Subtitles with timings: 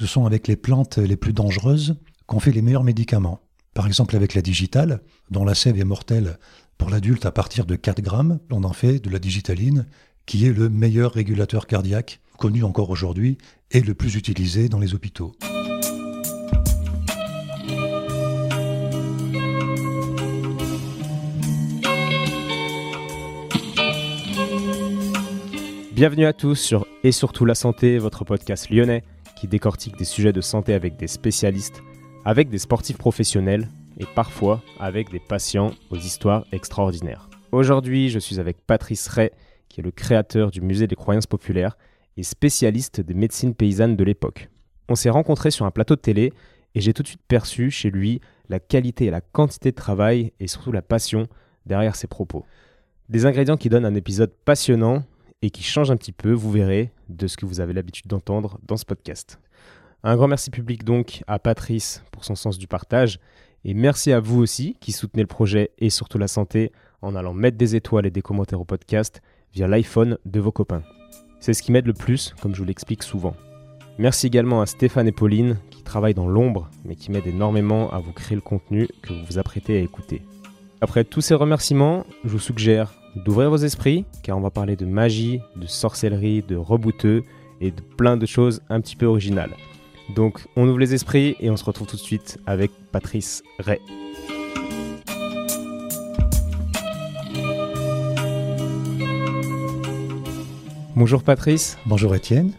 [0.00, 3.40] Ce sont avec les plantes les plus dangereuses qu'on fait les meilleurs médicaments.
[3.74, 6.38] Par exemple avec la digitale, dont la sève est mortelle
[6.78, 9.84] pour l'adulte à partir de 4 grammes, on en fait de la digitaline,
[10.24, 13.36] qui est le meilleur régulateur cardiaque connu encore aujourd'hui
[13.72, 15.34] et le plus utilisé dans les hôpitaux.
[25.92, 29.04] Bienvenue à tous sur Et surtout la santé, votre podcast lyonnais
[29.40, 31.82] qui décortique des sujets de santé avec des spécialistes,
[32.26, 37.30] avec des sportifs professionnels et parfois avec des patients aux histoires extraordinaires.
[37.50, 39.30] Aujourd'hui, je suis avec Patrice Ray,
[39.70, 41.78] qui est le créateur du musée des croyances populaires
[42.18, 44.50] et spécialiste des médecines paysannes de l'époque.
[44.90, 46.34] On s'est rencontrés sur un plateau de télé
[46.74, 48.20] et j'ai tout de suite perçu chez lui
[48.50, 51.28] la qualité et la quantité de travail et surtout la passion
[51.64, 52.44] derrière ses propos.
[53.08, 55.02] Des ingrédients qui donnent un épisode passionnant
[55.42, 58.58] et qui change un petit peu, vous verrez, de ce que vous avez l'habitude d'entendre
[58.66, 59.38] dans ce podcast.
[60.02, 63.18] Un grand merci public donc à Patrice pour son sens du partage
[63.64, 67.34] et merci à vous aussi qui soutenez le projet et surtout la santé en allant
[67.34, 69.20] mettre des étoiles et des commentaires au podcast
[69.52, 70.82] via l'iPhone de vos copains.
[71.40, 73.34] C'est ce qui m'aide le plus, comme je vous l'explique souvent.
[73.98, 77.98] Merci également à Stéphane et Pauline qui travaillent dans l'ombre mais qui m'aident énormément à
[77.98, 80.22] vous créer le contenu que vous vous apprêtez à écouter.
[80.80, 84.86] Après tous ces remerciements, je vous suggère d'ouvrir vos esprits, car on va parler de
[84.86, 87.24] magie, de sorcellerie, de rebouteux
[87.60, 89.54] et de plein de choses un petit peu originales.
[90.14, 93.80] Donc on ouvre les esprits et on se retrouve tout de suite avec Patrice Ray.
[100.96, 101.78] Bonjour Patrice.
[101.86, 102.52] Bonjour Étienne.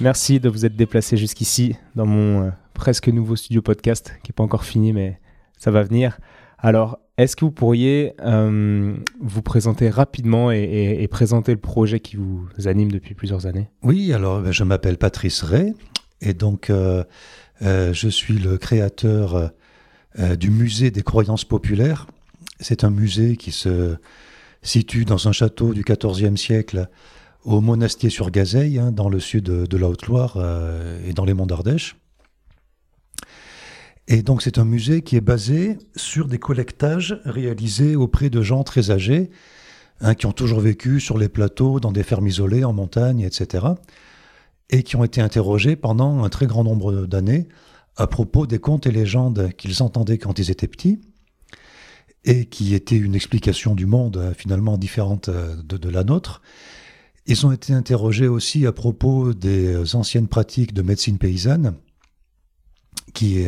[0.00, 4.34] Merci de vous être déplacé jusqu'ici dans mon euh, presque nouveau studio podcast qui n'est
[4.34, 5.20] pas encore fini mais
[5.56, 6.18] ça va venir.
[6.58, 12.48] Alors est-ce que vous pourriez euh, vous présenter rapidement et, présenter le projet qui vous
[12.64, 13.68] anime depuis plusieurs années?
[13.82, 15.74] Oui, alors ben, je m'appelle Patrice Ray
[16.20, 17.04] et donc euh,
[17.62, 19.50] euh, je suis le créateur
[20.38, 22.06] du musée des croyances populaires.
[22.58, 23.96] C'est un musée qui se
[24.62, 26.88] situe dans un château du XIVe siècle
[27.44, 30.36] au Monastier-sur-Gazeille, hein, dans le sud de la Haute-Loire
[31.06, 31.96] et dans les monts d'Ardèche.
[34.08, 38.64] Et donc c'est un musée qui est basé sur des collectages réalisés auprès de gens
[38.64, 39.30] très âgés,
[40.00, 43.66] hein, qui ont toujours vécu sur les plateaux, dans des fermes isolées, en montagne, etc.
[44.70, 47.48] Et qui ont été interrogés pendant un très grand nombre d'années
[47.96, 51.00] à propos des contes et légendes qu'ils entendaient quand ils étaient petits,
[52.24, 56.42] et qui étaient une explication du monde euh, finalement différente euh, de, de la nôtre.
[57.26, 61.74] Ils ont été interrogés aussi à propos des anciennes pratiques de médecine paysanne,
[63.12, 63.46] qui,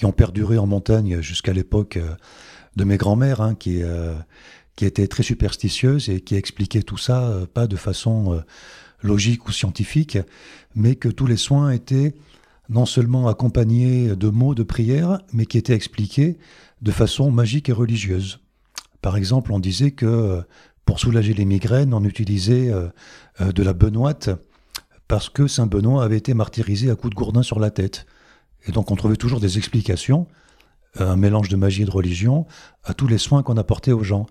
[0.00, 2.14] qui ont perduré en montagne jusqu'à l'époque euh,
[2.74, 4.14] de mes grands-mères, hein, qui, euh,
[4.74, 8.42] qui étaient très superstitieuses et qui expliquaient tout ça euh, pas de façon
[9.02, 10.16] logique ou scientifique,
[10.74, 12.14] mais que tous les soins étaient
[12.70, 16.38] non seulement accompagnés de mots de prière, mais qui étaient expliqués
[16.80, 18.40] de façon magique et religieuse.
[19.02, 20.42] Par exemple, on disait que
[20.86, 22.72] pour soulager les migraines, on utilisait
[23.40, 24.30] de la benoîte
[25.08, 28.06] parce que Saint Benoît avait été martyrisé à coups de gourdin sur la tête.
[28.66, 30.26] Et donc on trouvait toujours des explications,
[30.98, 32.46] un mélange de magie et de religion,
[32.84, 34.26] à tous les soins qu'on apportait aux gens.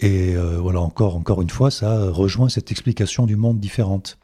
[0.00, 4.18] Et euh, voilà, encore, encore une fois, ça rejoint cette explication du monde différente.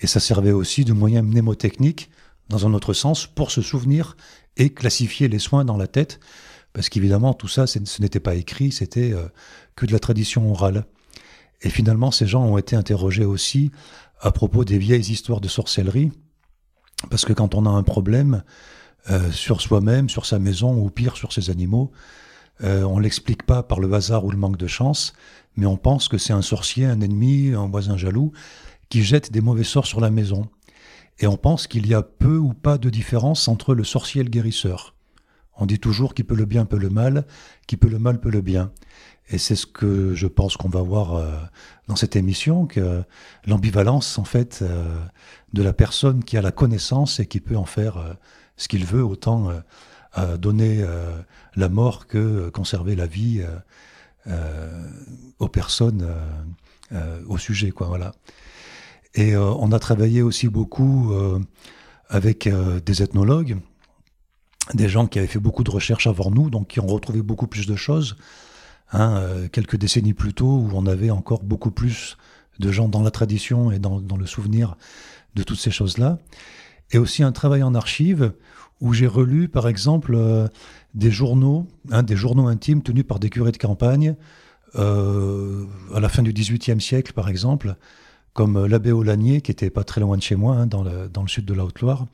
[0.00, 2.10] Et ça servait aussi de moyen mnémotechnique,
[2.48, 4.16] dans un autre sens, pour se souvenir
[4.56, 6.20] et classifier les soins dans la tête,
[6.72, 9.28] parce qu'évidemment, tout ça, ce n'était pas écrit, c'était euh,
[9.76, 10.84] que de la tradition orale.
[11.62, 13.70] Et finalement, ces gens ont été interrogés aussi
[14.20, 16.10] à propos des vieilles histoires de sorcellerie,
[17.10, 18.42] parce que quand on a un problème
[19.10, 21.92] euh, sur soi-même, sur sa maison, ou pire sur ses animaux,
[22.62, 25.12] euh, on l'explique pas par le hasard ou le manque de chance,
[25.56, 28.32] mais on pense que c'est un sorcier, un ennemi, un voisin jaloux,
[28.88, 30.48] qui jette des mauvais sorts sur la maison.
[31.18, 34.24] Et on pense qu'il y a peu ou pas de différence entre le sorcier et
[34.24, 34.94] le guérisseur.
[35.56, 37.26] On dit toujours qui peut le bien peut le mal,
[37.66, 38.72] qui peut le mal peut le bien.
[39.28, 41.30] Et c'est ce que je pense qu'on va voir euh,
[41.88, 43.02] dans cette émission, que
[43.46, 44.98] l'ambivalence, en fait, euh,
[45.54, 48.12] de la personne qui a la connaissance et qui peut en faire euh,
[48.56, 49.50] ce qu'il veut, autant
[50.38, 50.86] donner
[51.56, 53.44] la mort que conserver la vie
[55.40, 56.08] aux personnes,
[57.26, 58.12] au sujet, quoi, voilà.
[59.16, 61.12] Et on a travaillé aussi beaucoup
[62.08, 62.48] avec
[62.86, 63.56] des ethnologues,
[64.72, 67.48] des gens qui avaient fait beaucoup de recherches avant nous, donc qui ont retrouvé beaucoup
[67.48, 68.16] plus de choses.
[68.92, 72.16] Hein, euh, quelques décennies plus tôt, où on avait encore beaucoup plus
[72.60, 74.76] de gens dans la tradition et dans, le souvenir
[75.34, 76.18] de toutes ces choses-là.
[76.90, 78.32] Et aussi un travail en archives,
[78.80, 80.48] où j'ai relu, par exemple, euh,
[80.94, 84.16] des journaux, hein, des journaux intimes tenus par des curés de campagne,
[84.76, 85.64] euh,
[85.94, 87.76] à la fin du XVIIIe siècle, par exemple,
[88.32, 91.44] comme l'abbé Aulagnier, qui était pas très loin de chez moi, hein, dans, le, sud
[91.44, 92.06] de la Haute-Loire,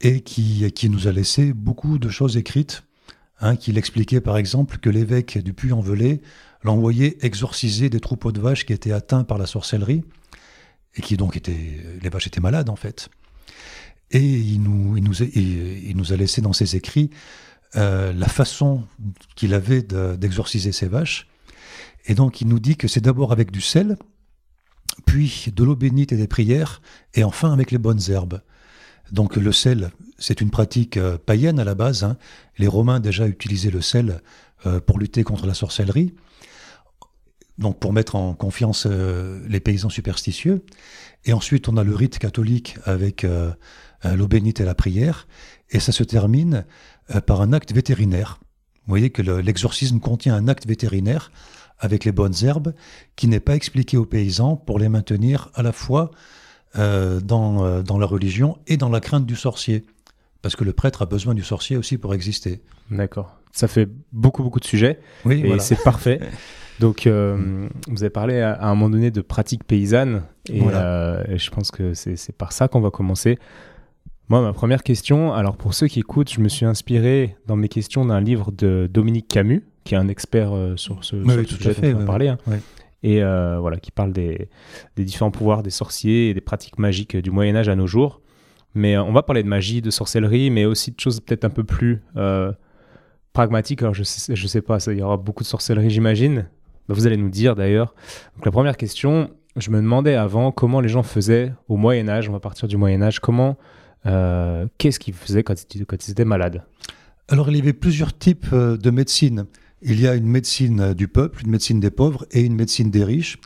[0.00, 2.82] et qui, qui nous a laissé beaucoup de choses écrites,
[3.40, 6.20] hein, qu'il expliquait par exemple que l'évêque du Puy-en-Velay
[6.64, 10.02] l'envoyait exorciser des troupeaux de vaches qui étaient atteints par la sorcellerie,
[10.96, 13.08] et qui donc étaient, les vaches étaient malades en fait.
[14.10, 17.10] Et il nous, il nous, il nous a laissé dans ses écrits
[17.76, 18.84] euh, la façon
[19.34, 21.26] qu'il avait d'exorciser ses vaches.
[22.06, 23.96] Et donc il nous dit que c'est d'abord avec du sel,
[25.04, 26.80] puis de l'eau bénite et des prières,
[27.14, 28.40] et enfin avec les bonnes herbes.
[29.12, 32.04] Donc le sel, c'est une pratique euh, païenne à la base.
[32.04, 32.16] Hein.
[32.58, 34.22] Les Romains déjà utilisaient le sel
[34.64, 36.14] euh, pour lutter contre la sorcellerie,
[37.58, 40.64] donc pour mettre en confiance les paysans superstitieux.
[41.24, 43.26] Et ensuite, on a le rite catholique avec
[44.04, 45.26] l'eau bénite et la prière,
[45.70, 46.64] et ça se termine
[47.14, 48.38] euh, par un acte vétérinaire.
[48.86, 51.32] Vous voyez que l'exorcisme contient un acte vétérinaire
[51.78, 52.72] avec les bonnes herbes
[53.16, 56.10] qui n'est pas expliqué aux paysans pour les maintenir à la fois
[56.76, 59.84] euh, dans, euh, dans la religion et dans la crainte du sorcier.
[60.40, 62.62] Parce que le prêtre a besoin du sorcier aussi pour exister.
[62.90, 63.36] D'accord.
[63.52, 65.00] Ça fait beaucoup, beaucoup de sujets.
[65.24, 66.20] Oui, et c'est parfait.
[66.80, 70.22] Donc, vous avez parlé à, un moment donné de pratiques paysannes.
[70.48, 73.38] Et, et je pense que c'est par ça qu'on va commencer.
[74.28, 77.68] Moi, ma première question, alors pour ceux qui écoutent, je me suis inspiré dans mes
[77.68, 81.96] questions d'un livre de Dominique Camus, qui est un expert euh, sur ce, sujet dont
[81.96, 82.38] on va parler, hein.
[83.04, 84.48] et euh, voilà, qui parle des,
[84.96, 88.20] différents pouvoirs des sorciers et des pratiques magiques du Moyen Âge à nos jours.
[88.74, 91.50] Mais euh, on va parler de magie, de sorcellerie, mais aussi de choses peut-être un
[91.50, 92.02] peu plus
[93.32, 93.80] pragmatiques.
[93.82, 96.46] Alors je sais, je sais pas, il y aura beaucoup de sorcellerie, j'imagine.
[96.88, 97.94] Bah, vous allez nous dire d'ailleurs.
[98.44, 102.28] La première question, je me demandais avant comment les gens faisaient au Moyen Âge.
[102.28, 103.20] On va partir du Moyen Âge.
[103.20, 103.56] Comment
[104.06, 106.62] euh, qu'est-ce qu'ils faisaient quand, ils étaient malades?
[107.28, 109.46] Alors, il y avait plusieurs types euh, de médecine.
[109.82, 113.04] Il y a une médecine du peuple, une médecine des pauvres et une médecine des
[113.04, 113.38] riches.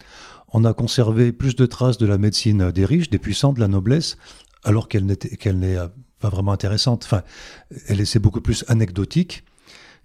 [0.53, 3.69] On a conservé plus de traces de la médecine des riches, des puissants, de la
[3.69, 4.17] noblesse,
[4.65, 5.77] alors qu'elle n'est
[6.19, 7.05] pas vraiment intéressante.
[7.05, 7.23] Enfin,
[7.89, 9.45] elle est beaucoup plus anecdotique.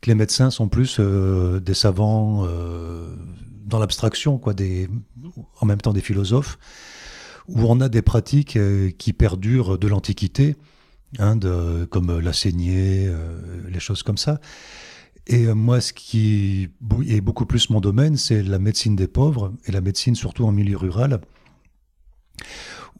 [0.01, 2.47] Que les médecins sont plus euh, des savants
[3.65, 4.53] dans l'abstraction, quoi,
[5.61, 6.57] en même temps des philosophes
[7.47, 10.55] où on a des pratiques euh, qui perdurent de l'Antiquité,
[11.19, 11.37] hein,
[11.89, 13.39] comme la saignée, euh,
[13.69, 14.39] les choses comme ça.
[15.27, 16.69] Et euh, moi, ce qui
[17.07, 20.51] est beaucoup plus mon domaine, c'est la médecine des pauvres, et la médecine surtout en
[20.51, 21.21] milieu rural,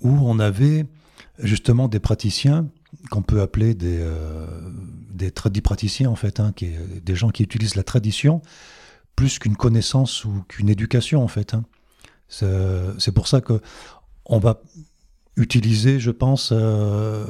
[0.01, 0.86] où on avait
[1.39, 2.69] justement des praticiens
[3.09, 4.01] qu'on peut appeler des,
[5.16, 6.72] des tradipraticiens, en fait, hein, qui
[7.04, 8.42] des gens qui utilisent la tradition
[9.16, 11.54] plus qu'une connaissance ou qu'une éducation, en fait.
[11.54, 11.64] Hein.
[12.28, 13.62] C'est pour ça que
[14.26, 14.62] on va
[15.38, 17.26] utiliser, je pense, euh,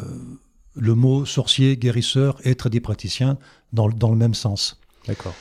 [0.76, 3.38] le mot sorcier, guérisseur et tradipraticien
[3.74, 4.80] dans, dans le même sens.
[5.08, 5.36] D'accord.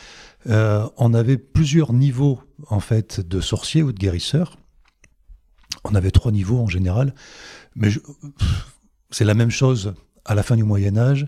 [0.46, 4.58] Euh, on avait plusieurs niveaux en fait de sorciers ou de guérisseurs.
[5.84, 7.14] On avait trois niveaux en général,
[7.76, 7.88] mais
[9.10, 9.94] c'est la même chose
[10.24, 11.26] à la fin du Moyen Âge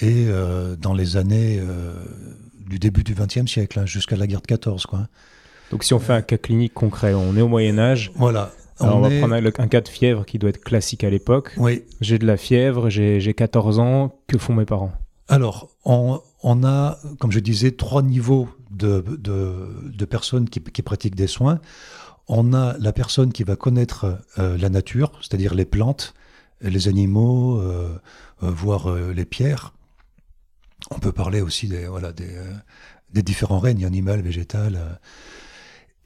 [0.00, 1.60] et euh, dans les années
[2.66, 4.86] du début du XXe siècle, hein, jusqu'à la guerre de 14.
[4.86, 5.08] Quoi.
[5.70, 8.12] Donc si on fait un cas clinique concret, on est au Moyen Âge.
[8.14, 8.52] Voilà.
[8.80, 11.52] Alors, on, va prendre un, cas de fièvre qui doit être classique à l'époque.
[11.56, 11.84] Oui.
[12.00, 14.18] J'ai de la fièvre, j'ai 14 ans.
[14.26, 14.92] Que font mes parents?
[15.28, 16.20] Alors, on,
[16.64, 21.60] a, comme je disais, trois niveaux de, de, personnes qui, pratiquent des soins.
[22.28, 26.14] On a la personne qui va connaître euh, la nature, c'est-à-dire les plantes,
[26.60, 27.98] les animaux, euh,
[28.42, 29.72] euh, voire les pierres.
[30.90, 32.36] On peut parler aussi des, voilà, des,
[33.12, 35.00] des différents règnes, animal, végétal.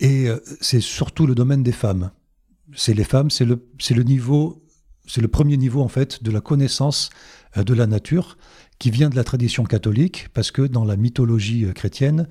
[0.00, 0.28] et
[0.60, 2.10] c'est surtout le domaine des femmes
[2.74, 4.64] c'est les femmes, c'est le, le niveau,
[5.06, 7.10] c'est le premier niveau en fait de la connaissance
[7.56, 8.36] euh, de la nature
[8.78, 12.28] qui vient de la tradition catholique, parce que dans la mythologie euh, chrétienne,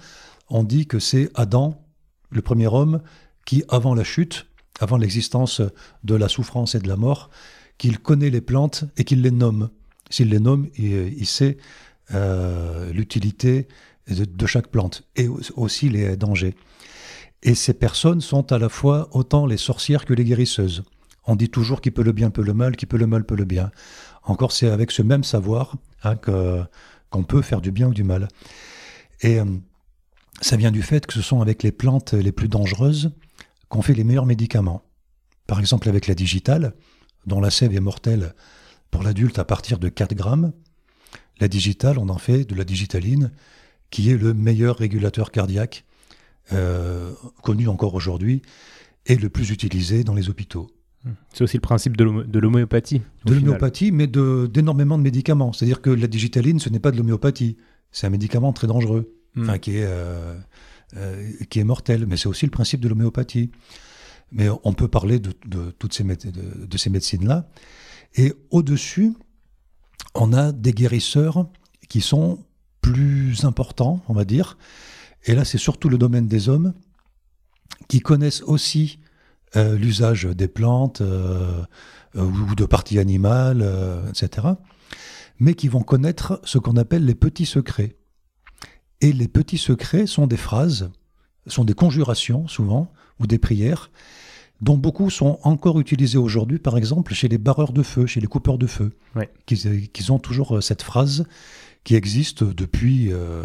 [0.49, 1.81] on dit que c'est Adam,
[2.29, 3.01] le premier homme,
[3.45, 4.47] qui, avant la chute,
[4.79, 5.61] avant l'existence
[6.03, 7.29] de la souffrance et de la mort,
[7.77, 9.69] qu'il connaît les plantes et qu'il les nomme.
[10.09, 11.57] S'il les nomme, il, sait
[12.13, 13.67] euh, l'utilité
[14.07, 16.55] de, chaque plante et aussi les dangers.
[17.41, 20.83] Et ces personnes sont à la fois autant les sorcières que les guérisseuses.
[21.25, 23.35] On dit toujours qui peut le bien peut le mal, qui peut le mal peut
[23.35, 23.71] le bien.
[24.23, 28.27] Encore, c'est avec ce même savoir hein, qu'on peut faire du bien ou du mal.
[29.21, 29.45] Et euh,
[30.41, 33.11] ça vient du fait que ce sont avec les plantes les plus dangereuses
[33.69, 34.83] qu'on fait les meilleurs médicaments.
[35.47, 36.73] Par exemple, avec la digitale,
[37.25, 38.33] dont la sève est mortelle
[38.91, 40.53] pour l'adulte à partir de 4 grammes,
[41.39, 43.31] la digitale, on en fait de la digitaline,
[43.89, 45.85] qui est le meilleur régulateur cardiaque
[46.53, 48.41] euh, connu encore aujourd'hui,
[49.05, 50.69] et le plus utilisé dans les hôpitaux.
[51.33, 53.01] C'est aussi le principe de l'homéopathie.
[53.25, 55.53] De l'homéopathie, mais d'énormément de, médicaments.
[55.53, 57.57] C'est-à-dire que la digitaline, ce n'est pas de l'homéopathie.
[57.91, 59.43] C'est un médicament très dangereux, hmm.
[59.43, 60.35] enfin, qui, est, euh,
[60.97, 62.05] euh, qui est mortel.
[62.07, 63.51] Mais c'est aussi le principe de l'homéopathie.
[64.31, 65.31] Mais on peut parler de,
[65.77, 67.47] toutes ces, de, ces médecines-là.
[68.15, 69.13] Et au-dessus,
[70.13, 71.47] on a des guérisseurs
[71.89, 72.39] qui sont
[72.81, 74.57] plus importants, on va dire.
[75.25, 76.73] Et là, c'est surtout le domaine des hommes
[77.87, 78.99] qui connaissent aussi
[79.55, 81.63] euh, l'usage des plantes euh,
[82.15, 83.67] ou de parties animales,
[84.09, 84.47] etc.
[85.39, 87.97] Mais qui vont connaître ce qu'on appelle les petits secrets.
[89.01, 90.89] Et les petits secrets sont des phrases,
[91.47, 93.91] sont des conjurations souvent, ou des prières,
[94.61, 98.27] dont beaucoup sont encore utilisés aujourd'hui, par exemple chez les barreurs de feu, chez les
[98.27, 99.29] coupeurs de feu, Ouais.
[99.45, 101.25] qu'ils ont toujours euh, cette phrase
[101.83, 103.11] qui existe depuis...
[103.11, 103.43] euh,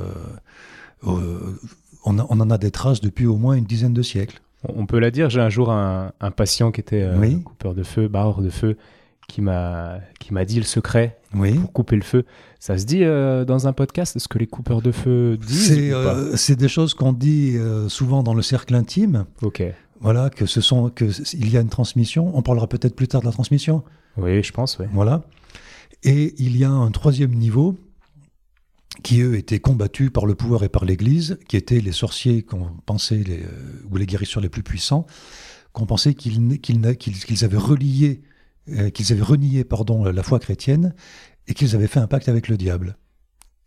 [1.06, 1.58] euh,
[2.04, 4.40] on, a- on en a des traces depuis au moins une dizaine de siècles.
[4.68, 7.42] On peut la dire, j'ai un jour un, un patient qui était euh, Oui.
[7.42, 8.76] coupeur de feu, barreur de feu,
[9.28, 11.54] qui m'a qui m'a dit le secret Oui.
[11.58, 12.24] pour couper le feu.
[12.58, 15.92] Ça se dit euh, dans un podcast ce que les coupeurs de feu disent C'est
[15.92, 17.56] euh, des choses qu'on dit
[17.88, 19.24] souvent dans le cercle intime.
[19.42, 19.62] Ok.
[20.00, 22.30] Voilà, que ce sont, que il y a une transmission.
[22.34, 23.84] On parlera peut-être plus tard de la transmission.
[24.16, 24.86] Oui, je pense, oui.
[24.92, 25.22] Voilà.
[26.02, 27.76] Et il y a un troisième niveau
[29.02, 32.70] qui, eux, étaient combattus par le pouvoir et par l'Église, qui étaient les sorciers qu'on
[32.86, 35.06] pensait, les, euh, ou les guérisseurs les plus puissants,
[35.72, 38.22] qu'on pensait qu'ils avaient relié,
[38.70, 40.94] euh, qu'ils avaient renié pardon, la foi chrétienne
[41.46, 42.96] et qu'ils avaient fait un pacte avec le diable.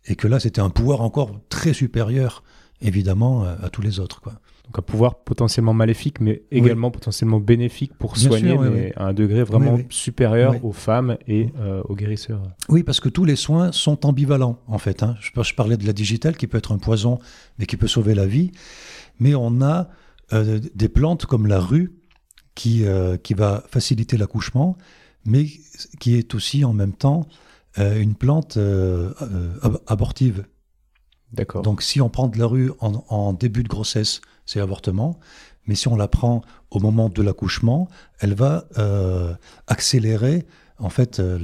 [0.06, 2.42] Et que là, c'était un pouvoir encore très supérieur,
[2.80, 4.20] évidemment, à, à tous les autres.
[4.20, 4.32] Quoi.
[4.66, 8.84] Donc un pouvoir potentiellement maléfique, mais également potentiellement bénéfique pour Bien soigner, sûr, oui, mais
[8.86, 8.92] oui.
[8.96, 12.42] à un degré vraiment supérieur aux femmes et euh, aux guérisseurs.
[12.70, 15.02] Oui, parce que tous les soins sont ambivalents, en fait.
[15.02, 15.16] hein.
[15.20, 17.18] Je, je parlais de la digitale qui peut être un poison,
[17.58, 18.52] mais qui peut sauver la vie.
[19.20, 19.88] Mais on a
[20.32, 21.92] euh, des plantes comme la rue
[22.54, 24.78] qui, euh, qui va faciliter l'accouchement,
[25.26, 25.44] mais
[26.00, 27.26] qui est aussi en même temps
[27.78, 30.46] euh, une plante euh, euh, ab- abortive.
[31.34, 31.62] D'accord.
[31.62, 35.18] Donc si on prend de la rue en, en début de grossesse, c'est avortement.
[35.66, 37.88] Mais si on la prend au moment de l'accouchement,
[38.20, 39.32] elle va euh,
[39.66, 40.46] accélérer
[40.78, 41.38] en fait euh,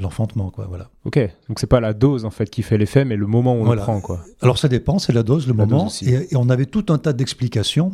[0.00, 0.50] l'enfantement.
[0.50, 0.66] quoi.
[0.68, 0.88] Voilà.
[1.04, 1.18] Ok.
[1.48, 3.64] Donc c'est pas la dose en fait qui fait l'effet, mais le moment où on
[3.64, 3.82] Voilà.
[3.82, 4.24] le prend, quoi.
[4.40, 5.84] Alors ça dépend, c'est la dose, le La moment.
[5.84, 7.92] dose et, et on avait tout un tas d'explications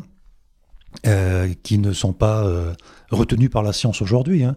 [1.07, 2.73] euh, qui ne sont pas euh,
[3.11, 4.45] retenues par la science aujourd'hui.
[4.45, 4.57] hein.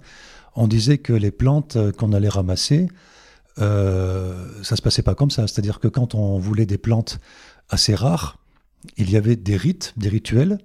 [0.56, 2.88] On disait que les plantes qu'on allait ramasser,
[3.58, 5.48] ça se passait pas comme ça.
[5.48, 7.20] C'est-à-dire que quand on voulait des plantes
[7.70, 8.38] assez rares,
[8.98, 10.60] il y avait des rites, des rituels,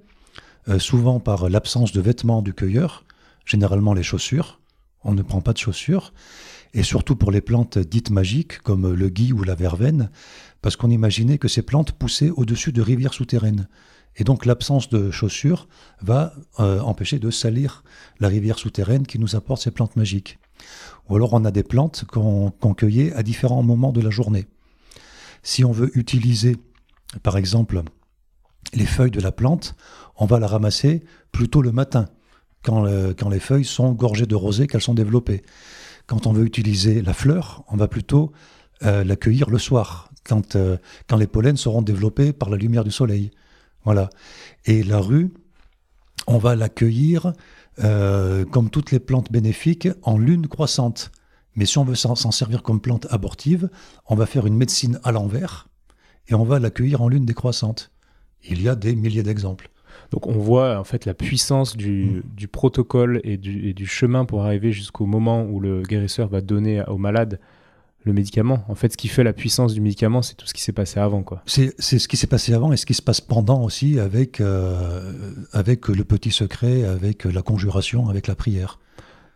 [0.68, 3.04] euh, souvent par l'absence de vêtements du cueilleur,
[3.44, 4.60] généralement les chaussures.
[5.02, 6.12] On ne prend pas de chaussures.
[6.74, 10.10] Et surtout pour les plantes dites magiques, comme le gui ou la verveine,
[10.62, 13.68] parce qu'on imaginait que ces plantes poussaient au-dessus de rivières souterraines.
[14.16, 15.68] Et donc l'absence de chaussures
[16.00, 17.82] va euh, empêcher de salir
[18.20, 20.38] la rivière souterraine qui nous apporte ces plantes magiques.
[21.08, 24.46] Ou alors on a des plantes qu'on cueillait à différents moments de la journée.
[25.42, 26.56] Si on veut utiliser,
[27.22, 27.82] par exemple,
[28.74, 29.74] les feuilles de la plante,
[30.16, 32.08] on va la ramasser plutôt le matin,
[32.62, 35.42] quand, le- quand les feuilles sont gorgées de rosée, qu'elles sont développées.
[36.06, 38.32] Quand on veut utiliser la fleur, on va plutôt
[38.84, 40.76] euh, la cueillir le soir, quand, euh,
[41.08, 43.30] quand les pollens seront développés par la lumière du soleil.
[43.84, 44.10] Voilà.
[44.64, 45.32] Et la rue,
[46.28, 47.32] on va la cueillir,
[47.78, 51.10] euh, comme toutes les plantes bénéfiques, en lune croissante.
[51.54, 53.68] Mais si on veut s'en servir comme plante abortive,
[54.06, 55.68] on va faire une médecine à l'envers
[56.28, 57.90] et on va la cueillir en lune décroissante.
[58.48, 59.68] Il y a des milliers d'exemples.
[60.10, 62.22] Donc on voit en fait la puissance du, Mm.
[62.36, 66.40] du protocole et du, et du chemin pour arriver jusqu'au moment où le guérisseur va
[66.40, 67.38] donner au malade
[68.04, 68.64] le médicament.
[68.68, 71.00] En fait, ce qui fait la puissance du médicament, c'est tout ce qui s'est passé
[71.00, 71.42] avant, quoi.
[71.46, 75.12] C'est ce qui s'est passé avant et ce qui se passe pendant aussi avec, euh,
[75.52, 78.78] avec le petit secret, avec la conjuration, avec la prière.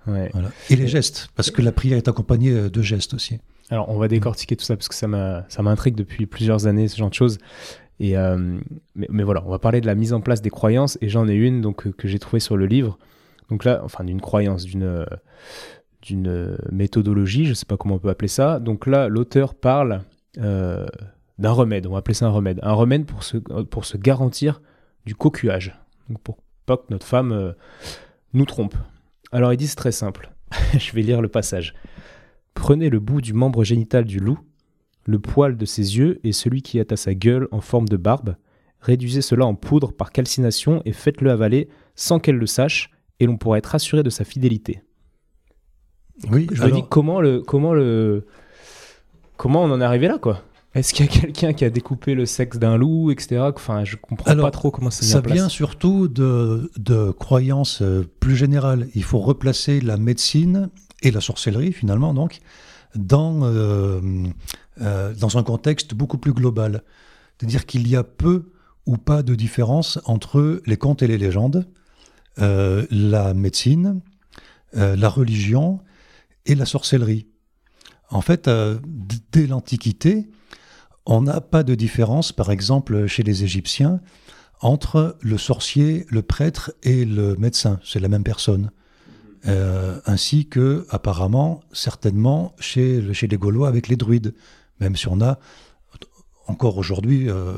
[0.07, 0.31] Ouais.
[0.33, 0.51] Voilà.
[0.71, 3.39] Et les gestes, parce que la prière est accompagnée de gestes aussi.
[3.71, 7.11] Alors, on va décortiquer tout ça parce que ça m'intrigue depuis plusieurs années, ce genre
[7.11, 7.39] de choses.
[7.99, 8.59] Et, euh,
[8.95, 10.99] mais, mais voilà, on va parler de la mise en place des croyances.
[11.01, 12.99] Et j'en ai une donc, euh, que j'ai trouvée sur le livre.
[13.51, 15.07] Donc là, enfin, d'une croyance, d'une euh,
[16.07, 18.61] d'une euh, méthodologie, je ne sais pas comment on peut appeler ça.
[18.61, 20.03] Donc là, l'auteur parle
[20.39, 20.87] euh,
[21.39, 22.61] d'un remède, on va appeler ça un remède.
[22.63, 23.25] Un remède pour
[23.85, 24.63] se, garantir
[25.05, 25.79] du cocuage.
[26.23, 27.53] Pour pas que notre femme euh,
[28.33, 28.75] nous trompe.
[29.33, 30.33] Alors ils disent très simple.
[30.79, 31.75] je vais lire le passage.
[32.55, 34.39] Prenez le bout du membre génital du loup,
[35.05, 37.97] le poil de ses yeux et celui qui est à sa gueule en forme de
[37.97, 38.37] barbe.
[38.81, 43.39] Réduisez cela en poudre par calcination et faites-le avaler sans qu'elle le sache, et l'on
[43.39, 44.83] pourra être assuré de sa fidélité.
[46.31, 48.27] Oui, Je me dis comment le comment le
[49.37, 50.43] comment on en est arrivé là quoi?
[50.75, 53.41] Est-ce qu'il y a quelqu'un qui a découpé le sexe d'un loup, etc.
[53.55, 58.07] Enfin, je comprends Alors, pas trop comment ça, ça vient surtout de, de croyances euh,
[58.21, 58.89] plus générales.
[58.95, 60.69] Il faut replacer la médecine
[61.03, 62.41] et la sorcellerie, finalement, donc,
[62.95, 64.01] dans, euh,
[64.83, 66.83] euh, dans un contexte beaucoup plus global.
[67.39, 68.51] C'est-à-dire qu'il y a peu
[68.87, 71.67] ou pas de différence entre les contes et les légendes,
[72.39, 74.01] euh, la médecine,
[74.77, 75.81] euh, la religion
[76.47, 77.27] et la sorcellerie.
[78.11, 78.79] En fait, euh,
[79.33, 80.29] dès l'Antiquité,
[81.05, 84.01] on n'a pas de différence, par exemple, chez les Égyptiens,
[84.61, 87.79] entre le sorcier, le prêtre et le médecin.
[87.85, 88.71] C'est la même personne.
[89.47, 94.35] Euh, ainsi que, apparemment, certainement, chez, les Gaulois avec les druides.
[94.81, 95.39] Même si on a,
[96.47, 97.55] encore aujourd'hui, euh,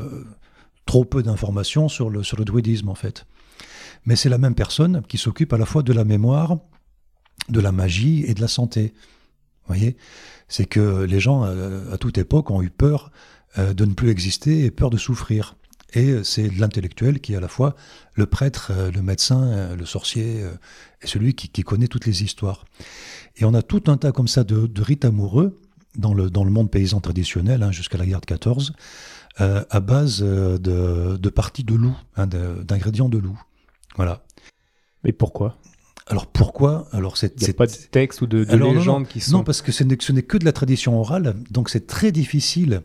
[0.87, 3.27] trop peu d'informations sur le druidisme, en fait.
[4.05, 6.59] Mais c'est la même personne qui s'occupe à la fois de la mémoire,
[7.49, 8.93] de la magie et de la santé.
[9.67, 9.97] Vous voyez?
[10.49, 13.11] C'est que les gens, euh, à toute époque, ont eu peur
[13.57, 15.57] de ne plus exister et peur de souffrir.
[15.95, 17.75] Et c'est l'intellectuel qui est à la fois
[18.15, 20.53] le prêtre, euh, le médecin, euh, le sorcier, euh,
[21.03, 22.67] et celui qui, connaît toutes les histoires.
[23.37, 25.61] Et on a tout un tas comme ça de, rites amoureux
[25.97, 28.75] dans le, dans le monde paysan traditionnel, hein, jusqu'à la guerre de 14,
[29.37, 33.41] à base de, de parties de loup, hein, d'ingrédients de, loup.
[33.95, 34.25] Voilà.
[35.05, 35.57] Mais pourquoi?
[36.09, 36.89] Alors pourquoi?
[36.93, 39.39] Alors c'est, Il n'y a pas de texte ou de, de légendes qui sont...
[39.39, 42.13] Non, parce que ce n'est, ce n'est que de la tradition orale, donc c'est très
[42.13, 42.83] difficile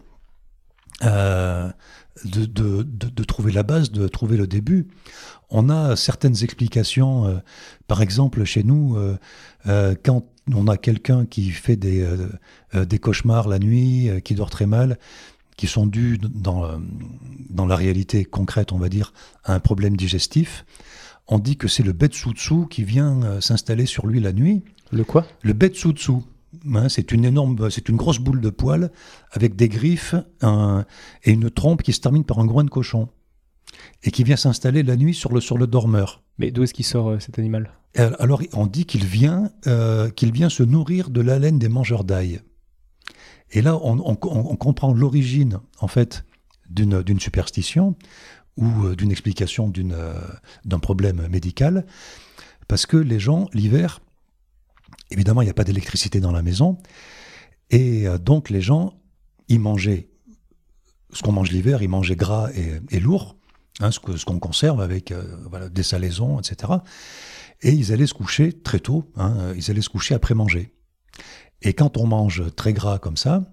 [1.04, 1.70] euh,
[2.26, 4.88] de, de, de, trouver la base, de trouver le début.
[5.50, 7.38] On a certaines explications, euh,
[7.88, 8.98] par exemple chez nous,
[9.66, 12.06] euh, quand on a quelqu'un qui fait des,
[12.74, 15.00] des cauchemars la nuit, qui dort très mal,
[15.56, 16.80] qui sont dus dans,
[17.50, 19.14] dans la réalité concrète, on va dire,
[19.44, 20.66] à un problème digestif,
[21.28, 24.64] on dit que c'est le Betsutsu qui vient s'installer sur lui la nuit.
[24.92, 25.26] Le quoi?
[25.42, 26.14] Le Betsutsu.
[26.74, 28.92] Hein, c'est une énorme, c'est une grosse boule de poils
[29.32, 33.10] avec des griffes et une trompe qui se termine par un groin de cochon
[34.04, 36.22] et qui vient s'installer la nuit sur le, sur le dormeur.
[36.38, 37.72] Mais d'où est-ce qu'il sort euh, cet animal?
[37.96, 42.04] Alors on dit qu'il vient, euh, qu'il vient se nourrir de la laine des mangeurs
[42.04, 42.42] d'ail.
[43.52, 46.26] Et là, on, comprend l'origine en fait
[46.72, 47.96] d'une superstition
[48.58, 49.72] ou euh, d'une explication
[50.66, 51.86] d'un problème médical,
[52.68, 54.00] parce que les gens l'hiver
[55.12, 56.78] Évidemment, il n'y a pas d'électricité dans la maison.
[57.70, 58.94] Et euh, donc, les gens,
[59.48, 60.10] ils mangeaient
[61.12, 62.50] ce qu'on mange l'hiver, ils mangeaient gras
[62.90, 63.38] et, lourd,
[63.80, 66.74] hein, ce qu'on ce conserve avec euh, voilà, des salaisons, etc.
[67.62, 70.74] Et ils allaient se coucher très tôt, hein, ils allaient se coucher après manger.
[71.62, 73.44] Et quand on mange très gras comme ça,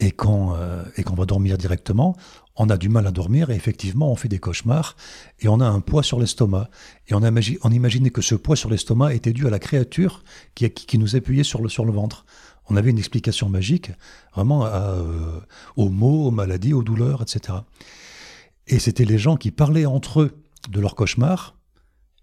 [0.00, 0.84] et qu'on euh,
[1.16, 2.16] va dormir directement,
[2.56, 4.96] on a du mal à dormir et effectivement on fait des cauchemars
[5.40, 6.68] et on a un poids sur l'estomac.
[7.08, 10.22] Et on, on imaginait que ce poids sur l'estomac était dû à la créature
[10.54, 12.26] qui, qui, nous appuyait sur le, sur le ventre.
[12.68, 13.92] On avait une explication magique
[14.34, 15.40] vraiment euh,
[15.76, 17.58] aux maux, aux maladies, aux douleurs, etc.
[18.66, 21.54] Et c'était les gens qui parlaient entre eux de leurs cauchemars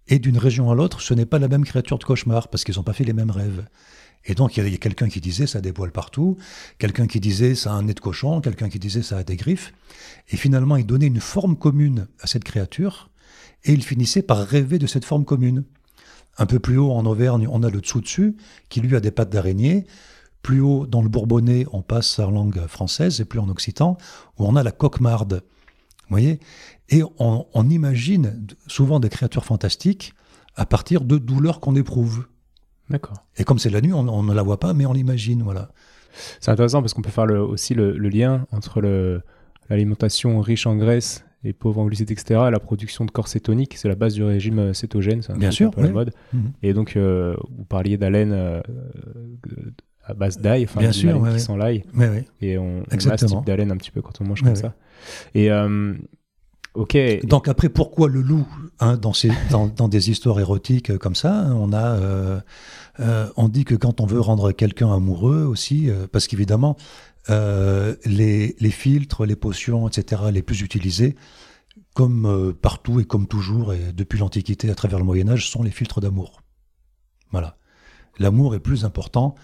[0.08, 2.76] et d'une région à l'autre, ce n'est pas la même créature de cauchemar parce qu'ils
[2.76, 3.66] n'ont pas fait les mêmes rêves.
[4.26, 6.38] Et donc, il y a quelqu'un qui disait ça a des poils partout,
[6.80, 9.36] quelqu'un qui disait ça a un nez de cochon, quelqu'un qui disait ça a des
[9.36, 9.74] griffes.
[10.30, 13.12] Et finalement, il donnait une forme commune à cette créature,
[13.64, 15.64] et il finissait par rêver de cette forme commune.
[16.38, 18.36] Un peu plus haut en Auvergne, on a le dessous-dessus,
[18.70, 19.86] qui lui a des pattes d'araignée.
[20.42, 23.98] Plus haut, dans le Bourbonnais, on passe en langue française, et plus en occitan,
[24.38, 25.44] où on a la coquemarde.
[26.02, 26.40] Vous voyez?
[26.90, 30.14] Et on imagine souvent des créatures fantastiques
[30.56, 32.26] à partir de douleurs qu'on éprouve.
[32.90, 33.18] D'accord.
[33.38, 35.70] Et comme c'est la nuit, on, ne la voit pas, mais on l'imagine, voilà.
[36.40, 38.82] C'est intéressant parce qu'on peut faire aussi le, lien entre
[39.70, 43.78] l'alimentation riche en graisse et pauvre en glucides, etc., et la production de corps cétonique.
[43.78, 46.12] C'est la base du régime euh, cétogène, c'est Bien sûr, la mode.
[46.34, 46.54] Mhm.
[46.64, 48.62] Et donc, euh, vous parliez d'haleine euh,
[50.04, 51.84] à base d'ail, enfin, Bien sûr, qui sent l'ail.
[52.42, 54.74] Et on, on a ce type d'haleine un petit peu quand on mange comme ça.
[55.36, 55.50] Et
[57.24, 58.48] Donc après, pourquoi le loup
[58.80, 62.40] hein, dans, ces, dans, des histoires érotiques euh, comme ça hein, On a, euh,
[63.00, 66.76] euh, on dit que quand on veut rendre quelqu'un amoureux aussi, parce qu'évidemment,
[67.30, 71.16] les, les, filtres, les potions, etc., les plus utilisés,
[71.94, 75.72] comme partout et comme toujours, et depuis l'Antiquité à travers le Moyen Âge, sont les
[75.72, 76.42] filtres d'amour.
[77.32, 77.58] Voilà.
[78.20, 79.36] L'amour est plus important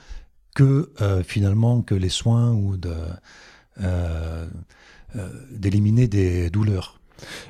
[0.55, 0.91] que
[1.25, 2.93] finalement que les soins ou de
[5.51, 7.00] d'éliminer des douleurs.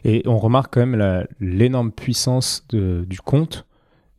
[0.03, 3.65] Et on remarque quand même l'énorme puissance du conte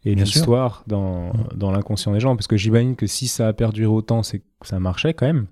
[0.05, 1.49] et l'histoire dans, mm.
[1.57, 2.37] dans l'inconscient des gens.
[2.37, 5.47] Parce que j'imagine que si ça a perduré autant, c'est que ça marchait quand même.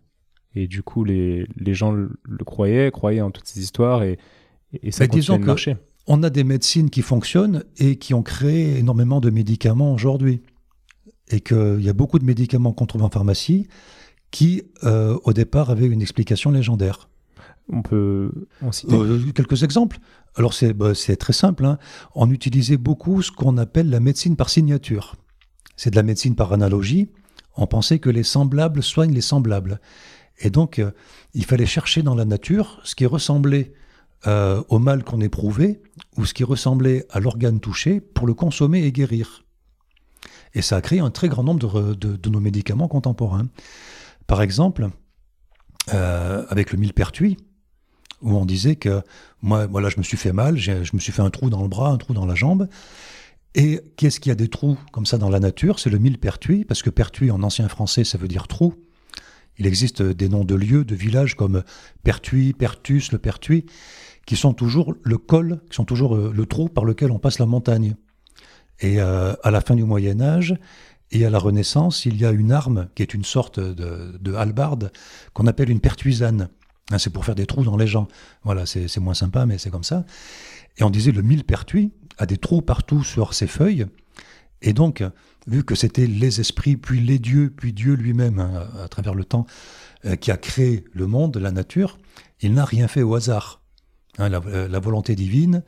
[0.55, 2.11] Et du coup, les, les gens le,
[2.45, 4.19] croyaient, croyaient en toutes ces histoires et,
[4.83, 5.77] et ça continue de marcher.
[6.07, 10.41] On a des médecines qui fonctionnent et qui ont créé énormément de médicaments aujourd'hui.
[11.33, 13.69] Et qu'il y a beaucoup de médicaments qu'on trouve en pharmacie
[14.33, 17.10] qui, euh, au départ, avaient une explication légendaire.
[17.73, 18.33] On peut
[18.91, 19.99] euh, quelques exemples.
[20.35, 21.65] Alors c'est bah, très simple.
[21.65, 21.79] Hein.
[22.15, 25.17] On utilisait beaucoup ce qu'on appelle la médecine par signature.
[25.77, 27.11] C'est de la médecine par analogie.
[27.57, 29.81] On pensait que les semblables soignent les semblables.
[30.39, 30.91] Et donc, euh,
[31.35, 33.73] il fallait chercher dans la nature ce qui ressemblait
[34.27, 35.81] euh, au mal qu'on éprouvait
[36.17, 39.45] ou ce qui ressemblait à l'organe touché pour le consommer et guérir.
[40.55, 43.49] Et ça a créé un très grand nombre de nos médicaments contemporains.
[44.27, 44.89] Par exemple,
[45.87, 47.37] avec le millepertuis,
[48.23, 49.03] où on disait que
[49.43, 51.69] moi, voilà, je me suis fait mal, je me suis fait un trou dans le
[51.69, 52.69] bras, un trou dans la jambe.
[53.55, 55.79] Et qu'est-ce qu'il y a des trous comme ça dans la nature?
[55.79, 58.75] C'est le millepertuis, parce que pertuis en ancien français, ça veut dire trou.
[59.59, 61.63] Il existe des noms de lieux, de villages comme
[62.03, 63.67] Pertuis, Pertus, le Pertuis,
[64.25, 67.39] qui sont toujours le col, qui sont toujours euh, le trou par lequel on passe
[67.39, 67.97] la montagne.
[68.81, 70.55] Et euh, à la fin du Moyen Âge
[71.11, 74.35] et à la Renaissance, il y a une arme qui est une sorte de, de
[74.35, 74.93] hallebarde
[75.35, 76.49] qu'on appelle une pertuisane.
[76.91, 78.09] Hein, c'est pour faire des trous dans les gens.
[78.43, 80.05] Voilà, c'est moins sympa, mais c'est comme ça.
[80.79, 83.87] Et on disait le millepertuis a des trous partout sur ses feuilles.
[84.63, 85.03] Et donc,
[85.47, 89.25] vu que c'était les esprits, puis les dieux, puis Dieu lui-même, hein, à travers le
[89.25, 89.47] temps,
[90.05, 91.99] euh, qui a créé le monde, la nature,
[92.41, 93.61] il n'a rien fait au hasard.
[94.19, 95.63] Hein, la, volonté divine,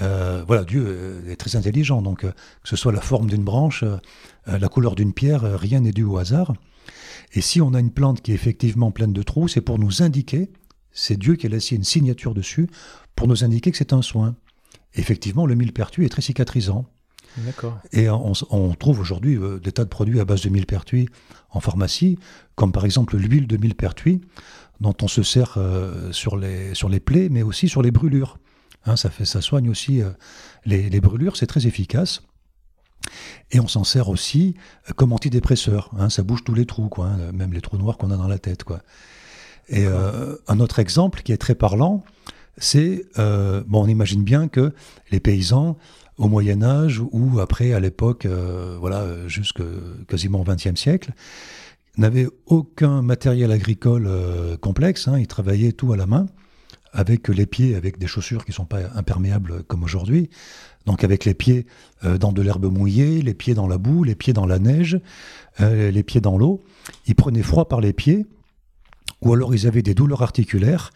[0.00, 2.32] euh, voilà, Dieu euh, est très intelligent, donc que
[2.64, 3.84] ce soit la forme d'une branche,
[4.46, 6.54] la couleur d'une pierre, rien n'est dû au hasard.
[7.34, 10.02] Et si on a une plante qui est effectivement pleine de trous, c'est pour nous
[10.02, 10.50] indiquer,
[10.92, 12.68] c'est Dieu qui a laissé une signature dessus,
[13.16, 14.34] pour nous indiquer que c'est un soin.
[14.94, 16.86] effectivement, le millepertuis est très cicatrisant.
[17.92, 21.08] Et on, trouve aujourd'hui euh, des tas de produits à base de millepertuis
[21.50, 22.18] en pharmacie,
[22.56, 24.20] comme par exemple l'huile de millepertuis,
[24.80, 28.38] dont on se sert euh, sur, les, sur les plaies, mais aussi sur les brûlures.
[28.84, 30.10] Hein, ça, fait, ça soigne aussi euh,
[30.66, 32.22] les, brûlures, c'est très efficace.
[33.50, 34.54] Et on s'en sert aussi
[34.96, 35.90] comme antidépresseur.
[35.98, 38.28] Hein, ça bouge tous les trous, quoi, hein, même les trous noirs qu'on a dans
[38.28, 38.64] la tête.
[38.64, 38.82] Quoi.
[39.68, 42.04] Et un autre exemple qui est très parlant,
[42.58, 44.72] c'est, bon, on imagine bien que
[45.10, 45.78] les paysans
[46.18, 49.62] au Moyen Âge ou après à l'époque, euh, voilà, jusque
[50.08, 51.12] quasiment au XXe siècle,
[51.96, 55.08] n'avaient aucun matériel agricole euh, complexe.
[55.08, 56.26] Hein, ils travaillaient tout à la main,
[56.92, 60.30] avec les pieds, avec des chaussures qui ne sont pas imperméables comme aujourd'hui.
[60.86, 61.66] Donc avec les pieds
[62.04, 65.00] euh, dans de l'herbe mouillée, les pieds dans la boue, les pieds dans la neige,
[65.58, 66.62] les pieds dans l'eau.
[67.06, 68.26] Ils prenaient froid par les pieds,
[69.22, 70.90] ou alors ils avaient des douleurs articulaires,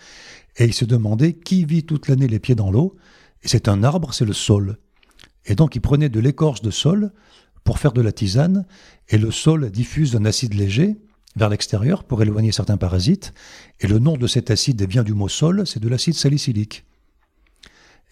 [0.57, 2.97] et ils se demandaient qui vit toute l'année les pieds dans l'eau.
[3.43, 4.79] Et c'est un arbre, c'est le sol.
[5.45, 7.13] Et donc il prenait de l'écorce de sol
[7.65, 8.67] pour faire de la tisane,
[9.09, 10.97] et le sol diffuse un acide léger
[11.37, 13.33] vers l'extérieur pour éloigner certains parasites,
[13.81, 16.85] et le nom de cet acide vient du mot sol, c'est de l'acide salicylique.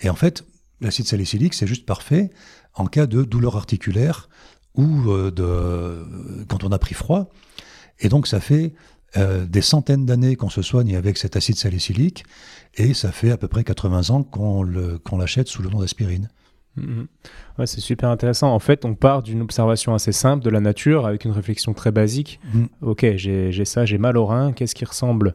[0.00, 0.44] Et en fait,
[0.80, 2.30] l'acide salicylique, c'est juste parfait
[2.74, 4.28] en cas de douleur articulaire
[4.74, 7.30] ou euh, de, quand on a pris froid.
[8.00, 8.74] Et donc ça fait
[9.16, 12.24] euh, des centaines d'années qu'on se soigne avec cet acide salicylique,
[12.74, 16.28] et ça fait à peu près 80 ans qu'on l'achète sous le nom d'aspirine.
[16.76, 17.06] Mhm.
[17.58, 18.52] Ouais, c'est super intéressant.
[18.52, 21.92] En fait, on part d'une observation assez simple de la nature avec une réflexion très
[21.92, 22.40] basique.
[22.52, 22.68] Mhm.
[22.82, 24.52] Ok, j'ai ça, j'ai mal au rein.
[24.52, 25.34] Qu'est-ce qui ressemble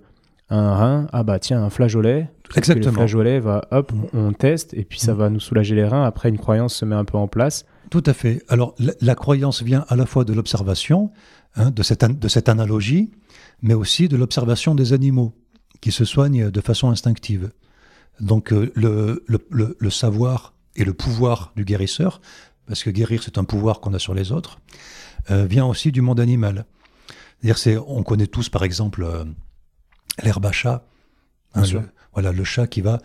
[0.49, 1.07] à un rein?
[1.13, 2.29] Ah bah tiens, un flageolet.
[2.55, 2.87] Exactement.
[2.87, 4.07] Le flageolet va, hop, mhm.
[4.13, 6.03] on teste et puis ça va nous soulager les reins.
[6.03, 7.65] Après, une croyance se met un peu en place.
[7.89, 8.43] Tout à fait.
[8.49, 11.11] Alors, la, croyance vient à la fois de l'observation,
[11.55, 13.11] hein, de, cette de cette analogie,
[13.61, 15.33] mais aussi de l'observation des animaux
[15.81, 17.51] qui se soignent de façon instinctive.
[18.19, 22.21] Donc, euh, le, le, le savoir et le pouvoir du guérisseur,
[22.67, 24.59] parce que guérir c'est un pouvoir qu'on a sur les autres,
[25.31, 26.65] euh, vient aussi du monde animal.
[27.41, 29.25] C'est-à-dire, on connaît tous par exemple euh,
[30.23, 30.85] l'herbe à chat,
[31.55, 31.81] hein, le,
[32.13, 32.99] voilà le chat qui va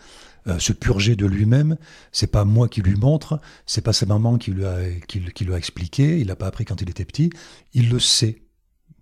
[0.47, 1.77] euh, se purger de lui-même.
[2.11, 5.53] C'est pas moi qui lui montre, c'est pas sa maman qui lui a qui, lui
[5.53, 6.19] a expliqué.
[6.19, 7.29] Il l'a pas appris quand il était petit.
[7.73, 8.41] Il le sait,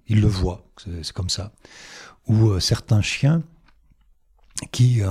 [0.07, 0.65] il le voit.
[0.77, 1.53] C'est comme ça.
[2.27, 3.43] Ou certains chiens
[4.71, 5.01] qui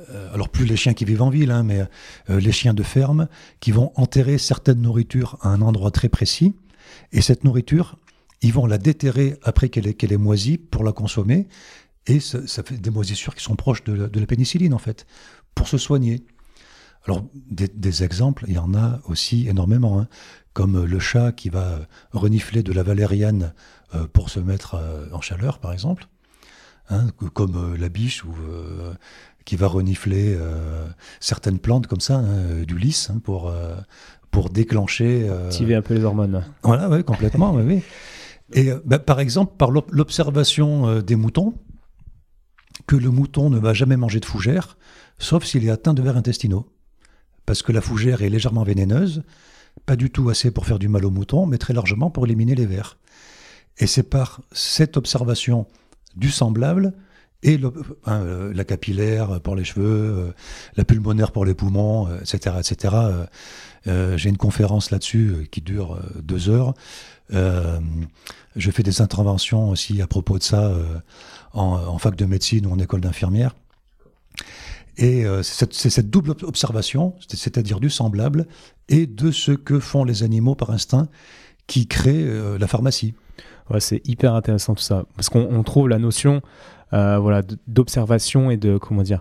[0.00, 1.80] euh, alors plus les chiens qui vivent en ville, hein, mais
[2.28, 3.28] euh, les chiens de ferme,
[3.60, 6.54] qui vont enterrer certaines nourritures à un endroit très précis,
[7.12, 7.98] et cette nourriture,
[8.42, 11.46] ils vont la déterrer après qu'elle est, est, moisie pour la consommer,
[12.06, 15.06] et ça, fait des moisissures qui sont proches de, la pénicilline en fait,
[15.54, 16.26] pour se soigner.
[17.06, 20.08] Alors des, exemples, il y en a aussi énormément, hein,
[20.54, 21.80] comme le chat qui va
[22.12, 23.52] renifler de la valériane
[23.94, 24.80] euh, pour se mettre
[25.12, 26.08] en chaleur par exemple.
[26.90, 28.34] Hein, comme la biche ou
[29.44, 30.86] qui va renifler euh,
[31.20, 33.76] certaines plantes comme ça, hein, du lys, hein, pour, euh,
[34.30, 35.28] pour déclencher.
[35.28, 35.46] Euh...
[35.46, 36.44] Activer un peu les hormones.
[36.62, 37.82] Voilà, oui, complètement, oui,
[38.52, 41.54] Et euh, bah, par exemple, par l'observation des moutons,
[42.86, 44.76] que le mouton ne va jamais manger de fougère,
[45.18, 46.66] sauf s'il est atteint de vers intestinaux.
[47.46, 49.22] Parce que la fougère est légèrement vénéneuse,
[49.86, 52.54] pas du tout assez pour faire du mal au mouton, mais très largement pour éliminer
[52.54, 52.98] les vers.
[53.78, 55.66] Et c'est par cette observation
[56.16, 56.94] du semblable
[57.44, 57.60] et
[58.08, 60.32] euh, la capillaire pour les cheveux, euh,
[60.76, 62.56] la pulmonaire pour les poumons, etc.
[62.56, 64.16] Euh, etc.
[64.16, 66.72] J'ai une conférence là-dessus qui dure deux heures.
[67.30, 70.72] je fais des interventions aussi à propos de ça
[71.52, 73.54] en, fac de médecine ou en école d'infirmière.
[74.96, 78.46] Et c'est cette, double observation, c'est-à-dire du semblable
[78.88, 81.08] et de ce que font les animaux par instinct,
[81.66, 82.24] qui crée
[82.58, 83.14] la pharmacie.
[83.70, 85.06] Ouais, c'est hyper intéressant tout ça.
[85.16, 86.42] Parce qu'on trouve la notion
[86.92, 89.20] euh, voilà, d'observation et de, comment dire,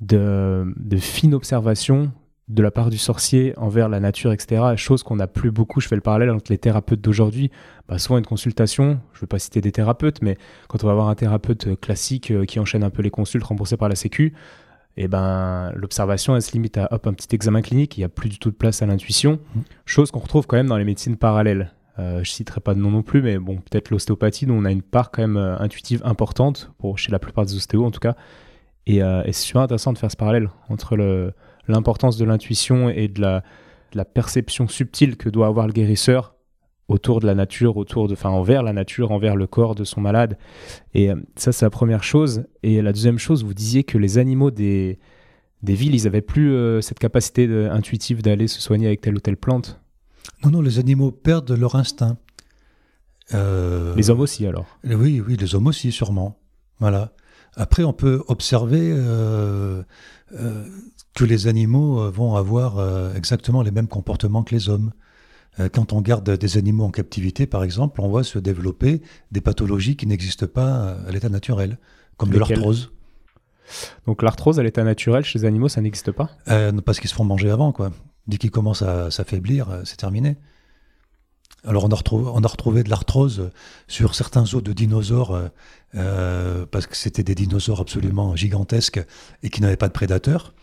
[0.00, 0.64] de,
[0.98, 2.10] fine observation
[2.48, 4.62] de la part du sorcier envers la nature, etc.
[4.76, 5.80] Chose qu'on n'a plus beaucoup.
[5.80, 7.50] Je fais le parallèle entre les thérapeutes d'aujourd'hui.
[7.88, 10.36] Bah, souvent, une consultation, je ne vais pas citer des thérapeutes, mais
[10.68, 13.76] quand on va voir un thérapeute classique euh, qui enchaîne un peu les consultes remboursées
[13.76, 14.34] par la Sécu,
[14.96, 17.96] et eh ben, l'observation, elle se limite à hop, un petit examen clinique.
[17.96, 19.40] Il n'y a plus du tout de place à l'intuition.
[19.86, 21.72] Chose qu'on retrouve quand même dans les médecines parallèles.
[21.98, 24.70] Euh, je citerai pas de nom non plus, mais bon, peut-être l'ostéopathie, dont on a
[24.70, 28.00] une part quand même euh, intuitive importante, pour, chez la plupart des ostéos en tout
[28.00, 28.16] cas.
[28.86, 30.96] Et, et c'est super intéressant de faire ce parallèle entre
[31.68, 36.34] l'importance de l'intuition et de la, perception subtile que doit avoir le guérisseur
[36.88, 40.00] autour de la nature, autour de, enfin, envers la nature, envers le corps de son
[40.00, 40.36] malade.
[40.94, 42.44] Et euh, ça, c'est la première chose.
[42.62, 44.98] Et la deuxième chose, vous disiez que les animaux des,
[45.62, 49.20] des villes, ils n'avaient plus euh, cette capacité intuitive d'aller se soigner avec telle ou
[49.20, 49.80] telle plante?
[50.44, 52.18] Non, non, les animaux perdent leur instinct.
[53.32, 54.66] Euh, les hommes aussi, alors?
[54.84, 56.38] Oui, oui, les hommes aussi, sûrement.
[56.80, 57.12] Voilà.
[57.54, 58.94] Après, on peut observer
[61.14, 64.92] que les animaux vont avoir exactement les mêmes comportements que les hommes.
[65.60, 69.40] Euh, quand on garde des animaux en captivité, par exemple, on voit se développer des
[69.40, 71.78] pathologies qui n'existent pas à l'état naturel,
[72.16, 72.92] comme de l'arthrose.
[74.06, 76.30] Donc l'arthrose à l'état naturel chez les animaux, ça n'existe pas?
[76.84, 77.90] Parce qu'ils se font manger avant, quoi.
[78.26, 80.36] Dès qu'ils commencent à s'affaiblir, c'est terminé.
[81.64, 83.50] Alors on a retrouvé, on a retrouvé de l'arthrose
[83.86, 85.50] sur certains os de dinosaures
[85.92, 89.04] parce que c'était des dinosaures absolument gigantesques
[89.42, 90.54] et qui n'avaient pas de prédateurs.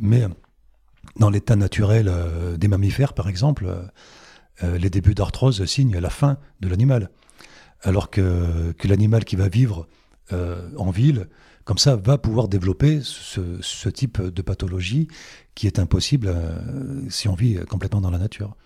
[0.00, 0.26] Mais
[1.18, 3.68] dans l'état naturel euh, des mammifères, par exemple,
[4.62, 7.10] euh, euh, les débuts d'arthrose signent la fin de l'animal.
[7.82, 9.86] Alors que, que l'animal qui va vivre
[10.76, 11.28] en ville,
[11.62, 15.06] comme ça, va pouvoir développer ce, type de pathologie
[15.54, 16.34] qui est impossible
[17.10, 18.56] si on vit complètement dans la nature.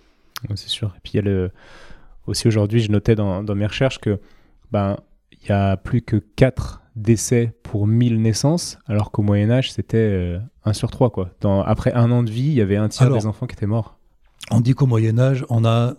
[0.54, 0.94] c'est sûr.
[0.96, 1.50] Et puis il y a le...
[2.26, 4.20] aussi aujourd'hui, je notais dans, dans mes recherches que
[4.70, 4.96] ben
[5.32, 10.38] il y a plus que 4 décès pour 1000 naissances, alors qu'au Moyen Âge, c'était
[10.64, 11.10] 1 euh, sur 3.
[11.10, 11.30] Quoi.
[11.40, 13.66] Dans, après un an de vie, il y avait un tiers des enfants qui étaient
[13.66, 13.96] morts.
[14.50, 15.94] On dit qu'au Moyen Âge, on a...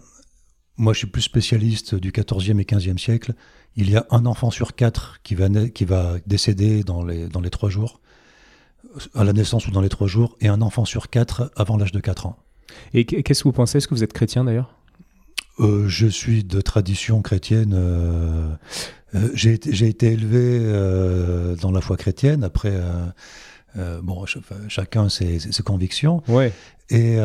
[0.77, 3.33] Moi, je suis plus spécialiste du 14e et 15e siècle.
[3.75, 7.41] Il y a un enfant sur quatre qui va, qui va décéder dans les, dans
[7.41, 8.01] les 3 jours,
[9.13, 11.91] à la naissance ou dans les 3 jours, et un enfant sur quatre avant l'âge
[11.91, 12.37] de 4 ans.
[12.93, 13.77] Et qu'est-ce que vous pensez?
[13.77, 14.73] Est-ce que vous êtes chrétien d'ailleurs?
[15.59, 17.73] Euh, je suis de tradition chrétienne.
[17.75, 18.49] Euh,
[19.13, 20.59] euh, j'ai été, élevé
[21.61, 22.43] dans la foi chrétienne.
[22.43, 22.73] Après,
[23.75, 24.25] bon,
[24.67, 26.23] chacun ses, ses, convictions.
[26.27, 26.53] Ouais.
[26.89, 27.17] Et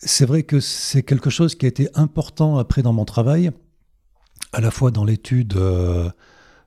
[0.00, 3.50] c'est vrai que c'est quelque chose qui a été important après dans mon travail,
[4.52, 5.54] à la fois dans l'étude.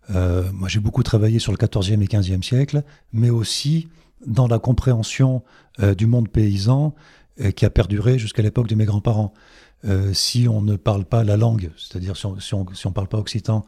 [0.10, 3.90] moi, j'ai beaucoup travaillé sur le 14e et 15e siècle, mais aussi
[4.26, 5.44] dans la compréhension
[5.98, 6.94] du monde paysan
[7.56, 9.34] qui a perduré jusqu'à l'époque de mes grands-parents.
[9.86, 13.66] Euh, si on ne parle pas la langue, c'est-à-dire si on ne parle pas occitan,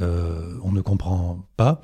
[0.00, 1.80] euh, on ne comprend pas.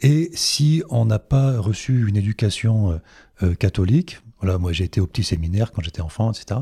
[0.00, 3.00] Et si on n'a pas reçu une éducation
[3.42, 6.60] euh, catholique, voilà, moi j'ai été au petit séminaire quand j'étais enfant, etc.,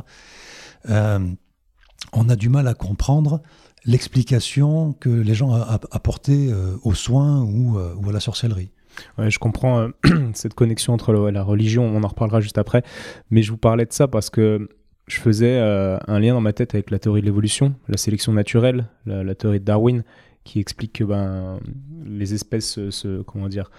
[2.14, 3.42] on a du mal à comprendre
[3.84, 6.48] l'explication que les gens apportaient
[6.82, 8.70] aux soins ou, ou, à la sorcellerie.
[9.18, 9.88] Ouais, je comprends
[10.34, 12.82] cette connexion entre la religion, on en reparlera juste après,
[13.30, 14.66] mais je vous parlais de ça parce que
[15.10, 18.32] je faisais euh, un lien dans ma tête avec la théorie de l'évolution, la sélection
[18.32, 20.04] naturelle, la, théorie de Darwin,
[20.44, 21.60] qui explique que ben,
[22.04, 23.70] les espèces se, comment dire,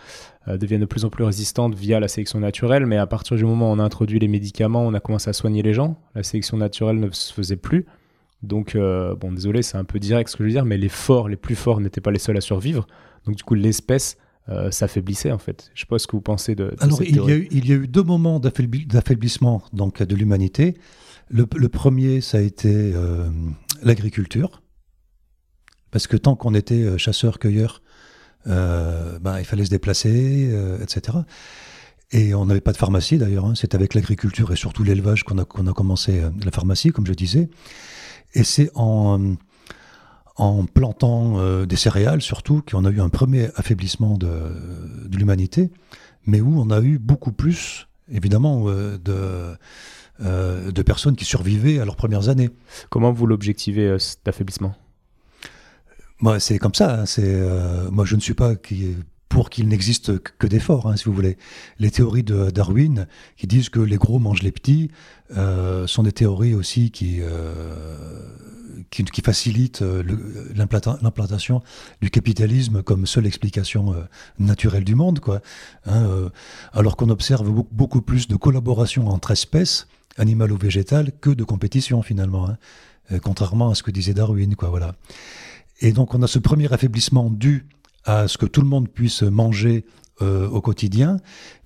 [0.47, 3.45] euh, deviennent de plus en plus résistantes via la sélection naturelle, mais à partir du
[3.45, 6.23] moment où on a introduit les médicaments, on a commencé à soigner les gens, la
[6.23, 7.85] sélection naturelle ne se faisait plus.
[8.43, 10.89] Donc, euh, bon, désolé, c'est un peu direct ce que je veux dire, mais les
[10.89, 12.87] forts, les plus forts n'étaient pas les seuls à survivre.
[13.25, 14.17] Donc, du coup, l'espèce
[14.69, 15.71] s'affaiblissait en fait.
[15.73, 16.73] Je sais pas ce que vous pensez de.
[16.81, 20.75] Alors, il, y a eu, il y a eu deux moments d'affaiblissement donc de l'humanité.
[21.31, 23.29] Le, premier, ça a été euh,
[23.83, 24.61] l'agriculture.
[25.91, 27.81] Parce que tant qu'on était euh, chasseur-cueilleur,
[28.47, 30.49] euh, ben, il fallait se déplacer,
[30.81, 31.19] etc.
[32.11, 33.45] Et on n'avait pas de pharmacie d'ailleurs.
[33.45, 33.53] Hein.
[33.55, 37.49] C'est avec l'agriculture et surtout l'élevage qu'on a, commencé la pharmacie, comme je disais.
[38.33, 39.35] Et c'est en,
[40.73, 44.27] plantant des céréales surtout qu'on a eu un premier affaiblissement de,
[45.15, 45.71] l'humanité,
[46.25, 49.55] mais où on a eu beaucoup plus, évidemment, de
[50.23, 52.49] euh, personnes qui survivaient à leurs premières années.
[52.89, 54.75] Comment vous l'objectivez, euh, cet affaiblissement?
[56.21, 57.01] Moi, c'est comme ça.
[57.01, 58.95] Hein, c'est euh, moi, je ne suis pas qui,
[59.29, 61.37] pour qu'il n'existe que des forts, hein, si vous voulez.
[61.79, 63.07] Les théories de Darwin
[63.37, 64.91] qui disent que les gros mangent les petits
[65.87, 67.21] sont des théories aussi qui
[68.89, 69.81] qui, facilitent
[70.53, 71.61] l'implantation
[72.01, 73.95] du capitalisme comme seule explication
[74.39, 75.41] naturelle du monde, quoi.
[75.85, 76.29] Hein,
[76.73, 82.01] alors qu'on observe beaucoup plus de collaboration entre espèces animal ou végétal que de compétition
[82.01, 82.57] finalement, hein.
[83.11, 84.95] euh, contrairement à ce que disait Darwin, quoi, voilà.
[85.81, 87.67] Et donc on a ce premier affaiblissement dû
[88.05, 89.85] à ce que tout le monde puisse manger
[90.21, 91.17] euh, au quotidien,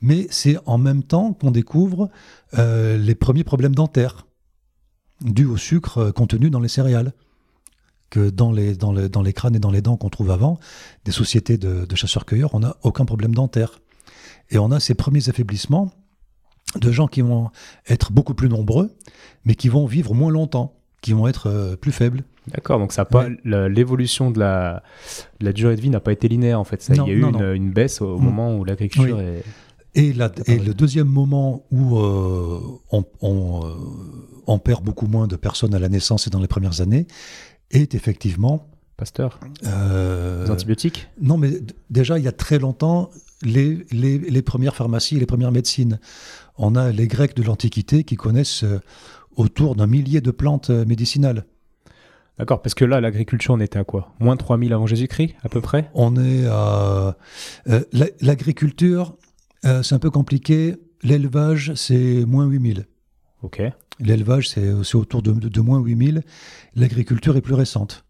[0.01, 2.10] mais c'est en même temps qu'on découvre
[2.58, 4.28] euh, les premiers problèmes dentaires
[5.21, 7.13] dus au sucre euh, contenu dans les céréales.
[8.12, 8.78] Que dans les,
[9.34, 10.58] crânes et dans les dents qu'on trouve avant,
[11.04, 13.82] des sociétés de, de chasseurs-cueilleurs, on n'a aucun problème dentaire.
[14.51, 15.91] Et on a ces premiers affaiblissements
[16.80, 17.49] de gens qui vont
[17.88, 18.95] être beaucoup plus nombreux,
[19.43, 22.23] mais qui vont vivre moins longtemps, qui vont être plus faibles.
[22.54, 24.84] D'accord, donc ça pas l'évolution de la,
[25.42, 26.82] la, durée de vie n'a pas été linéaire en fait.
[26.82, 28.24] Ça, il y a eu une, une, baisse au mm.
[28.24, 29.44] moment où l'agriculture est.
[29.96, 32.60] Et, la, et le deuxième moment où euh,
[32.92, 33.76] on, on, euh,
[34.46, 37.08] on, perd beaucoup moins de personnes à la naissance et dans les premières années
[37.72, 38.68] est effectivement.
[38.98, 41.08] Pasteur euh, Les antibiotiques?
[41.22, 43.10] Non, mais déjà, il y a très longtemps,
[43.42, 46.00] les, les, les, premières pharmacies, les premières médecines.
[46.58, 48.80] On a les Grecs de l'Antiquité qui connaissent euh,
[49.36, 51.46] autour d'un millier de plantes médicinales.
[52.38, 54.13] D'accord, parce que là, l'agriculture, on était à quoi?
[54.19, 55.89] Moins 3000 avant Jésus-Christ, à peu près?
[55.93, 57.15] On est à...
[57.67, 57.82] Euh,
[58.19, 59.15] l'agriculture,
[59.63, 60.76] euh, c'est un peu compliqué.
[61.02, 62.88] L'élevage, c'est moins 8000.
[63.41, 63.62] Ok.
[64.00, 66.24] L'élevage, c'est autour de, de, moins 8000.
[66.76, 68.04] L'agriculture est plus récente.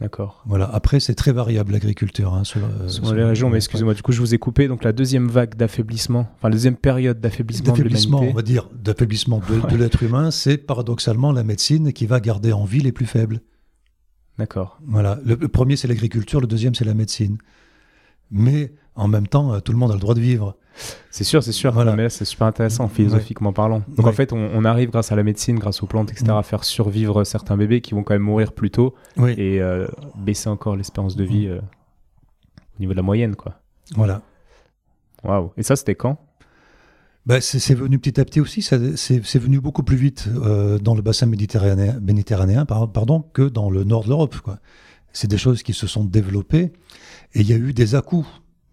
[0.00, 0.42] D'accord.
[0.44, 0.66] Voilà.
[0.66, 2.34] Après, c'est très variable l'agriculture.
[2.34, 4.68] Hein, euh, les régions, mais excusez-moi, du coup, je vous ai coupé.
[4.68, 8.68] Donc, la deuxième vague d'affaiblissement, enfin, la deuxième période d'affaiblissement de D'affaiblissement, on va dire,
[8.74, 12.92] d'affaiblissement de, de l'être humain, c'est paradoxalement la médecine qui va garder en vie les
[12.92, 13.40] plus faibles.
[14.38, 14.78] D'accord.
[14.86, 15.18] Voilà.
[15.24, 17.38] Le, premier, c'est l'agriculture, le deuxième, c'est la médecine.
[18.30, 20.56] Mais en même temps, euh, tout le monde a le droit de vivre.
[21.10, 21.72] C'est sûr, c'est sûr.
[21.72, 21.94] Voilà.
[21.94, 23.82] Mais c'est super intéressant, philosophiquement parlant.
[23.96, 26.30] Donc en fait, on, arrive grâce à la médecine, grâce aux plantes, etc., mm.
[26.30, 28.94] à faire survivre certains bébés qui vont quand même mourir plus tôt
[29.36, 31.50] et euh, baisser encore l'espérance de vie mm.
[31.50, 33.60] euh, au niveau de la moyenne, quoi.
[33.94, 34.22] Voilà.
[35.22, 35.52] Waouh.
[35.56, 36.18] Et ça, c'était quand?
[37.26, 41.00] Bah, c'est venu petit à petit aussi, c'est venu beaucoup plus vite euh, dans le
[41.00, 44.36] bassin méditerranéen, méditerranéen pardon, que dans le nord de l'Europe.
[45.12, 46.72] C'est des choses qui se sont développées
[47.34, 48.28] et il y a eu des à-coups.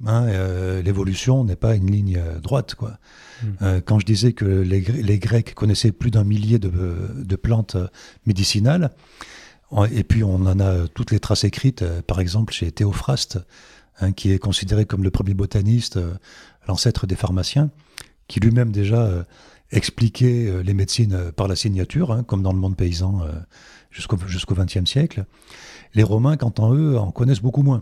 [0.06, 2.76] Hein, euh, L'évolution n'est pas une ligne euh, droite.
[2.76, 2.98] Quoi.
[3.44, 3.48] Hmm.
[3.62, 6.72] Euh, quand je disais que les, les Grecs connaissaient plus d'un millier de,
[7.16, 7.78] de, plantes
[8.26, 8.92] médicinales,
[9.92, 13.40] et puis on en a toutes les traces écrites, par exemple chez Théophraste,
[14.02, 15.98] hein, qui est considéré comme le premier botaniste,
[16.68, 17.70] l'ancêtre des pharmaciens
[18.32, 19.24] qui lui-même déjà euh,
[19.72, 23.24] expliquait euh, les médecines euh, par la signature, hein, comme dans le monde paysan
[23.92, 25.26] jusqu'au jusqu'au XXe siècle.
[25.94, 27.82] Les Romains, quant à eux, en connaissent beaucoup moins.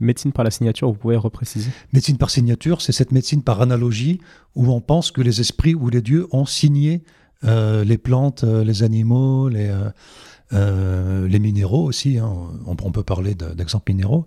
[0.00, 1.70] Médecine par la signature, vous pouvez repréciser?
[1.94, 4.20] Médecine par signature, c'est cette médecine par analogie
[4.54, 7.02] où on pense que les esprits ou les dieux ont signé
[7.42, 9.72] les plantes, les animaux, les,
[10.52, 12.18] les minéraux aussi.
[12.18, 12.30] Hein.
[12.66, 14.26] On, on, peut parler d'exemples minéraux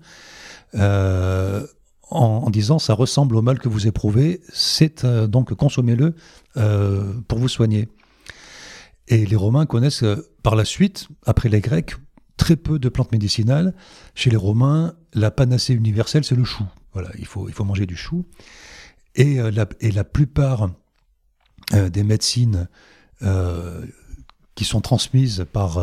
[2.12, 6.14] en, disant ça ressemble au mal que vous éprouvez, c'est euh, donc consommez-le
[6.58, 7.88] euh, pour vous soigner.
[9.08, 11.96] Et les Romains connaissent euh, par la suite, après les Grecs,
[12.38, 13.74] très peu de plantes médicinales.
[14.14, 16.66] Chez les Romains, la panacée universelle, c'est le chou.
[16.94, 18.26] Voilà, il faut, il faut manger du chou.
[19.16, 20.70] Et, la, et la plupart
[21.74, 22.70] des médecines
[24.56, 25.80] qui sont transmises par,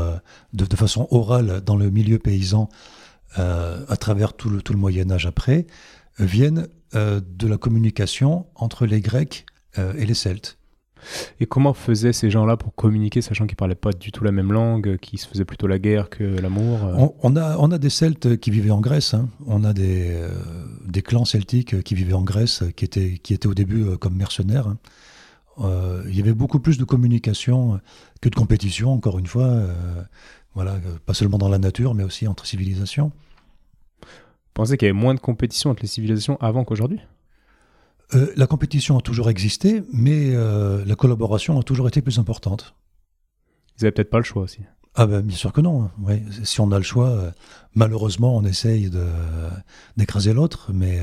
[0.54, 2.70] de, de, façon orale dans le milieu paysan
[3.36, 5.66] à travers tout le, tout le Moyen Âge après,
[6.18, 9.46] viennent euh, de la communication entre les Grecs
[9.78, 10.58] euh, et les Celtes.
[11.38, 14.32] Et comment faisaient ces gens-là pour communiquer, sachant qu'ils ne parlaient pas du tout la
[14.32, 17.06] même langue, qu'ils se faisaient plutôt la guerre que l'amour euh?
[17.22, 19.28] On, a, on a des Celtes qui vivaient en Grèce, hein.
[19.46, 20.18] on a des,
[20.86, 24.66] des clans celtiques qui vivaient en Grèce, qui étaient, qui étaient au début comme mercenaires.
[24.66, 26.02] Hein.
[26.08, 27.80] il y avait beaucoup plus de communication
[28.20, 29.62] que de compétition, encore une fois,
[30.54, 33.12] voilà, pas seulement dans la nature, mais aussi entre civilisations
[34.58, 37.00] pensez qu'il y avait moins de compétition entre les civilisations avant qu'aujourd'hui?
[38.14, 42.74] Euh, La compétition a toujours existé, mais euh, la collaboration a toujours été plus importante.
[43.76, 44.62] Ils n'avaient peut-être pas le choix aussi.
[44.96, 45.84] Ah ben bien sûr que non.
[45.84, 46.18] Hein.
[46.42, 47.30] Si on a le choix, euh,
[47.76, 48.90] malheureusement, on essaye
[49.96, 51.00] d'écraser l'autre, mais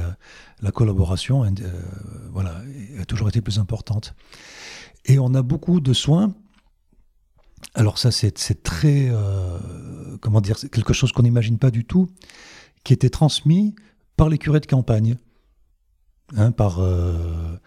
[0.62, 1.46] la collaboration,
[2.34, 2.62] voilà,
[3.00, 4.16] a toujours été plus importante.
[5.06, 6.34] Et on a beaucoup de soins.
[7.74, 9.10] Alors ça, c'est très,
[10.20, 12.10] comment dire, quelque chose qu'on n'imagine pas du tout
[12.86, 13.76] qui était transmis
[14.16, 15.18] par les curés de campagne,
[16.38, 17.58] hein, euh,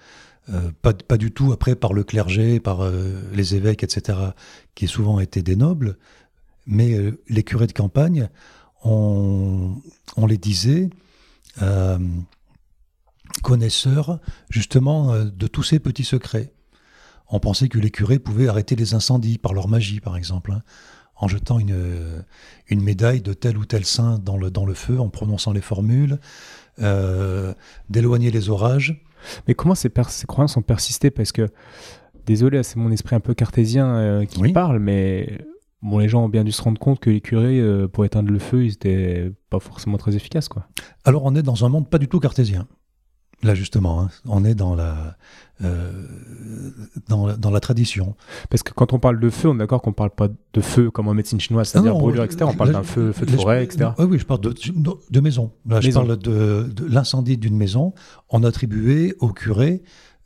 [0.48, 4.18] euh, pas, du tout après par le clergé, par euh, les évêques, etc.,
[4.74, 5.98] qui souvent étaient des nobles,
[6.66, 6.96] mais
[7.28, 8.30] les curés de campagne,
[8.84, 9.74] on,
[10.16, 10.88] on les disait
[13.42, 16.52] connaisseurs justement de tous ces petits secrets.
[17.30, 20.52] On pensait que les curés pouvaient arrêter les incendies par leur magie, par exemple.
[20.52, 20.62] Hein
[21.18, 22.24] en jetant une,
[22.68, 25.60] une médaille de tel ou tel saint dans le, dans le feu, en prononçant les
[25.60, 26.18] formules,
[26.80, 27.54] euh,
[27.88, 29.04] d'éloigner les orages.
[29.46, 31.48] Mais comment ces, ces, croyances ont persisté Parce que,
[32.24, 35.44] désolé, c'est mon esprit un peu cartésien euh, qui parle, mais
[35.82, 38.30] bon, les gens ont bien dû se rendre compte que les curés, euh, pour éteindre
[38.30, 40.48] le feu, ils n'étaient pas forcément très efficaces.
[40.48, 40.68] Quoi.
[41.04, 42.68] Alors on est dans un monde pas du tout cartésien.
[43.42, 44.08] Là justement, hein.
[44.26, 45.16] on est dans la,
[45.62, 45.92] euh,
[47.08, 48.16] dans, la, dans la tradition.
[48.50, 50.60] Parce que quand on parle de feu, on est d'accord qu'on ne parle pas de
[50.60, 52.46] feu comme en médecine chinoise, c'est-à-dire brûlure, etc.
[52.48, 53.90] On parle d'un feu, feu de forêt, etc.
[53.98, 54.54] Oui, oui, je parle de,
[55.10, 55.52] de, maison.
[55.68, 57.94] Là, je parle de, de l'incendie d'une maison.
[58.28, 59.82] On attribuait au curé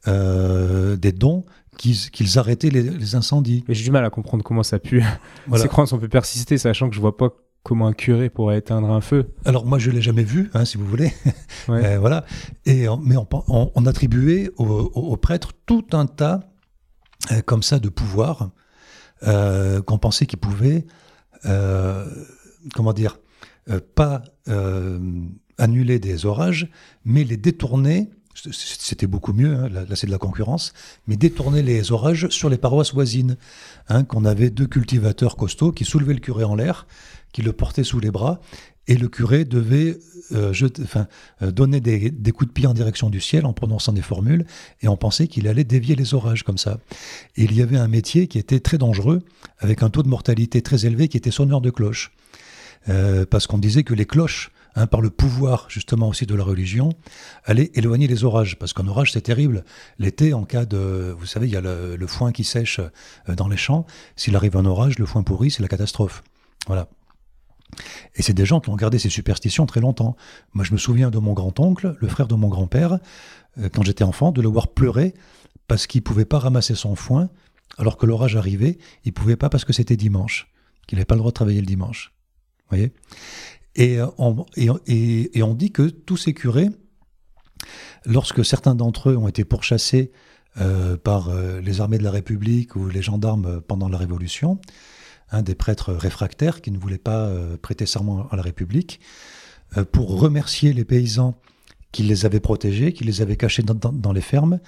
[0.09, 1.45] euh, des dons
[1.79, 3.65] qu'ils arrêtaient les, incendies.
[3.69, 5.03] Mais j'ai du mal à comprendre comment ça a pu.
[5.57, 7.31] Ces croyances ont pu persister, sachant que je vois pas
[7.63, 9.33] comment un curé pourrait éteindre un feu.
[9.45, 11.13] Alors moi je l'ai jamais vu, hein, si vous voulez.
[11.69, 12.25] Euh, voilà.
[12.67, 16.41] Et mais on, attribuait aux, prêtres tout un tas
[17.31, 18.51] euh, comme ça de pouvoirs
[19.23, 20.85] euh, qu'on pensait qu'ils pouvaient,
[21.45, 23.21] comment dire,
[23.95, 24.25] pas
[25.57, 26.69] annuler des orages,
[27.05, 30.73] mais les détourner c'était beaucoup mieux, hein, là, c'est de la concurrence,
[31.07, 33.37] mais détourner les orages sur les paroisses voisines,
[33.89, 36.87] hein, qu'on avait deux cultivateurs costauds qui soulevaient le curé en l'air,
[37.33, 38.41] qui le portaient sous les bras,
[38.89, 39.99] et le curé devait
[40.33, 40.53] euh,
[40.83, 41.07] enfin,
[41.43, 44.45] euh, donner des, coups de pied en direction du ciel en prononçant des formules,
[44.81, 46.79] et on pensait qu'il allait dévier les orages comme ça.
[47.37, 49.23] Et il y avait un métier qui était très dangereux,
[49.59, 52.13] avec un taux de mortalité très élevé, qui était sonneur de cloches.
[52.89, 56.45] Euh, parce qu'on disait que les cloches Hein, par le pouvoir justement aussi de la
[56.45, 56.95] religion,
[57.45, 58.59] aller éloigner les orages.
[58.59, 59.65] Parce qu'un orage, c'est terrible.
[59.99, 61.15] L'été, en cas de...
[61.19, 63.87] Vous savez, il y a le, foin qui sèche euh, dans les champs.
[64.17, 66.23] S'il arrive un orage, le foin pourri, c'est la catastrophe.
[66.67, 66.89] Voilà.
[68.15, 70.17] Et c'est des gens qui ont gardé ces superstitions très longtemps.
[70.53, 72.99] Moi, je me souviens de mon grand-oncle, le frère de mon grand-père,
[73.59, 75.15] euh, quand j'étais enfant, de le voir pleurer
[75.69, 77.31] parce qu'il ne pouvait pas ramasser son foin,
[77.79, 80.53] alors que l'orage arrivait, il ne pouvait pas parce que c'était dimanche,
[80.87, 82.13] qu'il n'avait pas le droit de travailler le dimanche.
[82.59, 82.93] Vous voyez?
[83.75, 86.69] Et on, et, on, dit que tous ces curés,
[88.05, 90.13] lorsque certains d'entre eux ont été pourchassés
[90.61, 94.61] euh, par euh, les armées de la République ou les gendarmes pendant la Révolution,
[95.41, 99.01] des prêtres réfractaires qui ne voulaient pas euh, prêter serment à la République,
[99.91, 101.35] pour remercier les paysans
[101.93, 104.61] qui les avaient protégés, qui les avaient cachés dans les fermes,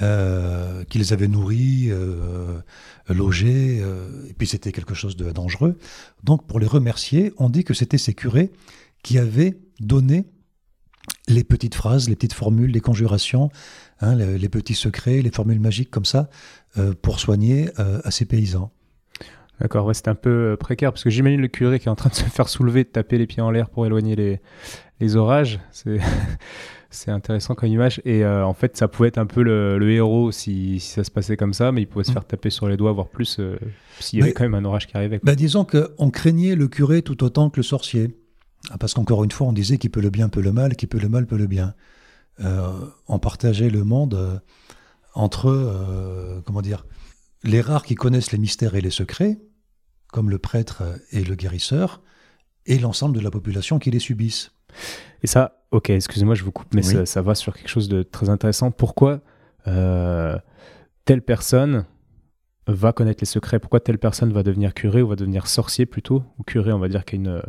[0.00, 2.60] euh, qui les avait nourris, euh,
[3.08, 5.76] logés, euh, et puis c'était quelque chose de dangereux.
[6.22, 8.52] Donc pour les remercier, on dit que c'était ces curés
[9.02, 10.26] qui avaient donné
[11.26, 13.50] les petites phrases, les petites formules, les conjurations,
[14.00, 16.30] hein, les, petits secrets, les formules magiques comme ça,
[17.02, 18.70] pour soigner à ces paysans.
[19.60, 22.10] D'accord, ouais, c'est un peu précaire, parce que j'imagine le curé qui est en train
[22.10, 24.40] de se faire soulever, de taper les pieds en l'air pour éloigner les,
[25.00, 25.60] les orages.
[25.70, 26.00] C'est
[26.90, 28.00] c'est intéressant comme image.
[28.04, 31.36] Et euh, en fait, ça pouvait être un peu le, héros si, ça se passait
[31.36, 32.14] comme ça, mais il pouvait se mm.
[32.14, 33.58] faire taper sur les doigts, voire plus, euh,
[34.00, 35.20] s'il y avait quand même un orage qui arrivait.
[35.22, 38.16] Bah, disons qu'on craignait le curé tout autant que le sorcier.
[38.70, 40.88] Ah, parce qu'encore une fois, on disait qu'il peut le bien, peut le mal, qu'il
[40.88, 41.74] peut le mal, peut le bien.
[42.40, 42.72] Euh,
[43.06, 44.42] on partageait le monde
[45.14, 46.86] entre, comment dire,
[47.44, 49.38] les rares qui connaissent les mystères et les secrets,
[50.12, 50.82] comme le prêtre
[51.12, 52.02] et le guérisseur,
[52.66, 54.52] et l'ensemble de la population qui les subissent.
[55.22, 58.28] Et ça, ok, excusez-moi, je vous coupe, mais ça, va sur quelque chose de très
[58.28, 58.70] intéressant.
[58.70, 59.20] Pourquoi
[59.66, 60.38] euh,
[61.04, 61.84] telle personne
[62.66, 63.58] va connaître les secrets?
[63.58, 66.22] Pourquoi telle personne va devenir curé ou va devenir sorcier plutôt?
[66.38, 67.42] Ou curé, on va dire qu'il y a une,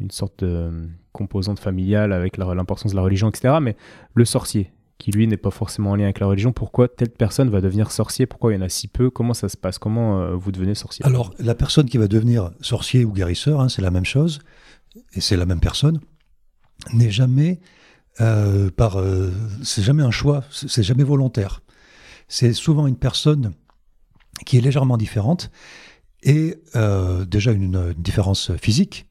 [0.00, 3.56] une sorte de composante familiale avec l'importance de la religion, etc.
[3.60, 3.76] Mais
[4.14, 4.72] le sorcier,
[5.02, 7.90] qui lui n'est pas forcément en lien avec la religion, pourquoi telle personne va devenir
[7.90, 8.26] sorcier?
[8.26, 9.10] Pourquoi il y en a si peu?
[9.10, 9.80] Comment ça se passe?
[9.80, 11.04] Comment euh, vous devenez sorcier?
[11.04, 14.38] Alors, la personne qui va devenir sorcier ou guérisseur, hein, c'est la même chose,
[15.14, 15.98] et c'est la même personne
[16.92, 17.58] n'est jamais
[18.20, 19.30] euh, euh,
[19.64, 21.62] c'est jamais un choix, c'est jamais volontaire.
[22.28, 23.54] C'est souvent une personne
[24.46, 25.50] qui est légèrement différente
[26.22, 26.58] et
[27.26, 29.06] déjà une, différence physique.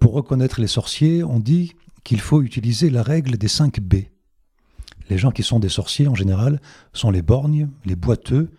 [0.00, 1.72] pour reconnaître les sorciers, on dit
[2.04, 3.94] qu'il faut utiliser la règle des 5 B.
[5.08, 6.60] Les gens qui sont des sorciers en général
[6.92, 8.50] sont les borgnes, les boiteux,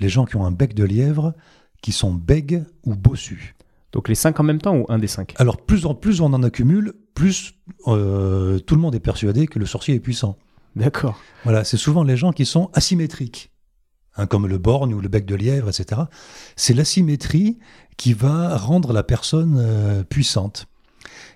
[0.00, 1.34] les gens qui ont un bec de lièvre,
[1.82, 3.54] qui sont bègues ou bossus.
[3.92, 6.32] Donc les 5 en même temps ou un des 5 Alors plus en plus on
[6.32, 7.54] en accumule, plus
[7.86, 10.36] euh, tout le monde est persuadé que le sorcier est puissant.
[10.74, 11.20] D'accord.
[11.44, 13.52] Voilà, c'est souvent les gens qui sont asymétriques,
[14.16, 16.02] hein, comme le borgne ou le bec de lièvre, etc.
[16.56, 17.58] C'est l'asymétrie
[17.96, 20.66] qui va rendre la personne euh, puissante.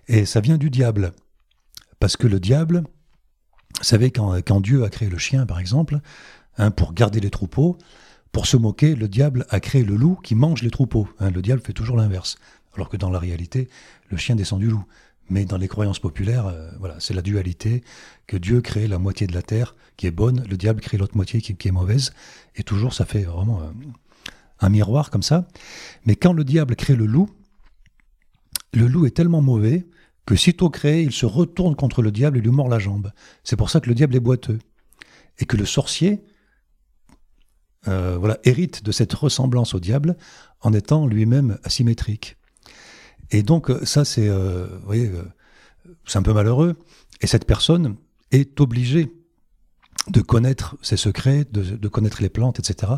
[0.09, 1.13] Et ça vient du diable.
[2.01, 2.85] Parce que le diable,
[3.77, 6.01] vous savez, quand, quand Dieu a créé le chien, par exemple,
[6.57, 7.79] hein, pour garder les troupeaux,
[8.33, 11.09] pour se moquer, le diable a créé le loup qui mange les troupeaux.
[11.19, 12.37] Hein, le diable fait toujours l'inverse.
[12.75, 13.69] Alors que dans la réalité,
[14.11, 14.85] le chien descend du loup.
[15.31, 17.83] Mais dans les croyances populaires, euh, voilà, c'est la dualité
[18.27, 21.17] que Dieu crée la moitié de la terre qui est bonne, le diable crée l'autre
[21.17, 22.13] moitié qui, est mauvaise,
[22.57, 23.71] et toujours ça fait vraiment euh,
[24.61, 25.47] un miroir comme ça.
[26.07, 27.29] Mais quand le diable crée le loup,
[28.73, 29.87] le loup est tellement mauvais
[30.29, 33.13] que sitôt créé, il se retourne contre le diable et lui mord la jambe.
[33.45, 34.59] C'est pour ça que le diable est boiteux.
[35.39, 36.23] Et que le sorcier,
[37.89, 40.19] euh, voilà, hérite de cette ressemblance au diable
[40.61, 42.37] en étant lui-même asymétrique.
[43.31, 44.67] Et donc euh, ça, c'est, euh,
[46.05, 46.77] c'est un peu malheureux.
[47.23, 47.97] Et cette personne
[48.31, 49.11] est obligée
[50.09, 52.93] de connaître ses secrets, de, connaître les plantes, etc.,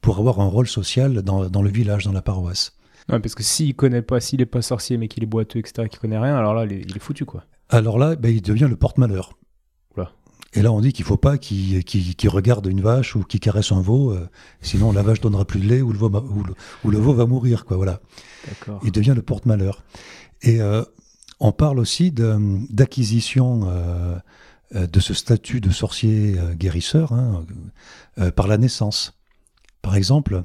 [0.00, 2.77] pour avoir un rôle social dans le village, dans la paroisse.
[3.10, 5.88] Ouais, parce que s'il connaît pas, s'il est pas sorcier, mais qu'il est boiteux, etc.,
[5.88, 7.44] qu'il connaît rien, alors là, il est, il est foutu, quoi.
[7.70, 9.38] Alors là, ben, il devient le porte-malheur.
[9.96, 10.12] Oula.
[10.54, 11.82] Et là, on dit qu'il faut pas qu'il
[12.28, 14.26] regarde une vache ou qu'il caresse un veau, euh,
[14.62, 16.54] sinon la vache donnera plus de lait ou le veau, va- ou le,
[16.84, 17.76] ou le veau va mourir, quoi.
[17.76, 18.00] Voilà.
[18.46, 18.80] D'accord.
[18.84, 19.82] Il devient le porte-malheur.
[20.42, 20.82] Et euh,
[21.40, 24.18] on parle aussi d'acquisition euh,
[24.74, 27.44] de ce statut de sorcier guérisseur hein,
[28.36, 29.14] par la naissance.
[29.82, 30.44] Par exemple,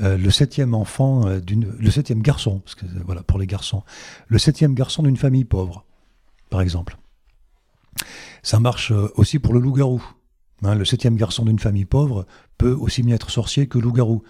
[0.00, 3.46] euh, le septième enfant euh, d'une, le septième garçon, parce que euh, voilà pour les
[3.46, 3.82] garçons,
[4.28, 5.84] le septième garçon d'une famille pauvre,
[6.50, 6.96] par exemple.
[8.42, 10.02] Ça marche aussi pour le loup-garou.
[10.62, 12.26] Hein, le septième garçon d'une famille pauvre
[12.56, 14.22] peut aussi bien être sorcier que loup-garou.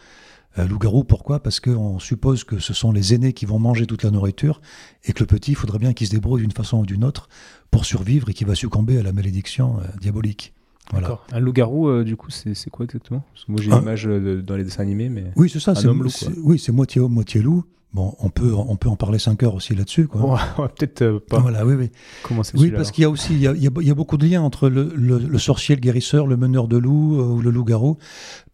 [0.57, 1.41] Loup-garou, pourquoi?
[1.41, 4.61] Parce qu'on suppose que ce sont les aînés qui vont manger toute la nourriture
[5.05, 7.29] et que le petit, il faudrait bien qu'il se débrouille d'une façon ou d'une autre
[7.71, 10.55] pour survivre et qu'il va succomber à la malédiction diabolique.
[10.93, 11.19] Voilà.
[11.33, 13.23] Un loup-garou, euh, du coup, c'est quoi exactement?
[13.35, 15.25] Parce que moi, j'ai l'image euh, de- dans les dessins animés, mais.
[15.37, 15.73] Oui, c'est ça.
[15.77, 16.29] Un homme loup, quoi.
[16.43, 17.65] Oui, c'est moitié homme, moitié loup.
[17.95, 20.09] Bon, on peut, on peut en parler 5 heures aussi là-dessus.
[20.09, 20.21] Quoi.
[20.23, 21.91] On va, peut-être euh, pas Voilà, oui, oui.
[22.23, 23.95] commencer Oui, parce qu'il y a aussi il y a, il y a- y a
[23.95, 27.25] beaucoup de liens entre le, le- le sorcier, le guérisseur, le meneur de loup euh,
[27.25, 27.97] ou le loup-garou,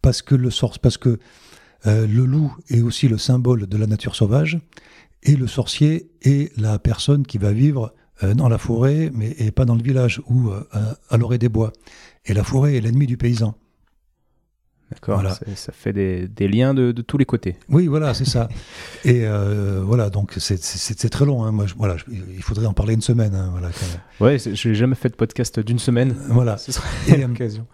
[0.01, 1.19] parce que le sor- parce que
[1.85, 4.57] le loup est aussi le symbole de la nature sauvage
[5.21, 7.93] et le sorcier est la personne qui va vivre
[8.35, 11.73] dans la forêt, mais et pas dans le village ou à, à l'orée des bois.
[12.25, 13.55] Et la forêt est l'ennemi du paysan.
[14.91, 15.15] D'accord.
[15.15, 15.35] voilà.
[15.55, 17.55] Ça, fait des, des liens de, de tous les côtés.
[17.69, 18.47] Oui, voilà, c'est ça.
[19.03, 21.43] Et euh, voilà, donc c'est- très long.
[21.43, 21.51] hein.
[21.51, 23.33] Moi, je- voilà, je- il faudrait en parler une semaine.
[23.33, 23.99] hein, voilà, quand même.
[24.19, 26.15] Ouais, c'est- je n'ai jamais fait de podcast d'une semaine.
[26.29, 26.57] voilà.
[26.57, 27.65] Ce serait Et, euh, l'occasion.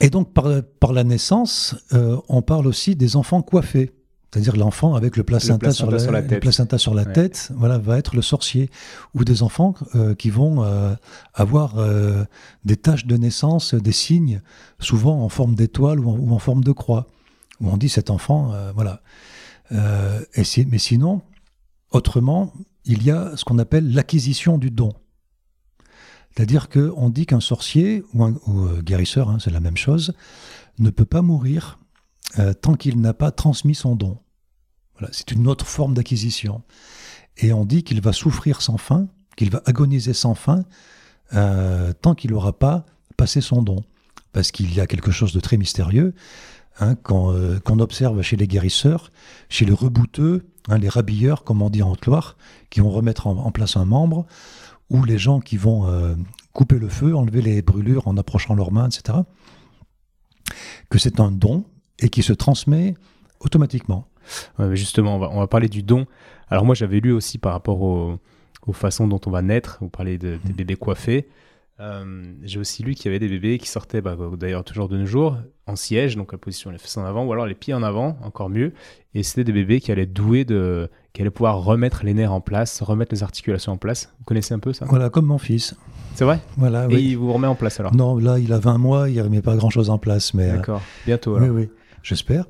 [0.00, 0.46] Et donc, par,
[0.78, 3.90] par la naissance, euh, on parle aussi des enfants coiffés.
[4.30, 6.40] C'est-à-dire l'enfant avec le placenta, placenta sur, la, sur la le tête.
[6.42, 7.12] placenta sur la Ouais.
[7.14, 8.70] tête, voilà, va être le sorcier.
[9.14, 10.94] Ou des enfants euh, qui vont euh,
[11.32, 12.24] avoir euh,
[12.66, 14.42] des taches de naissance, des signes,
[14.80, 17.06] souvent en forme d'étoile ou, en- ou en forme de croix.
[17.60, 19.00] Où on dit cet enfant, voilà.
[20.34, 21.22] Et si- mais sinon,
[21.90, 22.52] autrement,
[22.84, 24.92] il y a ce qu'on appelle l'acquisition du don.
[26.36, 30.12] C'est-à-dire qu'on dit qu'un sorcier ou un ou, guérisseur, hein, c'est la même chose,
[30.78, 31.77] ne peut pas mourir
[32.38, 34.18] euh, tant qu'il n'a pas transmis son don.
[34.98, 36.62] Voilà, c'est une autre forme d'acquisition.
[37.38, 40.64] Et on dit qu'il va souffrir sans fin, qu'il va agoniser sans fin,
[41.34, 42.84] euh, tant qu'il n'aura pas
[43.16, 43.82] passé son don.
[44.32, 46.14] Parce qu'il y a quelque chose de très mystérieux
[46.80, 49.10] hein, qu'on euh, qu'on observe chez les guérisseurs,
[49.48, 52.36] chez les rebouteux, hein, les rabilleurs, comme on dit en Haute-Loire,
[52.68, 54.26] qui vont remettre en, en place un membre,
[54.90, 56.16] ou les gens qui vont
[56.54, 59.18] couper le feu, enlever les brûlures en approchant leurs mains, etc.
[60.88, 61.66] Que c'est un don
[62.00, 62.94] et qui se transmet
[63.40, 64.06] automatiquement.
[64.58, 66.06] Ouais, justement, on va, on va parler du don.
[66.48, 68.18] Alors moi, j'avais lu aussi par rapport au-
[68.66, 69.78] aux façons dont on va naître.
[69.80, 70.56] Vous parlez de- des Mhm.
[70.56, 71.28] bébés coiffés.
[71.80, 74.96] Euh, J'ai aussi lu qu'il y avait des bébés qui sortaient, bah, d'ailleurs toujours de
[74.98, 75.36] nos jours,
[75.68, 78.18] en siège, donc la position les fesses en avant, ou alors les pieds en avant,
[78.24, 78.72] encore mieux.
[79.14, 82.40] Et c'était des bébés qui allaient douer de, qui allaient pouvoir remettre les nerfs en
[82.40, 84.12] place, remettre les articulations en place.
[84.18, 84.86] Vous connaissez un peu ça?
[84.86, 85.76] Voilà, comme mon fils.
[86.16, 86.40] C'est vrai?
[86.56, 87.04] Voilà, Et oui.
[87.10, 87.94] il vous remet en place alors?
[87.94, 90.50] Non, là, il a 20 mois, il ne remet pas grand-chose en place, mais...
[90.50, 90.82] euh, D'accord.
[91.06, 91.68] Bientôt oui, oui,
[92.02, 92.46] j'espère.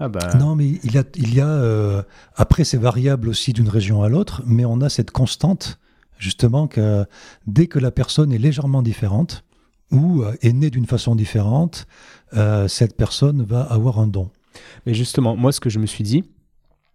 [0.00, 0.34] Ah bah.
[0.38, 2.02] Non, mais il y a, il y a euh,
[2.36, 5.80] après c'est variable aussi d'une région à l'autre, mais on a cette constante
[6.18, 7.04] justement que
[7.46, 9.44] dès que la personne est légèrement différente
[9.90, 11.86] ou euh, est née d'une façon différente,
[12.34, 14.30] euh, cette personne va avoir un don.
[14.86, 16.24] Mais justement, moi, ce que je me suis dit,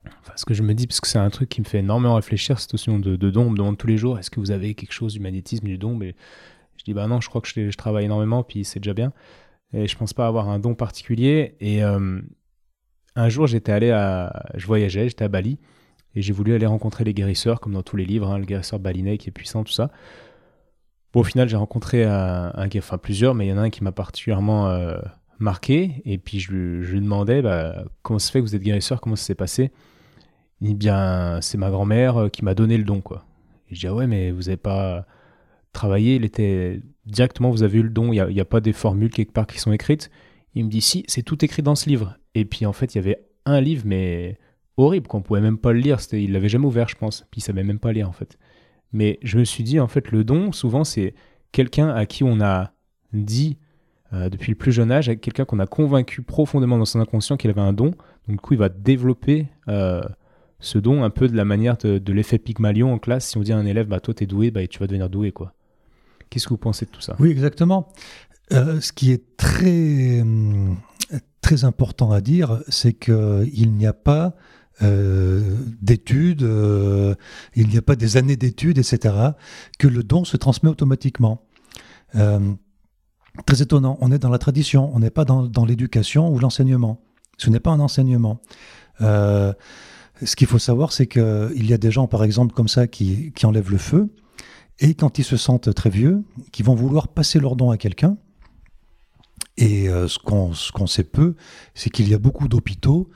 [0.05, 2.15] enfin, ce que je me dis, parce que c'est un truc qui me fait énormément
[2.15, 3.47] réfléchir, cette notion de, de don.
[3.47, 5.77] On me demande tous les jours, est-ce que vous avez quelque chose du magnétisme, du
[5.77, 6.15] don Mais
[6.77, 9.11] je dis, bah non, je crois que je, je travaille énormément, puis c'est déjà bien.
[9.73, 11.55] Et je pense pas avoir un don particulier.
[11.59, 12.21] Et euh,
[13.15, 14.45] un jour, j'étais allé à.
[14.55, 15.59] Je voyageais, j'étais à Bali,
[16.15, 18.79] et j'ai voulu aller rencontrer les guérisseurs, comme dans tous les livres, hein, le guérisseur
[18.79, 19.89] balinais qui est puissant, tout ça.
[21.13, 23.83] Au final, j'ai rencontré un, un enfin plusieurs, mais il y en a un qui
[23.83, 24.97] m'a particulièrement euh,
[25.37, 26.01] marqué.
[26.05, 28.99] Et puis je, lui- je lui demandais bah, comment se fait que vous êtes guérisseur,
[28.99, 29.71] comment ça s'est passé?
[30.61, 33.25] Il dit bien, c'est ma grand-mère euh, qui m'a donné le don, quoi.
[33.69, 35.05] Et je dis ah ouais, mais vous n'avez pas
[35.73, 38.73] travaillé, il était directement, vous avez eu le don, il n'y a, a pas des
[38.73, 40.09] formules quelque part qui sont écrites.
[40.55, 42.17] Il me dit si, c'est tout écrit dans ce livre.
[42.35, 44.37] Et puis en fait, il y avait un livre, mais
[44.77, 45.99] horrible, qu'on pouvait même pas le lire.
[46.11, 47.25] Il l'avait jamais ouvert, je pense.
[47.31, 48.37] Puis il savait même pas lire, en fait.
[48.91, 51.13] Mais je me suis dit, en fait, le don, souvent, c'est
[51.51, 52.73] quelqu'un à qui on a
[53.11, 53.57] dit
[54.13, 57.49] euh, depuis le plus jeune âge, quelqu'un qu'on a convaincu profondément dans son inconscient qu'il
[57.49, 57.91] avait un don.
[58.27, 60.01] Donc, du coup, il va développer euh,
[60.59, 63.27] ce don un peu de la manière de, de l'effet Pygmalion en classe.
[63.27, 65.31] Si on dit à un élève, bah, toi, t'es doué, bah, tu vas devenir doué,
[65.31, 65.53] quoi.
[66.33, 67.15] Qu'est-ce que vous pensez de tout ça?
[67.19, 67.89] Oui, exactement.
[68.53, 70.77] Euh, ce qui est très, hum,
[71.41, 74.33] très important à dire, c'est qu'il n'y a pas
[74.81, 77.13] euh, d'études, euh,
[77.55, 79.13] il n'y a pas des années d'études, etc.,
[79.77, 81.45] que le don se transmet automatiquement.
[82.15, 82.39] Euh,
[83.45, 86.99] très étonnant, on est dans la tradition, on n'est pas dans, l'éducation ou l'enseignement.
[87.37, 88.41] Ce n'est pas un enseignement.
[88.99, 93.33] ce qu'il faut savoir, c'est qu'il y a des gens, par exemple, comme ça, qui,
[93.33, 94.09] qui enlèvent le feu,
[94.79, 98.17] et quand ils se sentent très vieux, qui vont vouloir passer leur don à quelqu'un.
[99.57, 101.35] Et ce qu'on sait peu,
[101.75, 103.09] c'est qu'il y a beaucoup d'hôpitaux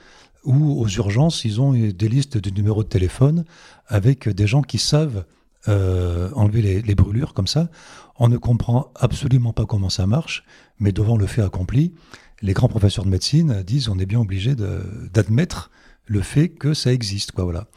[0.47, 3.43] où aux urgences, ils ont des listes de numéros de téléphone
[3.87, 5.25] avec des gens qui savent
[5.67, 7.69] euh, enlever les, brûlures comme ça.
[8.17, 10.45] On ne comprend absolument pas comment ça marche,
[10.79, 11.93] mais devant le fait accompli,
[12.41, 15.69] les grands professeurs de médecine disent on est bien obligé d'admettre
[16.05, 17.33] le fait que ça existe.
[17.35, 17.67] Voilà.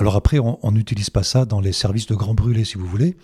[0.00, 3.16] Alors après, on n'utilise pas ça dans les services de grands brûlés, si vous voulez,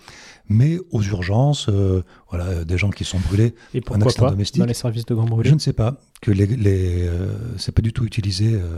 [0.47, 4.59] mais aux urgences, euh, voilà, des gens qui sont brûlés, Et pourquoi un accident domestique.
[4.59, 7.71] Dans les services de grands brûlés Je ne sais pas, que les, les euh, c'est
[7.71, 8.77] pas du tout utilisé euh,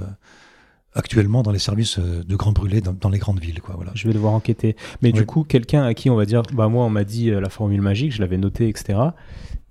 [0.93, 3.61] actuellement dans les services de grands brûlés dans, les grandes villes.
[3.61, 3.91] Quoi, voilà.
[3.95, 4.77] Je vais devoir enquêter.
[5.01, 7.49] Mais du coup, quelqu'un à qui on va dire, bah moi on m'a dit la
[7.49, 8.97] formule magique, je l'avais noté, etc.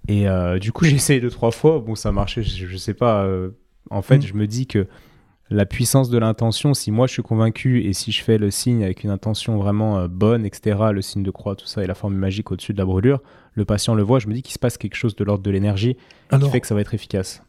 [0.07, 0.27] Et
[0.61, 3.27] du coup, j'ai essayé deux trois fois, bon ça marchait, je, je sais pas.
[3.91, 4.23] en fait, mm.
[4.23, 4.87] je me dis que
[5.51, 8.85] la puissance de l'intention, si moi je suis convaincu et si je fais le signe
[8.85, 11.95] avec une intention vraiment euh, bonne, etc., le signe de croix, tout ça, et la
[11.95, 13.23] formule magique au-dessus de la brûlure,
[13.55, 15.51] le patient le voit, je me dis qu'il se passe quelque chose de l'ordre de
[15.51, 15.97] l'énergie
[16.31, 17.43] qui fait que ça va être efficace.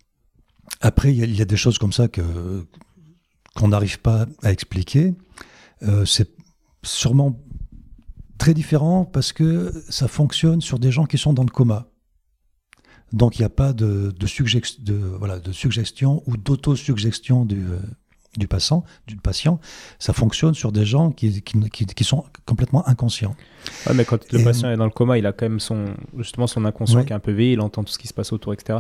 [0.82, 2.22] Après, il y, a des choses comme ça que
[3.56, 5.16] qu'on n'arrive pas à expliquer.
[5.82, 6.30] Euh, c'est
[6.84, 7.38] sûrement
[8.38, 11.88] très différent parce que ça fonctionne sur des gens qui sont dans le coma.
[13.14, 17.64] Donc il n'y a pas de, de, de, voilà, de suggestion ou d'autosuggestion du,
[18.38, 19.60] du patient, du patient.
[19.98, 23.36] Ça fonctionne sur des gens qui, qui, qui, sont complètement inconscients.
[23.94, 25.86] mais quand le patient est dans le coma, il a quand même son,
[26.18, 28.32] justement son inconscient qui est un peu veillé, il entend tout ce qui se passe
[28.32, 28.80] autour, etc.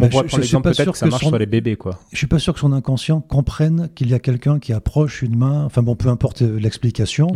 [0.00, 1.98] Bon, bah, je, suis pas sûr que, ça marche sur les bébés, quoi.
[2.10, 5.36] Je suis pas sûr que son inconscient comprenne qu'il y a quelqu'un qui approche une
[5.36, 5.64] main.
[5.66, 7.28] Enfin bon, peu importe euh, l'explication.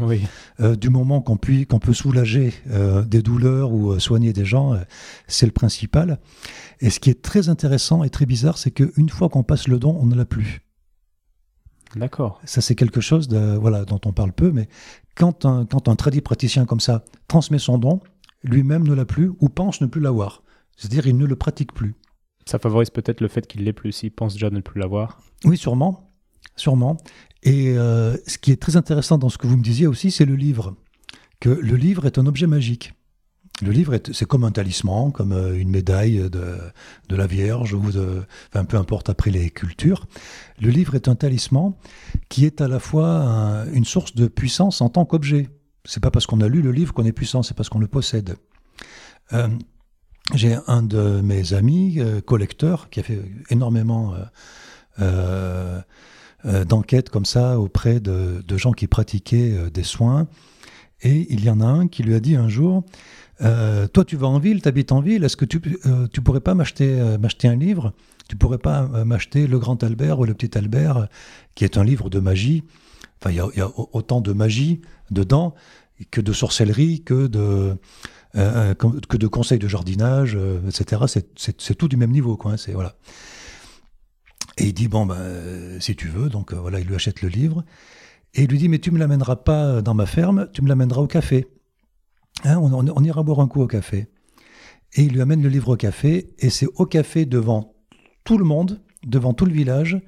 [0.61, 4.79] Euh, du moment qu'on qu'on peut soulager euh, des douleurs ou soigner des gens,
[5.27, 6.19] c'est le principal.
[6.81, 9.79] Et ce qui est très intéressant et très bizarre, c'est qu'une fois qu'on passe le
[9.79, 10.63] don, on ne l'a plus.
[11.97, 12.41] D'accord.
[12.45, 14.69] Ça, c'est quelque chose de, voilà, dont on parle peu, mais
[15.15, 18.01] quand un, quand un tradit praticien comme ça transmet son don,
[18.43, 20.43] lui-même ne l'a plus ou pense ne plus l'avoir.
[20.77, 21.95] C'est-à-dire, il ne le pratique plus.
[22.47, 25.21] Ça favorise peut-être le fait qu'il l'ait plus, s'il pense déjà ne plus l'avoir.
[25.45, 26.11] Oui, sûrement.
[26.57, 26.99] Sûrement.
[27.43, 30.25] Et euh, ce qui est très intéressant dans ce que vous me disiez aussi, c'est
[30.25, 30.77] le livre.
[31.41, 32.93] Que le livre est un objet magique.
[33.63, 36.59] Le livre, c'est comme un talisman, comme euh, une médaille de,
[37.09, 40.07] de la Vierge, ou de, enfin, peu importe après les cultures.
[40.61, 41.75] Le livre est un talisman
[42.29, 45.49] qui est à la fois une source de puissance en tant qu'objet.
[45.85, 47.87] C'est pas parce qu'on a lu le livre qu'on est puissant, c'est parce qu'on le
[47.87, 48.37] possède.
[49.33, 49.49] Euh,
[50.33, 53.21] j'ai un de mes amis, euh, collecteur, qui a fait
[53.51, 54.15] énormément
[55.01, 55.81] euh,
[56.47, 60.27] euh, d'enquêtes comme ça auprès de, gens qui pratiquaient des soins.
[61.03, 62.85] Et il y en a un qui lui a dit un jour,
[63.41, 66.55] toi tu vas en ville, tu habites en ville, est-ce que tu ne pourrais pas
[66.55, 67.93] m'acheter un livre?
[68.29, 71.09] Tu pourrais pas m'acheter Le Grand Albert ou Le Petit Albert,
[71.55, 72.65] qui est un livre de magie
[73.21, 75.55] Enfin, il y, a autant de magie dedans
[76.11, 77.77] que de sorcellerie, que de
[78.37, 81.03] euh, que de conseils de jardinage, euh, etc.
[81.07, 82.53] C'est tout du même niveau, quoi.
[82.53, 82.97] Hein, c'est voilà.
[84.59, 87.29] Et il dit bon ben si tu veux, donc euh, voilà, il lui achète le
[87.29, 87.65] livre
[88.35, 91.01] et il lui dit mais tu me l'amèneras pas dans ma ferme, tu me l'amèneras
[91.01, 91.49] au café.
[92.45, 94.09] Hein, on, ira boire un coup au café.
[94.95, 97.75] Et il lui amène le livre au café et c'est au café devant
[98.25, 100.01] tout le monde, devant tout le village,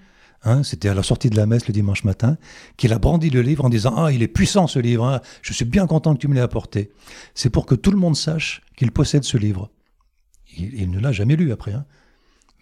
[0.47, 2.39] Hein, c'était à la sortie de la messe le dimanche matin,
[2.77, 5.21] qu'il a brandi le livre en disant Ah, il est puissant ce livre, hein.
[5.43, 6.93] je suis bien content que tu me l'aies apporté.
[7.35, 9.71] C'est pour que tout le monde sache qu'il possède ce livre.
[10.57, 11.85] Il, ne l'a jamais lu après, hein.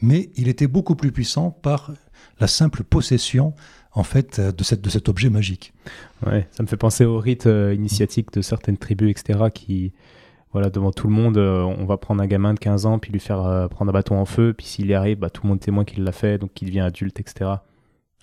[0.01, 1.93] mais il était beaucoup plus puissant par
[2.41, 3.53] la simple possession
[3.93, 5.75] en fait de, cette, de cet objet magique.
[6.27, 9.93] Ouais, ça me fait penser au rite euh, initiatique de certaines tribus, etc., qui,
[10.53, 13.13] voilà, devant tout le monde, euh, on va prendre un gamin de 15 ans, puis
[13.13, 15.51] lui faire euh, prendre un bâton en feu, puis s'il y arrive, bah, tout le
[15.51, 17.51] monde témoin qu'il l'a fait, donc qu'il devient adulte, etc.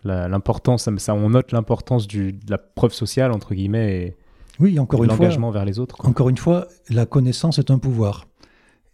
[0.03, 4.17] L'importance, ça, on note l'importance de la preuve sociale, entre guillemets, et,
[4.59, 5.95] oui, encore une l'engagement vers les autres.
[6.05, 8.27] Encore une fois, la connaissance est un pouvoir.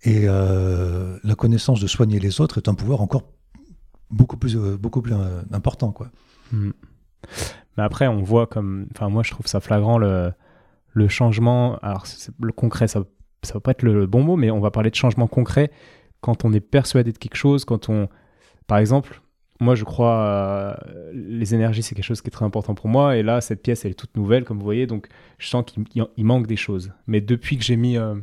[0.04, 3.24] Et euh, la connaissance de soigner les autres est un pouvoir encore
[4.12, 5.16] beaucoup plus, beaucoup plus
[5.52, 5.92] important.
[5.92, 6.10] Quoi.
[6.52, 6.72] Hmm.
[7.78, 8.88] Mais après, on voit comme.
[8.94, 10.32] Enfin, moi, je trouve ça flagrant le,
[10.94, 11.78] le changement.
[11.82, 12.06] Alors,
[12.40, 13.04] le concret, ça
[13.44, 15.72] ça va pas être le bon mot, mais on va parler de changement concret
[16.22, 18.10] quand on est persuadé de quelque chose, quand on,
[18.66, 19.22] par exemple,
[19.60, 20.80] moi je crois
[21.14, 23.86] les énergies c'est quelque chose qui est très important pour moi et là cette pièce
[23.86, 25.08] elle est toute nouvelle comme vous voyez donc
[25.40, 26.92] je sens qu'il manque des choses.
[27.08, 28.16] Mais depuis que j'ai mis euh,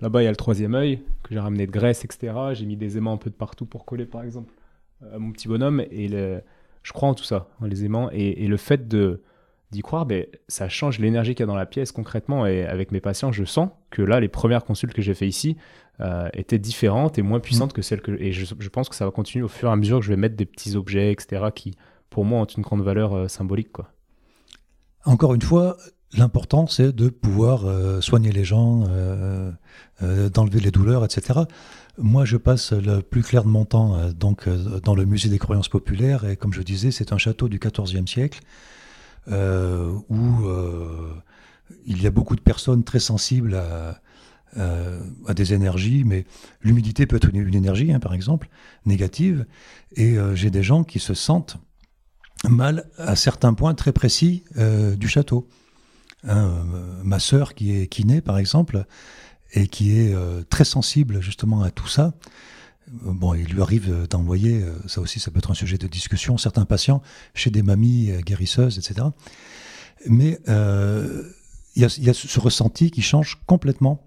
[0.00, 2.32] là-bas il y a le troisième œil que j'ai ramené de Grèce etc.
[2.54, 4.52] J'ai mis des aimants un peu de partout pour coller par exemple
[5.18, 8.88] mon petit bonhomme, et je crois en tout ça, en les aimant, et, le fait
[8.88, 9.22] de
[9.72, 12.46] d'y croire, ben, ça change l'énergie qu'il y a dans la pièce concrètement.
[12.46, 15.56] Et avec mes patients, je sens que là, les premières consultes que j'ai fait ici
[16.00, 17.74] euh, étaient différentes et moins puissantes mm.
[17.74, 18.12] que celles que.
[18.12, 20.16] Et je, pense que ça va continuer au fur et à mesure que je vais
[20.16, 21.74] mettre des petits objets, etc., qui,
[22.10, 23.72] pour moi, ont une grande valeur euh, symbolique.
[23.72, 23.88] Quoi.
[25.06, 25.78] Encore une fois,
[26.12, 28.86] l'important, c'est de pouvoir euh, soigner les gens,
[30.00, 31.40] d'enlever les douleurs, etc.
[31.96, 34.48] Moi, je passe le plus clair de mon temps donc,
[34.82, 38.06] dans le musée des croyances populaires, et comme je disais, c'est un château du XIVe
[38.06, 38.40] siècle
[39.30, 40.48] euh, où
[41.86, 44.00] il y a beaucoup de personnes très sensibles à,
[45.34, 46.26] des énergies, mais
[46.60, 48.48] l'humidité peut être une, énergie, hein, par exemple,
[48.84, 49.46] négative,
[49.96, 51.56] et j'ai des gens qui se sentent
[52.48, 55.48] mal à certains points très précis du château.
[56.24, 56.64] Hein,
[57.02, 58.84] ma sœur qui est kiné, par exemple,
[59.52, 62.14] et qui est euh, très sensible justement à tout ça.
[62.92, 65.86] Euh, bon, il lui arrive d'envoyer, euh, ça aussi, ça peut être un sujet de
[65.86, 67.02] discussion, certains patients
[67.34, 69.08] chez des mamies guérisseuses, etc.
[70.06, 74.04] Mais il y, a ce ressenti qui change complètement,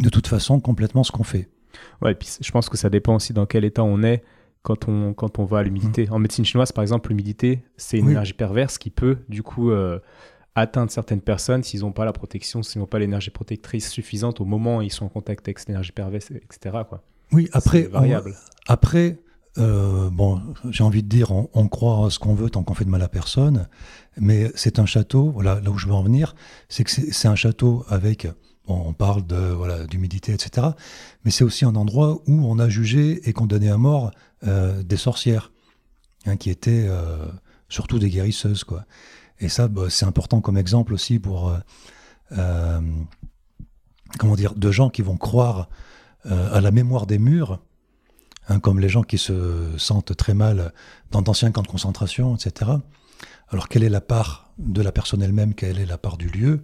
[0.00, 1.48] de toute façon, complètement ce qu'on fait.
[2.02, 4.24] Ouais, et puis je pense que ça dépend aussi dans quel état on est
[4.62, 6.06] quand on, quand on va à l'humidité.
[6.06, 6.12] Mmh.
[6.12, 9.70] En médecine chinoise, par exemple, l'humidité, c'est une énergie perverse qui peut, du coup,
[10.54, 14.44] atteindre certaines personnes s'ils n'ont pas la protection, s'ils n'ont pas l'énergie protectrice suffisante au
[14.44, 16.78] moment où ils sont en contact avec cette énergie perverse, etc.
[16.88, 17.02] Quoi.
[17.32, 18.36] Oui, après, variable.
[18.66, 19.20] après
[19.58, 22.90] euh, bon, j'ai envie de dire, on, croit ce qu'on veut tant qu'on fait de
[22.90, 23.68] mal à personne,
[24.16, 26.34] mais c'est un château, voilà, là où je veux en venir,
[26.68, 28.28] c'est que c'est un château avec,
[28.68, 30.68] on parle de voilà d'humidité, etc.,
[31.24, 34.12] mais c'est aussi un endroit où on a jugé et condamné à mort
[34.46, 35.50] euh, des sorcières,
[36.26, 37.26] hein, qui étaient euh,
[37.68, 38.84] surtout des guérisseuses, quoi.
[39.40, 41.58] Et ça, bah, c'est important comme exemple aussi pour, euh,
[42.32, 42.80] euh,
[44.18, 45.68] comment dire, de gens qui vont croire
[46.26, 47.60] euh, à la mémoire des murs,
[48.48, 50.72] hein, comme les gens qui se sentent très mal
[51.10, 52.72] dans d'anciens camps de concentration, etc.
[53.48, 56.60] Alors, quelle est la part de la personne elle-même, quelle est la part du lieu?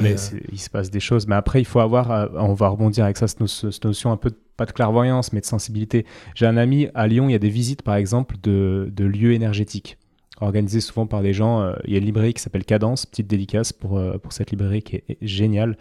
[0.00, 0.16] Mais
[0.50, 3.28] il se passe des choses, mais après il faut avoir, on va rebondir avec ça,
[3.28, 6.06] cette, notion un peu pas de clairvoyance, mais de sensibilité.
[6.34, 9.34] J'ai un ami à Lyon, il y a des visites par exemple de, de lieux
[9.34, 9.98] énergétiques
[10.40, 11.62] organisé souvent par des gens.
[11.62, 14.50] Euh, il y a une librairie qui s'appelle Cadence, petite dédicace pour, euh, pour cette
[14.50, 15.76] librairie qui est, géniale.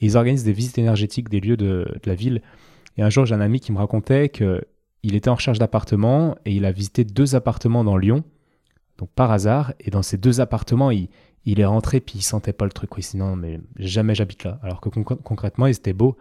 [0.00, 2.42] Ils organisent des visites énergétiques des lieux de, la ville.
[2.96, 6.52] Et un jour, j'ai un ami qui me racontait qu'il était en recherche d'appartements et
[6.52, 8.24] il a visité deux appartements dans Lyon,
[8.98, 9.72] donc par hasard.
[9.80, 11.08] Et dans ces deux appartements, il,
[11.46, 12.90] est rentré puis il sentait pas le truc.
[12.96, 14.58] Il s'est non, mais jamais j'habite là.
[14.62, 16.16] Alors que concrètement, ils étaient beaux.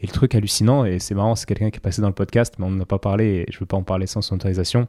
[0.00, 2.54] Et le truc hallucinant, et c'est marrant, c'est quelqu'un qui est passé dans le podcast,
[2.58, 4.34] mais on n'en a pas parlé et je ne veux pas en parler sans son
[4.34, 4.88] autorisation.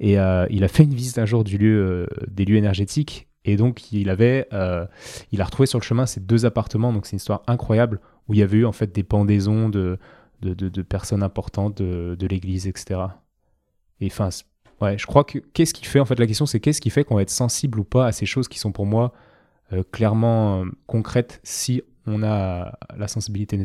[0.00, 3.28] Et euh, il a fait une visite un jour du lieu, euh, des lieux énergétiques.
[3.44, 4.86] Et donc, il avait, euh,
[5.32, 6.92] il a retrouvé sur le chemin ces deux appartements.
[6.92, 9.98] Donc, c'est une histoire incroyable où il y avait eu en fait des pendaisons de,
[10.42, 13.00] de, personnes importantes de, de l'église, etc.
[14.00, 14.28] Et enfin,
[14.80, 17.04] ouais, je crois que qu'est-ce qui fait, en fait, la question c'est qu'est-ce qui fait
[17.04, 19.12] qu'on va être sensible ou pas à ces choses qui sont pour moi
[19.92, 23.62] clairement concrètes si on a la sensibilité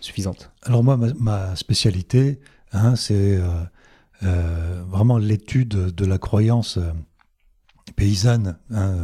[0.00, 0.50] suffisante.
[0.62, 2.40] Alors, moi, ma, spécialité,
[2.72, 3.38] hein, c'est
[4.24, 6.92] euh, vraiment l'étude de la croyance euh,
[7.92, 8.96] paysanne hein,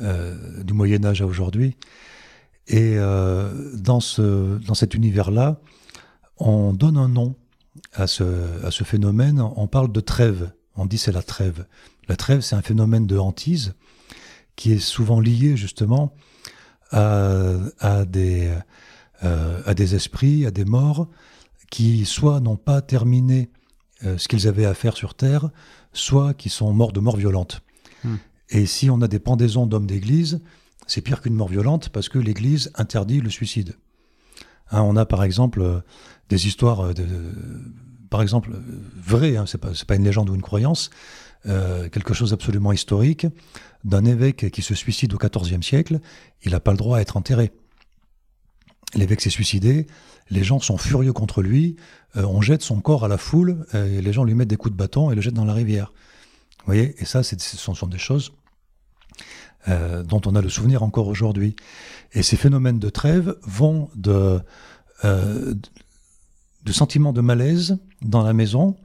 [0.00, 1.76] euh, du Moyen Âge à aujourd'hui.
[2.68, 2.98] Et
[3.74, 5.60] dans, ce, dans cet univers-là,
[6.38, 7.34] on donne un nom
[7.94, 9.40] à ce, phénomène.
[9.40, 10.52] On parle de trêve.
[10.76, 11.66] On dit c'est la trêve.
[12.06, 13.74] La trêve, c'est un phénomène de hantise
[14.54, 16.14] qui est souvent lié justement
[16.92, 18.54] à, des,
[19.94, 21.08] esprits, à des morts
[21.70, 23.50] qui soit n'ont pas terminé
[24.04, 25.50] euh, ce qu'ils avaient à faire sur Terre,
[25.92, 27.62] soit qui sont morts de mort violente.
[28.50, 30.40] Et si on a des pendaisons d'hommes d'église,
[30.86, 33.76] c'est pire qu'une mort violente parce que l'Église interdit le suicide.
[34.70, 35.80] Hein, on a par exemple euh,
[36.28, 37.06] des histoires, euh, de,
[38.08, 38.50] par exemple,
[38.96, 40.90] vraies, hein, c'est pas, pas, une légende ou une croyance,
[41.42, 43.26] quelque chose d'absolument historique,
[43.84, 46.00] d'un évêque qui se suicide au XIVe siècle,
[46.42, 47.50] il n'a pas le droit à être enterré.
[48.94, 49.86] L'évêque s'est suicidé,
[50.30, 51.76] les gens sont furieux contre lui,
[52.16, 54.56] euh, on jette son corps à la foule, euh, et les gens lui mettent des
[54.56, 55.92] coups de bâton et le jettent dans la rivière.
[56.60, 58.32] Vous voyez Et ça, ce sont des choses
[59.68, 61.56] euh, dont on a le souvenir encore aujourd'hui.
[62.12, 64.40] Et ces phénomènes de trêve vont de,
[65.04, 68.76] de sentiments de malaise dans la maison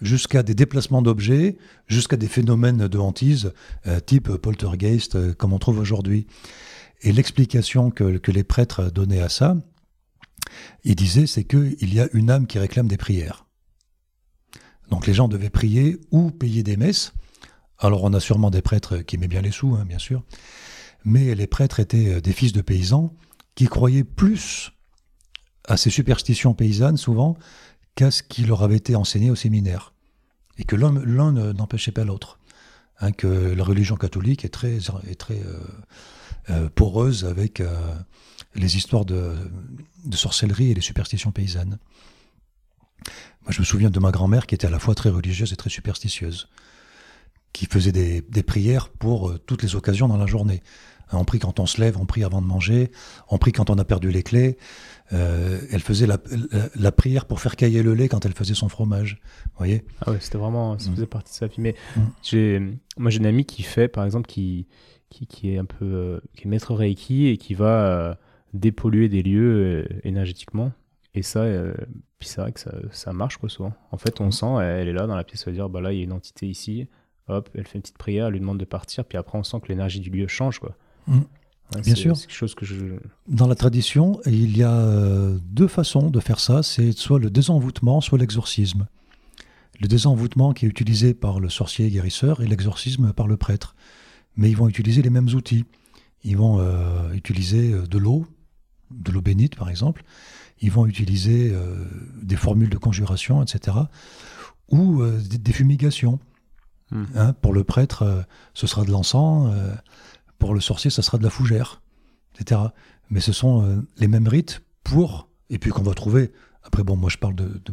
[0.00, 3.52] jusqu'à des déplacements d'objets, jusqu'à des phénomènes de hantise,
[4.06, 6.26] type poltergeist, comme on trouve aujourd'hui.
[7.02, 9.56] Et l'explication que, que, les prêtres donnaient à ça,
[10.84, 13.46] il disait, c'est qu'il y a une âme qui réclame des prières.
[14.90, 17.12] Donc les gens devaient prier ou payer des messes.
[17.78, 20.22] Alors on a sûrement des prêtres qui aimaient bien les sous, hein, bien sûr,
[21.04, 23.14] mais les prêtres étaient euh, des fils de paysans
[23.54, 24.72] qui croyaient plus
[25.66, 27.36] à ces superstitions paysannes souvent
[27.94, 29.92] qu'à ce qui leur avait été enseigné au séminaire.
[30.56, 32.38] Et que l'un l'un ne- n'empêchait pas l'autre.
[33.00, 35.60] Hein, que la religion catholique est très, euh,
[36.50, 37.62] euh, poreuse avec
[38.54, 39.36] les histoires de,
[40.04, 41.78] de sorcellerie et les superstitions paysannes.
[43.42, 45.56] Moi, je me souviens de ma grand-mère qui était à la fois très religieuse et
[45.56, 46.48] très superstitieuse,
[47.52, 50.62] qui faisait des, des prières pour euh, toutes les occasions dans la journée.
[51.10, 52.90] On prie quand on se lève, on prie avant de manger,
[53.30, 54.58] on prie quand on a perdu les clés.
[55.14, 56.18] Euh, elle faisait la,
[56.52, 59.18] la- la prière pour faire cailler le lait quand elle faisait son fromage.
[59.46, 60.94] Vous voyez Ah ouais, c'était vraiment, ça Mm.
[60.94, 61.60] faisait partie de sa vie.
[61.62, 62.00] Mais Mm.
[62.22, 62.60] j'ai,
[62.98, 64.66] moi, j'ai une amie qui fait, par exemple, qui,
[65.08, 68.18] qui, qui est un peu, euh, qui est maître Reiki et qui va
[68.52, 70.72] dépolluer des lieux énergétiquement.
[71.14, 71.72] Et ça, euh,
[72.18, 73.72] puis c'est vrai que ça, ça marche quoi souvent.
[73.92, 75.80] En fait, on sent, elle, elle est là dans la pièce, elle va dire, bah
[75.80, 76.86] là, il y a une entité ici.
[77.28, 79.58] Hop, elle fait une petite prière, elle lui demande de partir, puis après, on sent
[79.62, 80.76] que l'énergie du lieu change quoi.
[81.06, 81.20] Mm.
[81.74, 82.18] Ouais, Bien sûr.
[82.18, 82.96] Quelque chose que je.
[83.26, 87.28] Dans la tradition, il y a euh, deux façons de faire ça, c'est soit le
[87.28, 88.86] désenvoûtement, soit l'exorcisme.
[89.80, 93.76] Le désenvoûtement qui est utilisé par le sorcier guérisseur et l'exorcisme par le prêtre.
[94.36, 95.66] Mais ils vont utiliser les mêmes outils.
[96.24, 98.26] Ils vont euh, utiliser euh, de l'eau,
[98.90, 100.04] de l'eau bénite par exemple.
[100.60, 101.84] Ils vont utiliser euh,
[102.22, 103.76] des formules de conjuration, etc.
[104.70, 106.18] Ou euh, des, des fumigations.
[106.92, 108.22] Hein, pour le prêtre, euh,
[108.54, 109.52] ce sera de l'encens.
[109.54, 109.74] euh,
[110.38, 111.82] pour le sorcier, ça sera de la fougère,
[112.34, 112.60] etc.
[113.10, 116.32] Mais ce sont euh, les mêmes rites pour, et puis qu'on va trouver,
[116.62, 117.72] après bon, moi je parle de, de,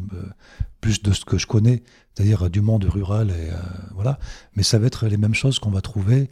[0.80, 1.82] plus de ce que je connais,
[2.14, 3.50] c'est-à-dire du monde rural, et
[3.94, 4.18] voilà,
[4.54, 6.28] mais ça va être les mêmes choses qu'on va trouver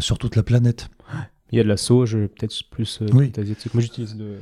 [0.00, 0.88] sur toute la planète.
[1.54, 3.30] Il y a de la sauge, peut-être plus euh, Oui.
[3.38, 3.72] asiatique.
[3.74, 4.38] Moi, j'utilise de,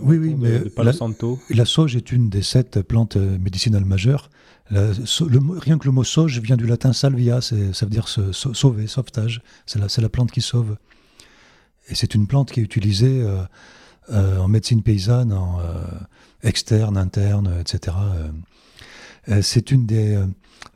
[0.00, 1.38] oui, de- de Palo la- Santo.
[1.50, 4.30] La sauge est une des sept plantes euh, médicinales majeures.
[4.70, 8.32] La- le rien que le mot sauge vient du latin salvia, ça veut dire se-
[8.32, 9.42] sauver, sauvetage.
[9.66, 10.78] C'est la, plante qui sauve.
[11.88, 13.42] Et c'est une plante qui est utilisée euh,
[14.08, 15.64] euh, en médecine paysanne, en euh,
[16.42, 17.94] externe, interne, euh, etc.
[18.00, 18.28] Euh,
[19.28, 20.24] euh, c'est une des, euh,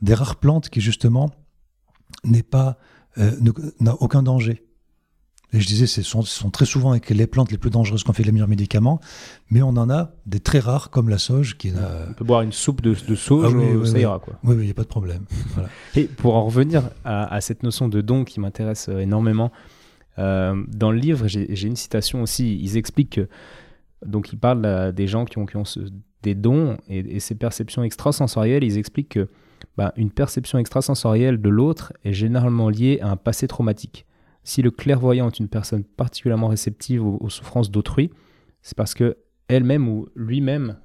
[0.03, 1.31] des rares plantes qui justement
[2.25, 2.77] n'est pas
[3.17, 4.63] euh, ne- n'a aucun danger.
[5.55, 8.23] Et je disais, ce sont, très souvent avec les plantes les plus dangereuses qu'on fait
[8.23, 9.01] les meilleurs médicaments,
[9.51, 11.89] mais on en a des très rares comme la qui n'a.
[12.11, 14.01] On peut boire une soupe de, de sauge, Ah oui, euh, oui, ça oui.
[14.03, 14.35] ira quoi.
[14.45, 15.23] Oui, il n'y a pas de problème.
[15.55, 15.71] Voilà.
[15.97, 19.51] Et pour en revenir à, à cette notion de don qui m'intéresse euh, énormément,
[20.19, 22.59] euh, dans le livre, j'ai j'ai une citation aussi.
[22.61, 23.29] Ils expliquent que,
[24.05, 25.81] donc, ils parlent euh, des gens qui ont, qui ont ce-
[26.23, 28.65] des dons et, et ces perceptions extrasensorielles.
[28.65, 29.29] Ils expliquent que
[29.79, 34.05] bah, une perception extrasensorielle de l'autre est généralement liée à un passé traumatique.
[34.49, 38.11] Si le clairvoyant est une personne particulièrement réceptive aux, souffrances d'autrui,
[38.63, 40.79] c'est parce que elle-même ou lui-même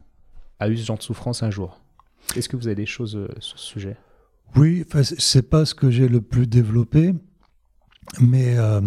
[0.59, 1.81] a eu ce genre de souffrance un jour.
[2.35, 3.95] Est-ce que vous avez des choses euh, sur ce sujet?
[4.57, 7.15] Oui, c'est- pas ce que j'ai le plus développé,
[8.19, 8.81] mais euh,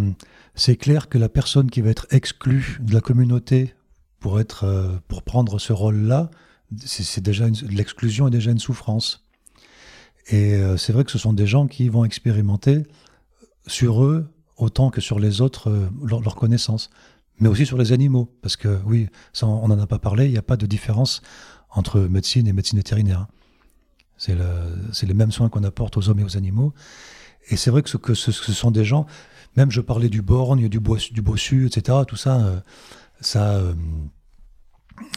[0.55, 3.73] c'est clair que la personne qui va être exclue de la communauté
[4.21, 6.31] pour, être, euh, pour prendre ce rôle-là,
[6.85, 9.27] c'est déjà l'exclusion est déjà une souffrance.
[10.29, 12.83] Et c'est vrai que ce sont des gens qui vont expérimenter
[13.69, 16.91] sur eux autant que sur les autres euh, leur, leur connaissance,
[17.39, 19.09] mais aussi sur les animaux, parce que oui,
[19.43, 21.21] on n'en a pas parlé, il n'y a pas de différence
[21.71, 23.27] entre médecine et médecine vétérinaire.
[24.17, 26.73] C'est le- les mêmes soins qu'on apporte aux hommes et aux animaux.
[27.49, 29.07] Et c'est vrai que ce, que ce, sont des gens,
[29.57, 32.61] même je parlais du borgne, du, bois, du bossu, etc., tout ça, euh,
[33.21, 33.75] ça, euh,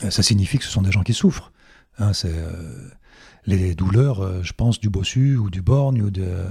[0.10, 1.52] ça signifie que ce sont des gens qui souffrent.
[1.98, 2.90] Hein, c'est euh,
[3.46, 6.46] les douleurs, je pense, du bossu ou du borgne ou, de,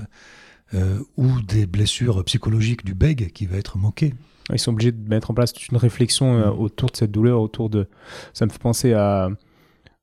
[0.75, 4.15] euh, ou des blessures psychologiques du bègue qui va être moqué.
[4.53, 6.61] Ils sont obligés de mettre en place toute une réflexion euh, Mm.
[6.61, 7.87] autour de cette douleur, autour de.
[8.33, 9.29] Ça me fait penser à.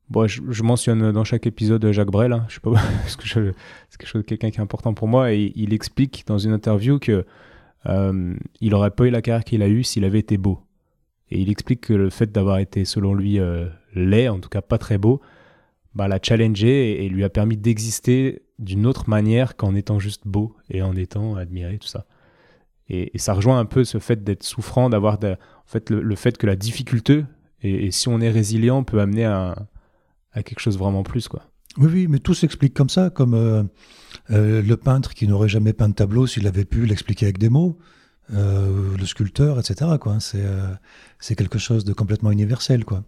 [0.10, 3.26] Bon, je, je mentionne dans chaque épisode Jacques Brel, hein, je sais pas, parce que
[3.26, 3.52] je-
[3.90, 7.00] c'est quelque chose, quelqu'un qui est important pour moi, et il explique dans une interview
[7.00, 7.26] que
[7.88, 10.60] euh, il aurait pas eu la carrière qu'il a eue s'il avait été beau.
[11.32, 14.62] Et il explique que le fait d'avoir été, selon lui, euh, laid, en tout cas
[14.62, 15.22] pas très beau,
[15.96, 20.24] bah, l'a challengé et, et lui a permis d'exister d'une autre manière qu'en étant juste
[20.26, 22.06] beau et en étant admiré, tout ça.
[22.88, 26.48] Et, ça rejoint un peu ce fait d'être souffrant, d'avoir en fait, le, fait que
[26.48, 27.26] la difficulté,
[27.62, 29.68] et, si on est résilient, peut amener à,
[30.32, 31.28] à quelque chose vraiment plus.
[31.28, 31.44] Quoi.
[31.78, 33.64] Oui, oui, mais tout s'explique comme ça, comme euh,
[34.32, 37.50] euh, le peintre qui n'aurait jamais peint de tableau s'il avait pu l'expliquer avec des
[37.50, 37.78] mots,
[38.34, 39.92] euh, le sculpteur, etc.
[40.00, 40.20] Quoi.
[40.20, 40.74] C'est, euh,
[41.20, 42.84] c'est quelque chose de complètement universel.
[42.84, 43.04] Quoi.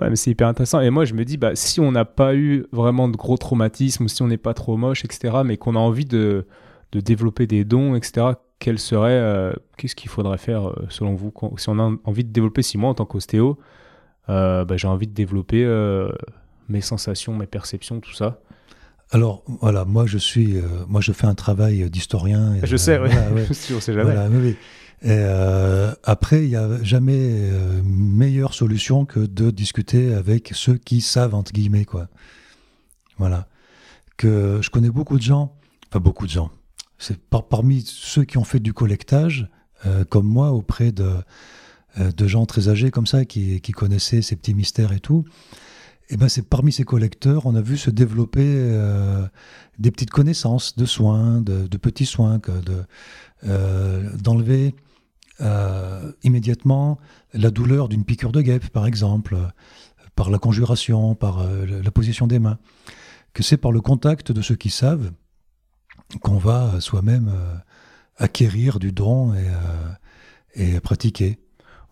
[0.00, 0.80] Ouais, mais c'est hyper intéressant.
[0.80, 4.08] Et moi, je me dis, bah, si on n'a pas eu vraiment de gros traumatismes,
[4.08, 6.46] si on n'est pas trop moche, etc., mais qu'on a envie de,
[6.92, 11.68] de développer des dons, etc., quel serait, euh, qu'est-ce qu'il faudrait faire selon vous Si
[11.68, 13.58] on a envie de développer, si moi, en tant qu'ostéo,
[14.28, 15.66] bah, j'ai envie de développer
[16.70, 18.40] mes sensations, mes perceptions, tout ça.
[19.10, 22.54] Alors, voilà, moi je suis, euh, moi je fais un travail d'historien.
[22.54, 23.08] et, Je sais, ouais.
[23.08, 23.46] voilà, ouais.
[23.50, 24.04] on sait jamais.
[24.04, 24.56] Voilà, oui, oui.
[25.02, 30.78] Et, euh, après, il n'y a jamais euh, meilleure solution que de discuter avec ceux
[30.78, 32.08] qui savent, entre guillemets, quoi.
[33.18, 33.46] Voilà.
[34.16, 35.56] Que je connais beaucoup de gens,
[35.88, 36.50] enfin beaucoup de gens,
[36.98, 39.48] c'est par, parmi ceux qui ont fait du collectage,
[39.86, 41.10] euh, comme moi, auprès de,
[41.98, 45.24] de gens très âgés comme ça, qui, qui connaissaient ces petits mystères et tout.
[46.10, 49.26] Et ben c'est parmi ces collecteurs, on a vu se développer euh,
[49.78, 52.84] des petites connaissances de soins, de, de petits soins, que de
[54.22, 54.74] d'enlever
[56.22, 56.98] immédiatement
[57.34, 59.36] la douleur d'une piqûre de guêpe, par exemple,
[60.14, 62.58] par la conjuration, par la position des mains.
[63.34, 65.10] Que c'est par le contact de ceux qui savent
[66.20, 67.54] qu'on va soi-même euh,
[68.16, 71.38] acquérir du don et, euh, et pratiquer.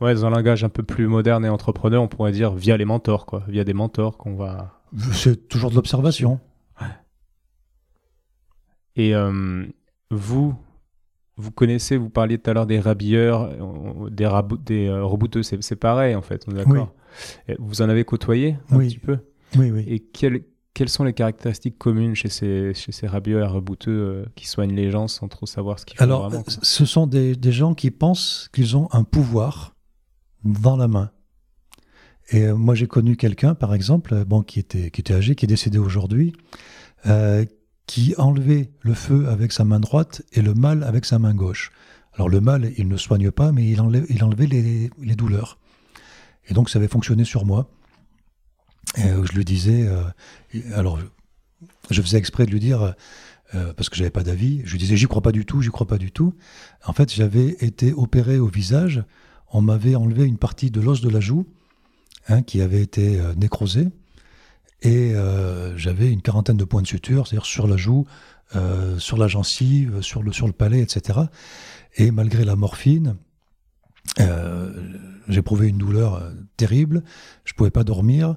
[0.00, 2.84] Ouais, dans un langage un peu plus moderne et entrepreneur, on pourrait dire via les
[2.84, 4.82] mentors, quoi, via des mentors qu'on va.
[5.12, 6.40] C'est toujours de l'observation.
[6.80, 6.86] Ouais.
[8.96, 9.64] Et euh,
[10.10, 10.54] vous,
[11.36, 13.50] vous connaissez, vous parliez tout à l'heure des rabilleurs,
[14.10, 14.28] des,
[14.64, 16.94] des rebouteux, c'est pareil en fait, on est d'accord.
[17.58, 19.18] Vous en avez côtoyé un petit peu?
[19.56, 19.84] Oui, oui.
[19.86, 24.24] Et quel, quelles sont les caractéristiques communes chez ces, chez ces rabieux et rebouteux euh,
[24.34, 27.36] qui soignent les gens sans trop savoir ce qu'ils font Alors, vraiment ce sont des,
[27.36, 29.71] des, gens qui pensent qu'ils ont un pouvoir
[30.44, 31.10] dans la main.
[32.30, 35.44] Et euh, moi, j'ai connu quelqu'un, par exemple, bon, qui, était, qui était âgé, qui
[35.44, 36.32] est décédé aujourd'hui,
[37.06, 37.44] euh,
[37.86, 41.72] qui enlevait le feu avec sa main droite et le mal avec sa main gauche.
[42.14, 45.58] Alors, le mal, il ne soigne pas, mais il, enlevait les, douleurs.
[46.48, 47.70] Et donc, ça avait fonctionné sur moi.
[48.98, 49.88] Euh, je lui disais,
[50.74, 50.98] alors
[51.90, 52.94] je faisais exprès de lui dire,
[53.76, 55.86] parce que j'avais pas d'avis, je lui disais, j'y crois pas du tout, j'y crois
[55.86, 56.34] pas du tout.
[56.84, 59.04] En fait, j'avais été opéré au visage,
[59.52, 61.46] on m'avait enlevé une partie de l'os de la joue,
[62.28, 63.88] hein, qui avait été nécrosé,
[64.82, 65.14] et
[65.76, 68.06] j'avais une quarantaine de points de suture, c'est-à-dire sur la joue,
[68.98, 71.20] sur la gencive, sur le, sur le palais, etc.
[71.96, 73.16] Et malgré la morphine,
[75.28, 77.02] j'éprouvais une douleur terrible,
[77.44, 78.36] je pouvais pas dormir.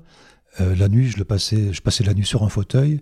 [0.61, 3.01] Euh, la nuit, je, le passais, je passais la nuit sur un fauteuil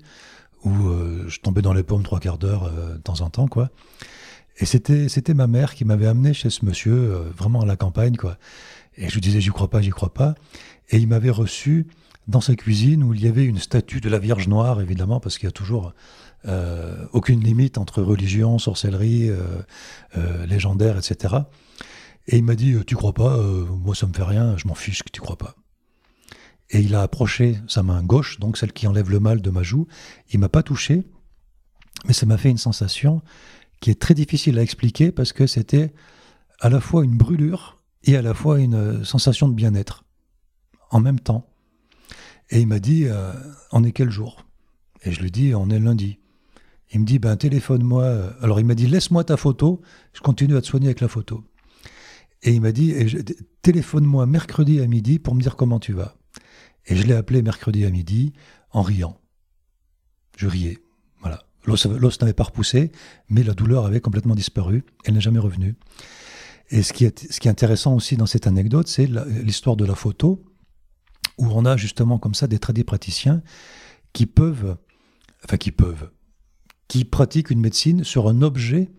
[0.64, 3.48] où euh, je tombais dans les pommes trois quarts d'heure euh, de temps en temps,
[3.48, 3.70] quoi.
[4.58, 8.38] Et c'était, ma mère qui m'avait amené chez ce monsieur, vraiment à la campagne, quoi.
[8.96, 10.36] Et je lui disais, j'y crois pas, j'y crois pas.
[10.90, 11.88] Et il m'avait reçu
[12.28, 15.38] dans sa cuisine où il y avait une statue de la Vierge Noire, évidemment, parce
[15.38, 15.94] qu'il y a toujours
[17.14, 19.32] aucune limite entre religion, sorcellerie,
[20.48, 21.36] légendaire, etc.
[22.28, 25.04] Et il m'a dit, tu crois pas, moi ça me fait rien, je m'en fiche
[25.04, 25.56] que tu crois pas
[26.74, 29.64] et il a approché sa main gauche, donc celle qui enlève le mal de ma
[29.64, 29.88] joue.
[30.32, 31.04] Il m'a pas touché,
[32.06, 33.22] mais ça m'a fait une sensation
[33.84, 35.94] qui est très difficile à expliquer parce que c'était
[36.62, 40.06] à la fois une brûlure et à la fois une sensation de bien-être
[40.90, 41.50] en même temps.
[42.50, 43.34] Et il m'a dit euh,
[43.74, 44.46] On est quel jour?
[45.04, 46.20] Et je lui dis On est lundi.
[46.94, 48.34] Il me dit Ben téléphone-moi.
[48.40, 49.82] Alors il m'a dit Laisse-moi ta photo,
[50.14, 51.44] je continue à te soigner avec la photo.
[52.42, 52.96] Et il m'a dit
[53.64, 56.16] Téléphone-moi mercredi à midi pour me dire comment tu vas.
[56.86, 58.32] Et je l'ai appelé mercredi à midi
[58.72, 59.20] en riant.
[60.38, 60.80] Je riais.
[61.66, 62.92] L'os n'avait pas repoussé,
[63.30, 64.84] mais la douleur avait complètement disparu.
[65.06, 65.76] Elle n'est jamais revenue.
[66.70, 69.08] Et ce qui, est, ce qui est intéressant aussi dans cette anecdote, c'est
[69.44, 70.44] l'histoire de la photo,
[71.38, 73.42] où on a justement comme ça des praticiens
[74.12, 74.78] qui peuvent,
[75.46, 76.10] enfin qui peuvent,
[76.88, 78.92] qui pratiquent une médecine sur un objet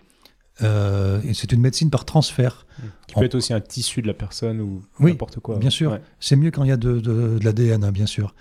[0.63, 2.67] euh, c'est une médecine par transfert.
[3.07, 5.59] Qui peut être aussi un tissu de la personne ou n'importe quoi.
[5.59, 8.35] Bien sûr, c'est mieux quand il y a de, de, l'ADN, hein, bien sûr.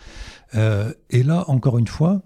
[0.56, 2.22] Euh, et là, encore une fois,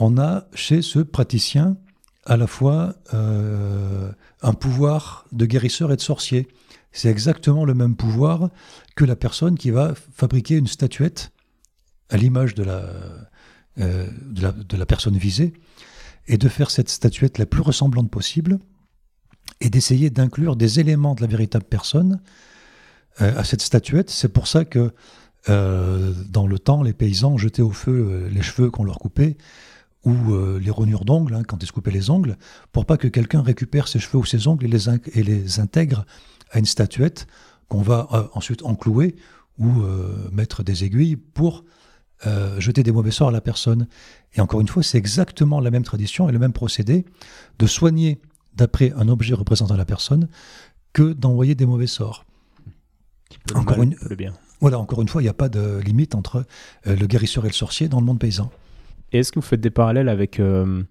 [0.00, 1.76] on a chez ce praticien
[2.24, 4.10] à la fois euh,
[4.42, 6.48] un pouvoir de guérisseur et de sorcier.
[6.92, 8.50] C'est exactement le même pouvoir
[8.96, 11.30] que la personne qui va fabriquer une statuette
[12.08, 12.82] à l'image de la,
[13.76, 15.52] la personne visée
[16.26, 18.58] et de faire cette statuette la plus ressemblante possible
[19.60, 22.20] et d'essayer d'inclure des éléments de la véritable personne
[23.20, 24.10] euh, à cette statuette.
[24.10, 24.92] C'est pour ça que
[25.48, 29.36] euh, dans le temps, les paysans jetaient au feu euh, les cheveux qu'on leur coupait
[30.04, 32.38] ou les rognures d'ongles, hein, quand ils se coupaient les ongles,
[32.72, 36.06] pour pas que quelqu'un récupère ses cheveux ou ses ongles et les, et les intègre
[36.50, 37.26] à une statuette
[37.68, 39.14] qu'on va ensuite enclouer
[39.58, 39.70] ou
[40.32, 41.64] mettre des aiguilles pour
[42.58, 43.88] jeter des mauvais sorts à la personne.
[44.34, 47.04] Et encore une fois, c'est exactement la même tradition et le même procédé
[47.58, 48.22] de soigner
[48.54, 50.28] d'après un objet représentant la personne
[50.92, 52.24] que d'envoyer des mauvais sorts.
[53.54, 54.34] Encore une, bien.
[54.60, 56.44] Voilà, encore une fois, il n'y a pas de limite entre
[56.86, 58.50] euh, le guérisseur et le sorcier dans le monde paysan.
[59.12, 60.40] Et est-ce que vous faites des parallèles avec...
[60.40, 60.82] Euh,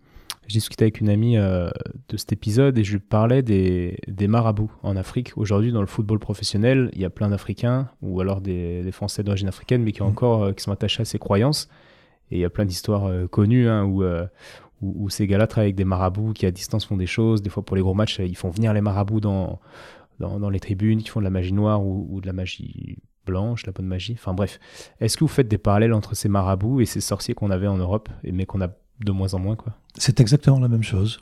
[0.47, 1.69] j'ai discuté avec une amie euh,
[2.07, 5.33] de cet épisode et je lui parlais des, des marabouts en Afrique.
[5.37, 9.47] Aujourd'hui, dans le football professionnel, il y a plein d'Africains ou alors des, Français d'origine
[9.47, 10.09] africaine, mais qui, ont mmh.
[10.09, 11.69] encore, qui sont attachés à ces croyances.
[12.31, 14.03] Et il y a plein d'histoires connues hein, où,
[14.81, 17.43] où, ces gars-là travaillent avec des marabouts qui à distance font des choses.
[17.43, 19.59] Des fois pour les gros matchs, ils font venir les marabouts dans,
[20.19, 22.97] dans, les tribunes, qui font de la magie noire ou, de la magie
[23.29, 24.15] blanche, la bonne magie.
[24.17, 24.59] Enfin bref,
[24.99, 27.77] est-ce que vous faites des parallèles entre ces marabouts et ces sorciers qu'on avait en
[27.77, 28.69] Europe, mais qu'on a
[28.99, 29.73] de moins en moins quoi?
[29.95, 31.21] C'est exactement la même chose.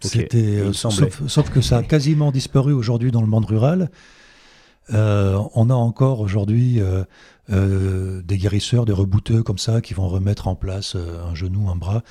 [0.00, 3.90] C'était, euh, sauf, que ça a quasiment disparu aujourd'hui dans le monde rural.
[4.92, 10.46] Euh, on a encore aujourd'hui euh, des guérisseurs, des rebouteux comme ça qui vont remettre
[10.46, 12.02] en place un genou, un bras.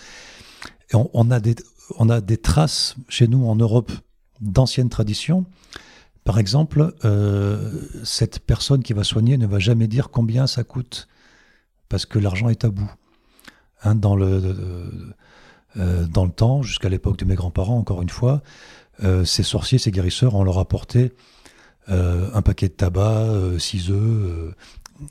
[0.91, 1.55] Et on, a des,
[1.97, 3.91] on a des traces chez nous en Europe
[4.41, 5.45] d'anciennes traditions.
[6.23, 6.93] Par exemple,
[8.03, 11.07] cette personne qui va soigner ne va jamais dire combien ça coûte
[11.89, 12.91] parce que l'argent est bout.
[13.83, 15.13] Hein, dans le
[15.77, 18.43] euh, dans le temps, jusqu'à l'époque de mes grands-parents, encore une fois,
[19.03, 21.13] euh, ces sorciers, ces guérisseurs, on leur apportait
[21.89, 24.53] euh, un paquet de tabac, six œufs,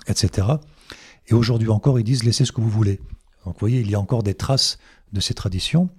[0.07, 0.49] etc.
[1.29, 3.01] Et aujourd'hui encore, ils disent laissez ce que vous voulez.
[3.45, 4.79] Donc vous voyez, il y a encore des traces
[5.13, 5.91] de ces traditions.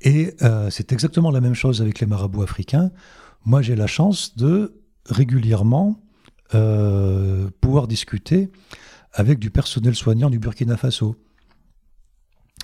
[0.00, 0.36] Et
[0.70, 2.90] c'est exactement la même chose avec les marabouts africains.
[3.46, 5.98] Moi, j'ai la chance de régulièrement
[7.60, 8.50] pouvoir discuter
[9.12, 11.16] avec du personnel soignant du Burkina Faso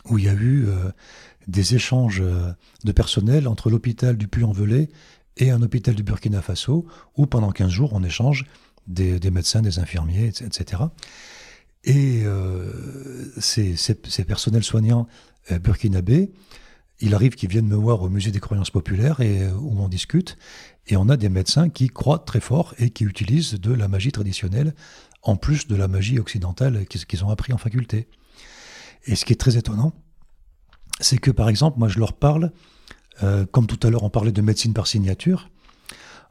[0.09, 0.91] où il y a eu euh,
[1.49, 2.53] des échanges euh,
[2.85, 4.89] de personnel entre l'hôpital du Puy-en-Velay
[5.39, 8.45] et un hôpital du Burkina Faso, où pendant 15 jours, on échange
[8.87, 10.83] des, médecins, des infirmiers, etc.
[11.85, 12.71] Et euh,
[13.39, 13.77] ces,
[14.27, 15.07] personnels soignants
[15.63, 16.33] burkinabés,
[17.01, 20.37] il arrive qu'ils viennent me voir au musée des croyances populaires et où on discute.
[20.89, 24.13] Et on a des médecins qui croient très fort et qui utilisent de la magie
[24.13, 24.75] traditionnelle
[25.23, 28.09] en plus de la magie occidentale qu'ils ont appris en faculté.
[29.05, 29.93] Et ce qui est très étonnant,
[31.01, 32.53] c'est que par exemple, moi je leur parle,
[33.23, 35.51] euh, comme tout à l'heure on parlait de médecine par signature,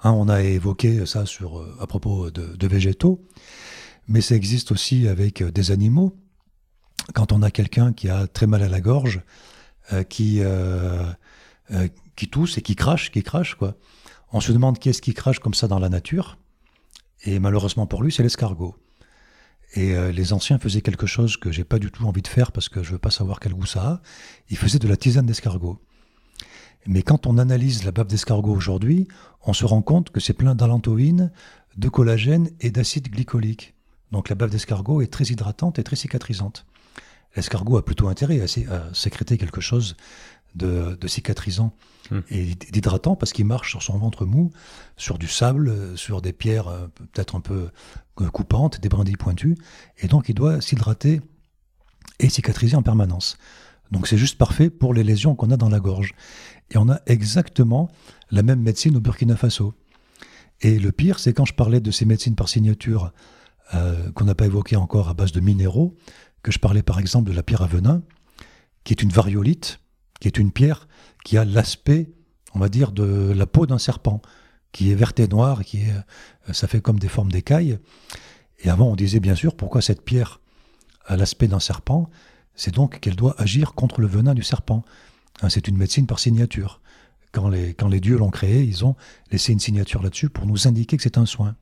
[0.03, 3.25] hein, on a évoqué ça euh, à propos de, végétaux,
[4.07, 6.17] mais ça existe aussi avec euh, des animaux.
[7.13, 9.21] Quand on a quelqu'un qui a très mal à la gorge,
[10.07, 10.41] qui,
[12.15, 13.75] qui tousse et qui crache, qui crache, quoi.
[14.33, 16.37] On se demande qui est-ce qui crache comme ça dans la nature,
[17.23, 18.75] et malheureusement pour lui, c'est l'escargot.
[19.73, 22.51] Et euh, les anciens faisaient quelque chose que j'ai pas du tout envie de faire
[22.51, 24.01] parce que je veux pas savoir quel goût ça a.
[24.49, 25.79] Ils faisaient de la tisane d'escargot.
[26.87, 29.07] Mais quand on analyse la bave d'escargot aujourd'hui,
[29.45, 31.31] on se rend compte que c'est plein d'alantoïne,
[31.77, 33.75] de collagène et d'acide glycolique.
[34.11, 36.65] Donc la bave d'escargot est très hydratante et très cicatrisante.
[37.35, 39.95] L'escargot a plutôt intérêt à, sécréter quelque chose
[40.55, 41.73] de, cicatrisant
[42.09, 42.19] hmm.
[42.29, 44.51] et d'hydratant parce qu'il marche sur son ventre mou,
[44.97, 47.69] sur du sable, sur des pierres euh, peut-être un peu
[48.15, 49.57] coupantes, des brindilles pointues,
[49.97, 51.21] et donc il doit s'hydrater
[52.19, 53.37] et cicatriser en permanence.
[53.91, 56.13] Donc c'est juste parfait pour les lésions qu'on a dans la gorge.
[56.69, 57.89] Et on a exactement
[58.29, 59.73] la même médecine au Burkina Faso.
[60.61, 63.11] Et le pire, c'est quand je parlais de ces médecines par signature
[63.73, 65.95] euh, qu'on n'a pas évoquées encore à base de minéraux,
[66.43, 68.03] que je parlais par exemple de la pierre à venin,
[68.83, 69.79] qui est une variolite,
[70.21, 70.87] qui est une pierre
[71.25, 72.09] qui a l'aspect,
[72.53, 74.21] on va dire, de la peau d'un serpent
[74.71, 75.91] qui est verte et noire, qui est,
[76.49, 77.77] euh, ça fait comme des formes d'écailles.
[78.59, 80.39] Et avant, on disait bien sûr pourquoi cette pierre
[81.05, 82.09] a l'aspect d'un serpent,
[82.55, 84.85] c'est donc qu'elle doit agir contre le venin du serpent.
[85.41, 86.81] Hein, c'est une médecine par signature.
[87.31, 88.95] Quand les, quand les dieux l'ont créée, ils ont
[89.31, 91.55] laissé une signature là-dessus pour nous indiquer que c'est un soin.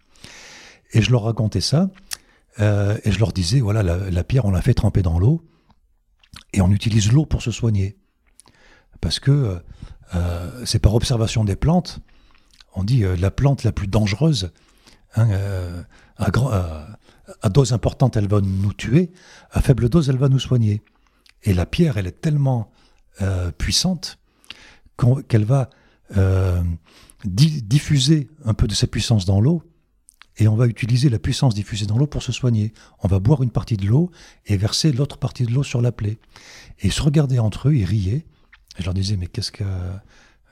[0.91, 1.89] Et je leur racontais ça,
[2.60, 5.45] euh, et je leur disais, voilà, la, pierre, on l'a fait tremper dans l'eau,
[6.53, 7.97] et on utilise l'eau pour se soigner.
[9.02, 9.62] Parce que
[10.16, 12.02] euh, c'est par observation des plantes
[12.76, 14.52] on dit euh, la plante la plus dangereuse,
[15.16, 15.84] hein, euh,
[16.18, 19.11] à, dose importante, elle va nous tuer,
[19.52, 20.82] à faible dose, elle va nous soigner.
[21.44, 22.72] Et la pierre, elle est tellement
[23.22, 24.19] euh, puissante
[25.28, 25.69] qu'elle va
[27.24, 29.64] diffuser un peu de sa puissance dans l'eau,
[30.38, 32.74] et on va utiliser la puissance diffusée dans l'eau pour se soigner.
[33.03, 34.10] On va boire une partie de l'eau
[34.45, 36.18] et verser l'autre partie de l'eau sur la plaie.
[36.80, 38.26] Et se regardaient entre eux, ils riaient.
[38.80, 39.64] Je leur disais, mais qu'est-ce que...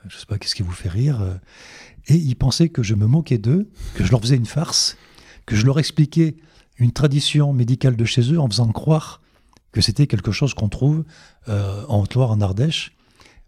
[0.08, 1.20] Je sais pas, qu'est-ce qui vous fait rire?
[2.06, 4.96] Et ils pensaient que je me moquais d'eux, que je leur faisais une farce,
[5.44, 6.36] que je leur expliquais
[6.78, 9.20] une tradition médicale de chez eux en faisant croire
[9.72, 11.04] que c'était quelque chose qu'on trouve
[11.48, 12.96] euh, en Haute-Loire, en Ardèche.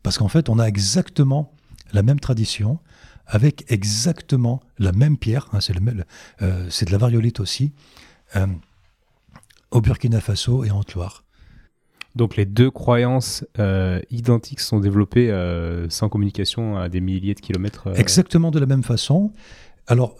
[0.02, 1.52] Parce qu'en fait, on a exactement
[1.92, 2.78] la même tradition,
[3.26, 5.58] avec exactement la même pierre, hein,
[6.42, 7.72] euh, c'est de la variolite aussi,
[8.36, 8.46] euh,
[9.70, 11.24] au Burkina Faso et en Haute-Loire.
[12.16, 17.40] Donc les deux croyances euh, identiques sont développées euh, sans communication à des milliers de
[17.40, 17.88] kilomètres.
[17.88, 17.94] Euh.
[17.94, 19.32] Exactement de la même façon.
[19.86, 20.16] Alors,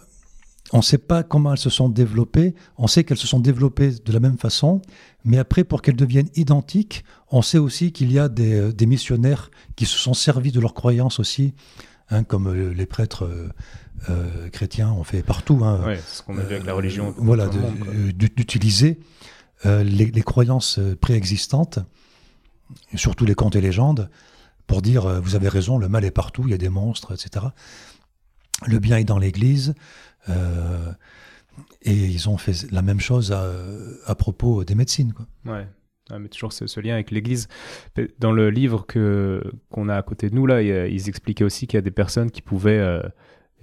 [0.73, 3.91] on ne sait pas comment elles se sont développées, on sait qu'elles se sont développées
[3.91, 4.81] de la même façon,
[5.25, 9.85] mais après, pour qu'elles deviennent identiques, on sait aussi qu'il y a des, missionnaires qui
[9.85, 11.53] se sont servis de leurs croyances aussi,
[12.09, 13.29] hein, comme les prêtres
[14.53, 15.59] chrétiens ont fait partout.
[15.61, 17.13] Hein, ce qu'on a vu avec la religion.
[17.17, 17.49] voilà,
[18.13, 18.97] d'utiliser
[19.65, 21.79] euh, les, croyances euh, préexistantes,
[22.95, 24.09] surtout les contes et légendes,
[24.65, 27.13] pour dire euh, vous avez raison, le mal est partout, il y a des monstres,
[27.13, 27.47] etc.
[28.65, 29.75] Le bien est dans l'Église,
[31.81, 35.13] et ils ont fait la même chose à, propos des médecines.
[35.13, 35.25] Quoi.
[35.45, 35.67] Ouais.
[36.19, 37.47] mais toujours ce, lien avec l'Église.
[38.19, 41.77] Dans le livre que qu'on a à côté de nous là, ils expliquaient aussi qu'il
[41.77, 43.01] y a des personnes qui pouvaient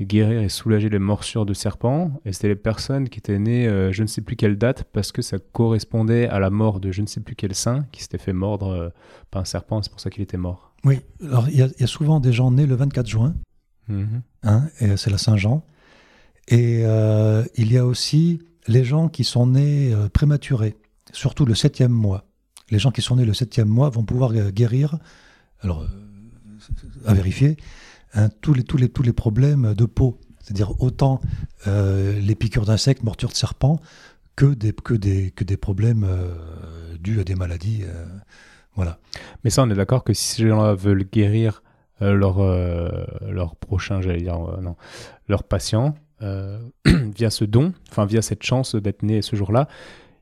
[0.05, 2.21] guérir et soulager les morsures de serpents.
[2.25, 5.13] Et c'était les personnes qui étaient nées euh, je ne sais plus quelle date parce
[5.13, 8.19] que ça correspondait à la mort de je ne sais plus quel saint qui s'était
[8.19, 8.89] fait mordre euh,
[9.31, 9.83] par un serpent.
[9.83, 10.73] C'est pour ça qu'il était mort.
[10.85, 13.35] Oui, alors il y, a souvent des gens nés le 24 juin,
[13.89, 14.23] mhm.
[14.45, 15.65] hein, et c'est la Saint-Jean.
[16.47, 20.77] Et euh, il y a aussi les gens qui sont nés prématurés,
[21.13, 22.27] surtout le septième mois.
[22.71, 24.99] Les gens qui sont nés le septième mois vont pouvoir guérir,
[25.63, 25.85] alors
[27.07, 27.57] à vérifier,
[28.15, 30.19] Hein, tous, les, tous, les, tous les problèmes de peau.
[30.41, 31.21] C'est-à-dire autant
[31.67, 33.81] euh, les piqûres d'insectes, mortures de serpents,
[34.35, 36.35] que des, que des, que des problèmes euh,
[37.01, 37.83] dus à des maladies.
[37.83, 38.07] Euh,
[38.75, 38.99] voilà.
[39.45, 41.63] Mais ça, on est d'accord que si ces gens-là veulent guérir
[42.01, 42.39] leur,
[43.29, 44.77] leur prochain, j'allais dire, non,
[45.29, 49.67] leur patient, via ce don, enfin via cette chance d'être né ce jour-là,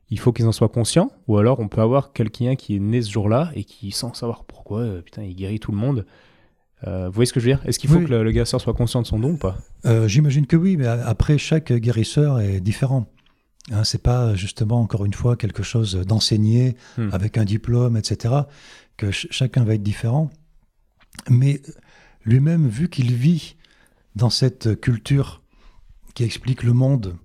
[0.09, 3.03] il faut qu'ils en soient conscients, ou alors on peut avoir quelqu'un qui est né
[3.03, 6.07] ce jour-là et qui, sans savoir pourquoi, putain, il guérit tout le monde,
[6.85, 7.65] euh, vous voyez ce que je veux dire?
[7.65, 9.57] Est-ce qu'il faut que le, guérisseur soit conscient de son don ou pas?
[9.85, 13.07] Euh, J'imagine que oui, mais après, chaque guérisseur est différent.
[13.71, 17.09] Hein, c'est pas justement, encore une fois, quelque chose d'enseigné hmm.
[17.11, 18.33] avec un diplôme, etc.,
[18.95, 20.29] que chacun va être différent.
[21.29, 21.61] Mais
[22.23, 23.55] lui-même, vu qu'il vit
[24.15, 25.41] dans cette culture
[26.13, 27.15] qui explique le monde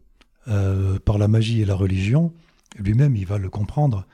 [0.48, 2.32] euh, par la magie et la religion,
[2.78, 4.06] lui-même, il va le comprendre.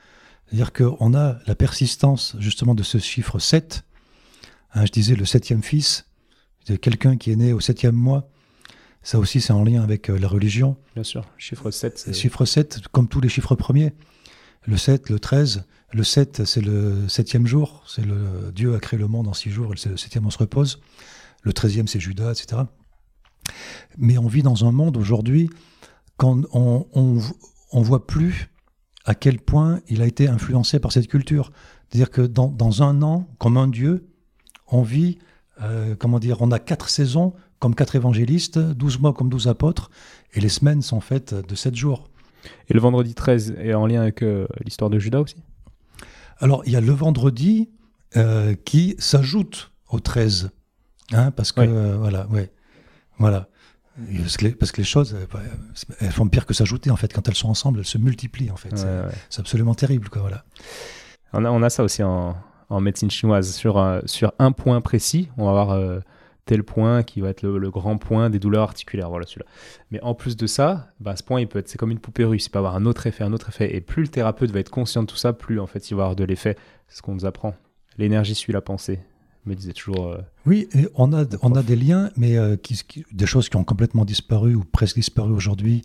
[0.47, 3.83] C'est-à-dire qu'on a la persistance justement de ce chiffre 7
[4.73, 6.05] Hein, je disais le septième fils,
[6.81, 8.29] quelqu'un qui est né au septième mois.
[9.01, 10.75] Ça aussi, c'est en lien avec euh, la religion.
[10.93, 12.13] Bien sûr, chiffre 7.
[12.13, 13.93] Chiffre 7, comme tous les chiffres premiers.
[14.65, 15.63] Le 7, le 13.
[15.93, 17.83] Le 7, c'est le septième jour.
[17.87, 19.73] C'est le Dieu a créé le monde en six jours.
[19.73, 20.81] Et le septième, on se repose.
[21.41, 22.63] Le treizième, c'est Judas, etc.
[23.97, 25.49] Mais on vit dans un monde aujourd'hui
[26.17, 26.85] quand on,
[27.71, 28.51] on, voit plus
[29.05, 31.51] à quel point il a été influencé par cette culture.
[31.87, 34.08] C'est-à-dire que dans, dans un an, comme un Dieu,
[34.71, 35.19] on vit,
[35.61, 39.91] euh, comment dire, on a quatre saisons comme quatre évangélistes, douze mois comme douze apôtres,
[40.33, 42.09] et les semaines sont faites de sept jours.
[42.69, 45.35] Et le vendredi 13 est en lien avec euh, l'histoire de Judas aussi?
[46.37, 47.69] Alors, il y a le vendredi
[48.15, 50.51] euh, qui s'ajoute au 13,
[51.11, 52.49] hein, parce que, voilà, ouais,
[53.17, 53.49] voilà.
[54.23, 55.17] Parce que, les, choses,
[55.99, 57.11] elles font pire que s'ajouter, en fait.
[57.11, 58.73] Quand elles sont ensemble, elles se multiplient, en fait.
[59.29, 60.45] c'est absolument terrible, quoi, voilà.
[61.33, 62.37] On a, on a ça aussi en,
[62.69, 65.29] en médecine chinoise sur, un, sur un point précis.
[65.37, 65.99] On va avoir euh,
[66.45, 69.09] tel point qui va être le, grand point des douleurs articulaires.
[69.09, 69.47] Voilà celui-là.
[69.91, 72.23] Mais en plus de ça, bah, ce point, il peut être, c'est comme une poupée
[72.23, 72.45] russe.
[72.45, 73.75] Il peut avoir un autre effet, un autre effet.
[73.75, 76.03] Et plus le thérapeute va être conscient de tout ça, plus en fait il va
[76.03, 76.55] avoir de l'effet.
[76.87, 77.55] C'est ce qu'on nous apprend.
[77.97, 78.99] L'énergie suit la pensée.
[79.45, 80.07] me disait toujours.
[80.07, 82.79] Euh, oui, et on a, on a des liens, mais euh, qui,
[83.11, 85.81] des choses qui ont complètement disparu ou presque disparu aujourd'hui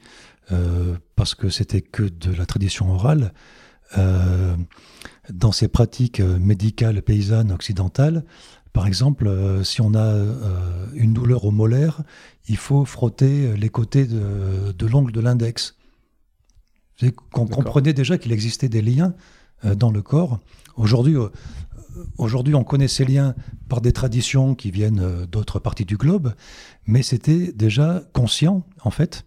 [1.17, 3.33] parce que c'était que de la tradition orale.
[5.29, 8.25] Euh, dans ces pratiques euh, médicales paysannes occidentales,
[8.73, 10.17] par exemple, euh, si on a
[10.95, 12.03] une douleur au molaire,
[12.49, 15.77] il faut frotter les côtés de, l'ongle de l'index.
[17.31, 19.15] Qu'on comprenait déjà qu'il existait des liens
[19.63, 20.41] dans le corps.
[20.77, 21.17] Aujourd'hui,
[22.19, 23.35] aujourd'hui, on connaît ces liens
[23.69, 26.35] par des traditions qui viennent d'autres parties du globe,
[26.87, 29.25] mais c'était déjà conscient, en fait,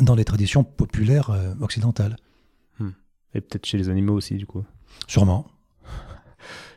[0.00, 1.30] dans les traditions populaires
[1.60, 2.16] occidentales.
[3.34, 4.64] Et peut-être chez les animaux aussi, du coup.
[5.06, 5.46] Sûrement.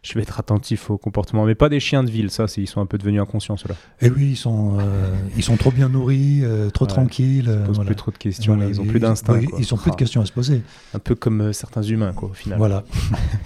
[0.03, 2.80] Je vais être attentif au comportement, mais pas des chiens de ville, ça, ils sont
[2.80, 3.76] un peu devenus inconscients, ceux-là.
[4.02, 7.45] Eh oui, ils sont, euh, ils sont trop bien nourris, euh, trop tranquilles.
[7.48, 9.40] Ils ne posent plus trop de questions, ils n'ont plus d'instinct.
[9.40, 10.61] Ils n'ont plus de questions à se poser.
[10.94, 12.57] Un peu comme euh, certains humains, quoi, au final.
[12.57, 12.84] Voilà.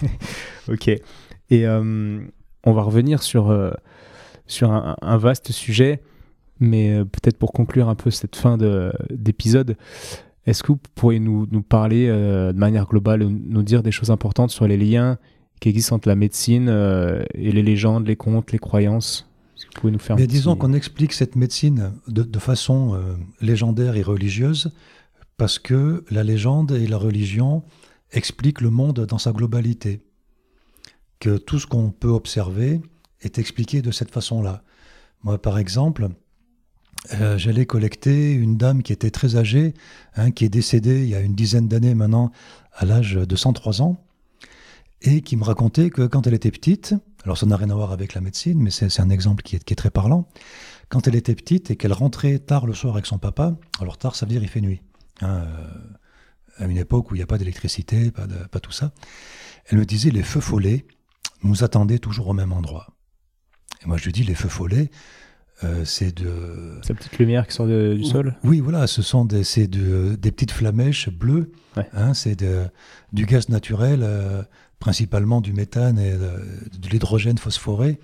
[0.68, 0.88] ok.
[1.52, 3.74] Et on va revenir sur,
[4.46, 6.00] sur un, un, vaste sujet,
[6.60, 8.56] mais peut-être pour conclure un peu cette fin
[9.10, 9.76] d'épisode.
[10.46, 14.50] Est-ce que vous pourriez nous, parler euh, de manière globale, nous dire des choses importantes
[14.50, 15.18] sur les liens
[15.60, 19.28] qui existent entre la médecine euh, et les légendes, les contes, les croyances?
[19.74, 24.02] Vous pouvez nous faire Mais disons qu'on explique cette médecine de, façon euh, légendaire et
[24.02, 24.72] religieuse
[25.36, 27.62] parce que la légende et la religion
[28.12, 30.00] expliquent le monde dans sa globalité.
[31.18, 32.80] Que tout ce qu'on peut observer
[33.20, 34.62] est expliqué de cette façon-là.
[35.22, 36.08] Moi, par exemple,
[37.14, 39.74] euh, j'allais collecter une dame qui était très âgée,
[40.16, 42.30] hein, qui est décédée il y a une dizaine d'années maintenant,
[42.74, 44.04] à l'âge de 103 ans,
[45.02, 46.94] et qui me racontait que quand elle était petite,
[47.24, 49.74] alors ça n'a rien à voir avec la médecine, mais c'est un exemple qui est,
[49.74, 50.28] très parlant,
[50.88, 54.14] quand elle était petite et qu'elle rentrait tard le soir avec son papa, alors tard
[54.14, 54.82] ça veut dire il fait nuit,
[55.22, 58.92] hein, euh, à une époque où il n'y a pas d'électricité, pas, pas tout ça,
[59.66, 60.86] elle me disait les feux follets
[61.42, 62.88] nous attendaient toujours au même endroit.
[63.82, 64.90] Et moi je lui dis les feux follets,
[65.62, 66.78] Euh, c'est de.
[66.82, 68.34] Sa petite lumière qui sort de- du sol?
[68.44, 71.52] Oui, voilà, ce sont des, de- des petites flamèches bleues.
[71.76, 71.86] Ouais.
[71.92, 72.36] hein, c'est
[73.12, 74.42] du gaz naturel, euh,
[74.78, 78.00] principalement du méthane et de, de l'hydrogène phosphoré,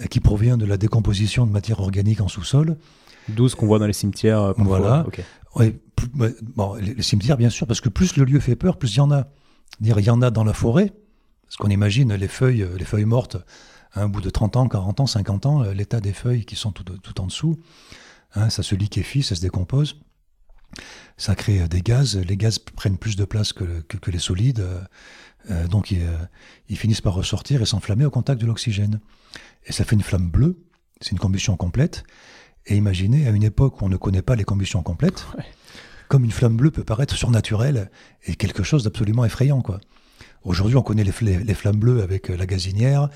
[0.00, 2.76] euh, qui provient de la décomposition de matière organique en sous-sol.
[3.28, 4.40] D'où ce qu'on voit dans les cimetières.
[4.40, 4.78] euh, parfois.
[4.78, 5.04] Voilà.
[5.06, 5.20] Ok.
[5.56, 8.54] Ouais, plus- ouais, bon, les, les cimetières, bien sûr, parce que plus le lieu fait
[8.56, 9.26] peur, plus il y en a.
[9.80, 10.92] Dire, il y en a dans la forêt,
[11.44, 13.36] parce qu'on imagine les feuilles, euh, les feuilles mortes,
[13.94, 16.56] hein, au bout de 30 ans, 40 ans, 50 ans, euh, l'état des feuilles qui
[16.56, 17.58] sont tout, tout en dessous,
[18.34, 20.00] hein, ça se liquéfie, ça se décompose,
[21.16, 24.10] ça crée euh, des gaz, les gaz prennent plus de place que, le- que, que
[24.10, 24.66] les solides,
[25.50, 26.06] euh, donc ils,
[26.68, 29.00] ils finissent par ressortir et s'enflammer au contact de l'oxygène.
[29.66, 30.58] Et ça fait une flamme bleue,
[31.00, 32.04] c'est une combustion complète,
[32.66, 35.44] et imaginez, à une époque où on ne connaît pas les combustions complètes, Ouais.
[36.08, 37.90] comme une flamme bleue peut paraître surnaturelle
[38.26, 39.80] et quelque chose d'absolument effrayant, quoi.
[40.42, 43.08] Aujourd'hui, on connaît les, fla- les flammes bleues avec euh, la gazinière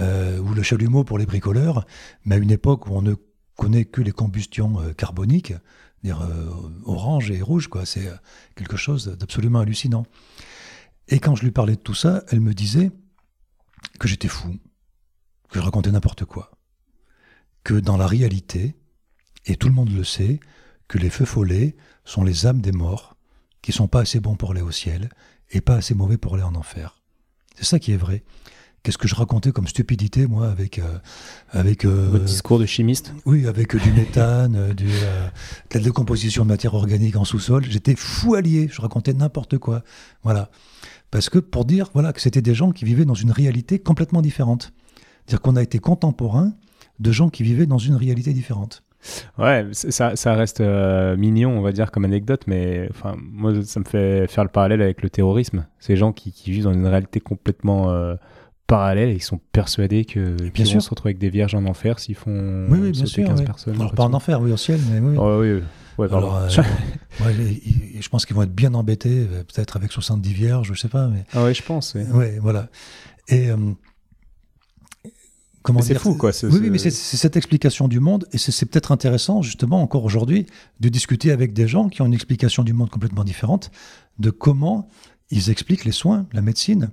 [0.00, 1.86] euh, ou le chalumeau pour les bricoleurs,
[2.24, 3.14] mais à une époque où on ne
[3.56, 5.54] connaît que les combustions euh, carboniques,
[6.04, 6.50] euh,
[6.84, 7.86] orange et rouge, quoi.
[7.86, 8.10] C'est
[8.56, 10.06] quelque chose d'absolument hallucinant.
[11.08, 12.90] Et quand je lui parlais de tout ça, elle me disait
[14.00, 14.56] que j'étais fou,
[15.50, 16.50] que je racontais n'importe quoi,
[17.64, 18.74] que dans la réalité,
[19.46, 20.40] et tout le monde le sait,
[20.88, 23.16] que les feux follets sont les âmes des morts,
[23.60, 25.08] qui sont pas assez bons pour aller au ciel
[25.52, 27.02] et pas assez mauvais pour aller en enfer.
[27.54, 28.24] C'est ça qui est vrai.
[28.82, 30.98] Qu'est-ce que je racontais comme stupidité, moi, avec, euh,
[31.50, 35.28] avec euh, Votre discours de chimiste oui, avec euh, du méthane, euh, du, euh,
[35.70, 37.64] de la décomposition de matière organique en sous-sol.
[37.68, 39.84] J'étais fou allié, je racontais n'importe quoi.
[40.24, 40.50] Voilà.
[41.12, 44.20] Parce que pour dire voilà, que c'était des gens qui vivaient dans une réalité complètement
[44.20, 44.72] différente.
[45.26, 46.52] C'est-à-dire qu'on a été contemporains
[46.98, 48.82] de gens qui vivaient dans une réalité différente.
[49.38, 53.80] Ouais, ça, ça reste euh, mignon, on va dire, comme anecdote, mais enfin, moi, ça
[53.80, 55.66] me fait faire le parallèle avec le terrorisme.
[55.78, 58.14] Ces gens qui, qui vivent dans une réalité complètement euh,
[58.66, 60.74] parallèle et qui sont persuadés que qu'ils sûr.
[60.76, 63.26] vont se retrouver avec des vierges en enfer s'ils font Oui, oui, bien sûr.
[63.26, 63.44] 15 oui.
[63.46, 63.74] personnes.
[63.74, 65.16] Alors, pas en enfer, oui, au ciel, mais oui.
[65.18, 65.62] Oh, oui, oui.
[65.98, 66.06] Ouais.
[66.06, 66.48] Alors, euh,
[67.24, 67.34] ouais,
[68.00, 71.24] je pense qu'ils vont être bien embêtés, peut-être avec 70 vierges, je sais pas, mais
[71.34, 71.94] ah ouais, je pense.
[71.94, 72.68] ouais, voilà.
[73.28, 73.48] Et
[75.62, 78.66] comment c'est fou, quoi, ce- Oui, oui, mais c'est cette explication du monde, et c'est
[78.66, 80.46] peut-être intéressant, justement, encore aujourd'hui,
[80.80, 83.70] de discuter avec des gens qui ont une explication du monde complètement différente,
[84.18, 84.88] de comment
[85.30, 86.90] ils expliquent les soins, la médecine.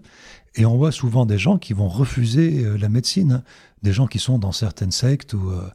[0.56, 3.44] Et on voit souvent des gens qui vont refuser euh, la médecine, hein.
[3.84, 5.70] des gens qui sont dans certaines sectes ou euh,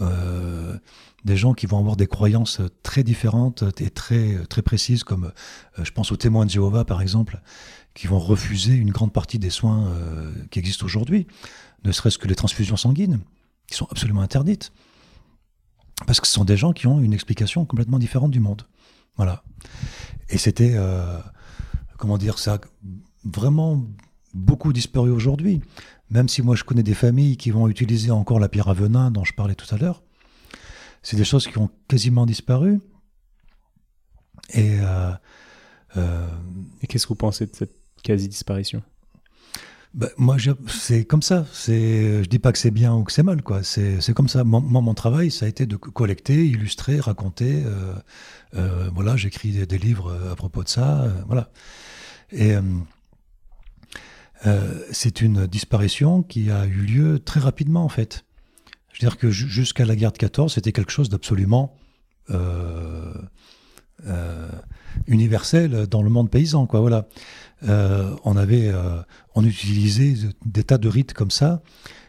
[0.00, 0.76] euh,
[1.24, 5.32] des gens qui vont avoir des croyances très différentes et très, très précises, comme
[5.82, 7.40] je pense aux témoins de Jéhovah par exemple,
[7.94, 9.92] qui vont refuser une grande partie des soins
[10.50, 11.26] qui existent aujourd'hui,
[11.84, 13.20] ne serait-ce que les transfusions sanguines,
[13.66, 14.72] qui sont absolument interdites.
[16.06, 18.62] Parce que ce sont des gens qui ont une explication complètement différente du monde.
[19.16, 19.42] Voilà.
[20.28, 21.18] Et c'était, euh,
[21.98, 22.60] comment dire, ça a
[23.24, 23.84] vraiment
[24.34, 25.60] beaucoup disparu aujourd'hui.
[26.10, 29.10] Même si moi je connais des familles qui vont utiliser encore la pierre à venin
[29.10, 30.02] dont je parlais tout à l'heure,
[31.02, 32.80] c'est des choses qui ont quasiment disparu.
[34.54, 35.12] Et euh,
[35.96, 36.28] euh,
[36.80, 38.82] Et qu'est-ce que vous pensez de cette quasi-disparition?
[39.94, 40.36] Bah, moi,
[40.68, 41.46] c'est comme ça.
[41.52, 43.62] C'est, je dis pas que c'est bien ou que c'est mal, quoi.
[43.62, 44.44] C'est, comme ça.
[44.44, 47.62] Moi, mon travail, ça a été de co- collecter, illustrer, raconter.
[47.64, 47.94] euh,
[48.54, 51.02] euh, voilà, j'écris des, livres euh, à propos de ça.
[51.02, 51.50] euh, voilà.
[52.30, 52.62] Et euh,
[54.46, 58.24] euh, c'est une disparition qui a eu lieu très rapidement, en fait.
[58.92, 61.74] Je veux dire que ju- jusqu'à la guerre de 14, c'était quelque chose d'absolument
[62.30, 63.12] euh,
[64.06, 64.48] euh,
[65.06, 66.80] universel dans le monde paysan, quoi.
[66.80, 67.08] Voilà.
[67.64, 69.00] Euh, on avait, euh,
[69.34, 70.14] on utilisait
[70.44, 71.62] des tas de rites comme ça,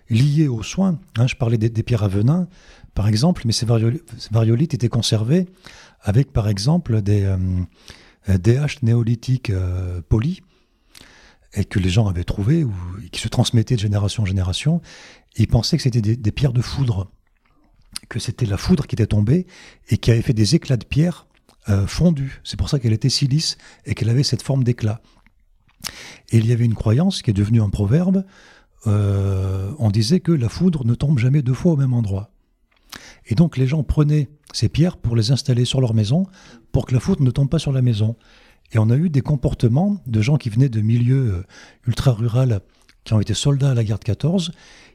[0.10, 1.00] liés aux soins.
[1.18, 2.48] Hein, je parlais des, pierres à venin,
[2.94, 5.48] par exemple, mais ces, varioli- ces variolites étaient conservés
[6.02, 9.52] avec, par exemple, des, euh, haches néolithiques
[10.08, 10.42] polies
[11.54, 12.74] et que les gens avaient trouvées ou
[13.12, 14.82] qui se transmettaient de génération en génération.
[15.36, 17.12] Ils pensaient que c'était des, pierres de foudre,
[18.08, 19.48] que c'était la foudre qui était tombée
[19.90, 21.26] et qui avait fait des éclats de pierre
[21.88, 22.40] fondus.
[22.44, 25.02] C'est pour ça qu'elle était si lisse et qu'elle avait cette forme d'éclat.
[26.32, 28.24] Et il y avait une croyance qui est devenue un proverbe.
[28.88, 32.32] euh, on disait que la foudre ne tombe jamais deux fois au même endroit.
[33.28, 36.26] Et donc les gens prenaient ces pierres pour les installer sur leur maison
[36.72, 38.16] pour que la foudre ne tombe pas sur la maison.
[38.72, 41.44] Et on a eu des comportements de gens qui venaient de milieux euh,
[41.88, 42.62] ultra-rural,
[43.04, 44.52] qui ont été soldats à la guerre de 14,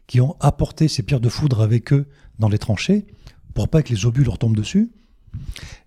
[0.06, 2.06] qui ont apporté ces pierres de foudre avec eux
[2.38, 3.06] dans les tranchées
[3.54, 4.90] pour pas que les obus leur tombent dessus,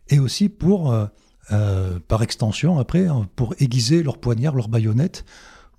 [0.10, 0.94] et aussi pour,
[1.52, 5.24] euh, par extension, après, hein, pour aiguiser leurs poignards, leurs baïonnettes,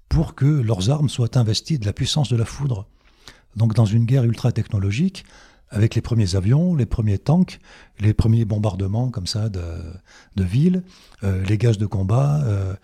[0.08, 2.86] pour que leurs armes soient investies de la puissance de la foudre.
[3.56, 5.24] Donc dans une guerre ultra technologique,
[5.70, 7.58] avec les premiers avions, les premiers tanks,
[8.00, 9.62] les premiers bombardements comme ça de,
[10.36, 10.82] villes,
[11.24, 12.74] euh, les gaz de combat, euh,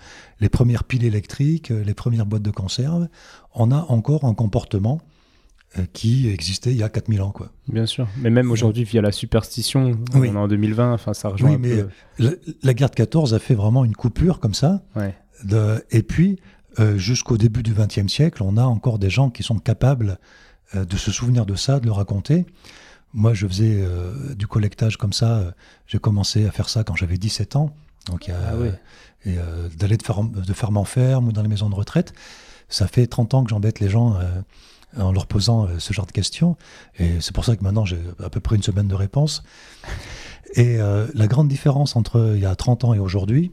[0.40, 3.08] les premières piles électriques, les premières boîtes de conserve,
[3.54, 5.00] on a encore un comportement
[5.92, 7.30] qui existait il y a 4000 ans.
[7.30, 7.50] Quoi.
[7.68, 8.06] Bien sûr.
[8.18, 10.30] Mais même aujourd'hui, via la superstition, Oui.
[10.30, 11.88] on est en 2020, enfin, ça rejoint Oui, un mais peu.
[12.18, 12.30] la,
[12.62, 14.82] la guerre de 14 a fait vraiment une coupure comme ça.
[14.96, 15.14] Ouais.
[15.44, 16.38] De- et puis,
[16.78, 20.18] euh, jusqu'au début du XXe siècle, on a encore des gens qui sont capables
[20.74, 22.46] euh, de se souvenir de ça, de le raconter.
[23.12, 25.38] Moi, je faisais euh, du collectage comme ça.
[25.38, 25.50] euh,
[25.86, 27.74] J'ai commencé à faire ça quand j'avais 17 ans.
[28.06, 28.54] Donc, il y a, Ah
[29.26, 32.12] et euh, d'aller de ferme, de ferme en ferme ou dans les maisons de retraite.
[32.68, 34.20] Ça fait 30 ans que j'embête les gens euh,
[34.96, 36.56] en leur posant euh, ce genre de questions.
[36.98, 39.42] Et c'est pour ça que maintenant, j'ai à peu près une semaine de réponse.
[40.54, 43.52] Et euh, la grande différence entre il y a 30 ans et aujourd'hui,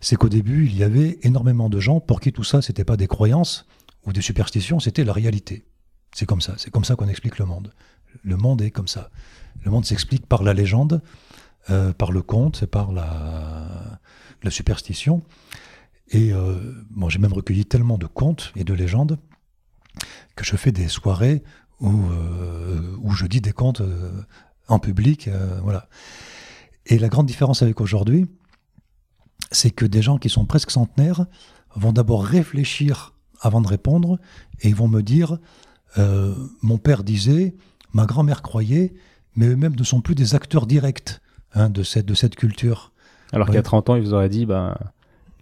[0.00, 2.96] c'est qu'au début, il y avait énormément de gens pour qui tout ça, c'était pas
[2.96, 3.66] des croyances
[4.06, 5.66] ou des superstitions, c'était la réalité.
[6.14, 7.72] C'est comme ça, c'est comme ça qu'on explique le monde.
[8.22, 9.10] Le monde est comme ça.
[9.62, 11.02] Le monde s'explique par la légende,
[11.68, 14.00] euh, par le conte, par la,
[14.42, 15.22] la superstition.
[16.08, 16.56] Et euh,
[16.90, 19.18] bon, j'ai même recueilli tellement de contes et de légendes
[20.36, 21.42] que je fais des soirées
[21.80, 24.10] où, euh, où je dis des contes euh,
[24.68, 25.28] en public.
[25.28, 25.88] euh, voilà.
[26.86, 28.26] Et la grande différence avec aujourd'hui,
[29.50, 31.26] c'est que des gens qui sont presque centenaires
[31.76, 34.18] vont d'abord réfléchir avant de répondre
[34.60, 35.38] et ils vont me dire
[36.62, 37.54] Mon père disait,
[37.92, 38.94] ma grand-mère croyait,
[39.34, 41.20] mais eux-mêmes ne sont plus des acteurs directs
[41.54, 42.92] hein, de, cette, de cette culture.
[43.32, 43.54] Alors Ouais.
[43.54, 44.76] qu'à 30 ans, ils vous auraient dit, ben,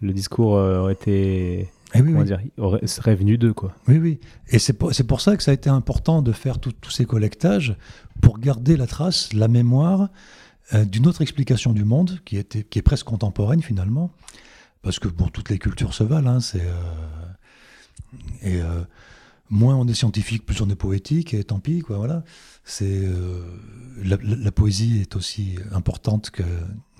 [0.01, 1.69] le discours aurait été.
[1.93, 2.25] Et Eh oui, Comment oui.
[2.25, 2.39] dire
[2.81, 3.73] il serait venu d'eux, quoi.
[3.87, 4.19] Oui, oui.
[4.49, 7.05] Et c'est pour, c'est pour ça que ça a été important de faire tous ces
[7.05, 7.75] collectages
[8.21, 10.09] pour garder la trace, la mémoire
[10.73, 14.11] euh, d'une autre explication du monde qui, était, qui est presque contemporaine finalement.
[14.83, 16.29] Parce que bon, toutes les cultures se valent.
[16.35, 16.73] hein, c'est, euh,
[18.43, 18.81] et euh,
[19.49, 22.23] moins on est scientifique, plus on est poétique, et tant pis, quoi, voilà.
[22.63, 23.01] C'est,
[24.03, 26.43] la, la- la poésie est aussi importante que,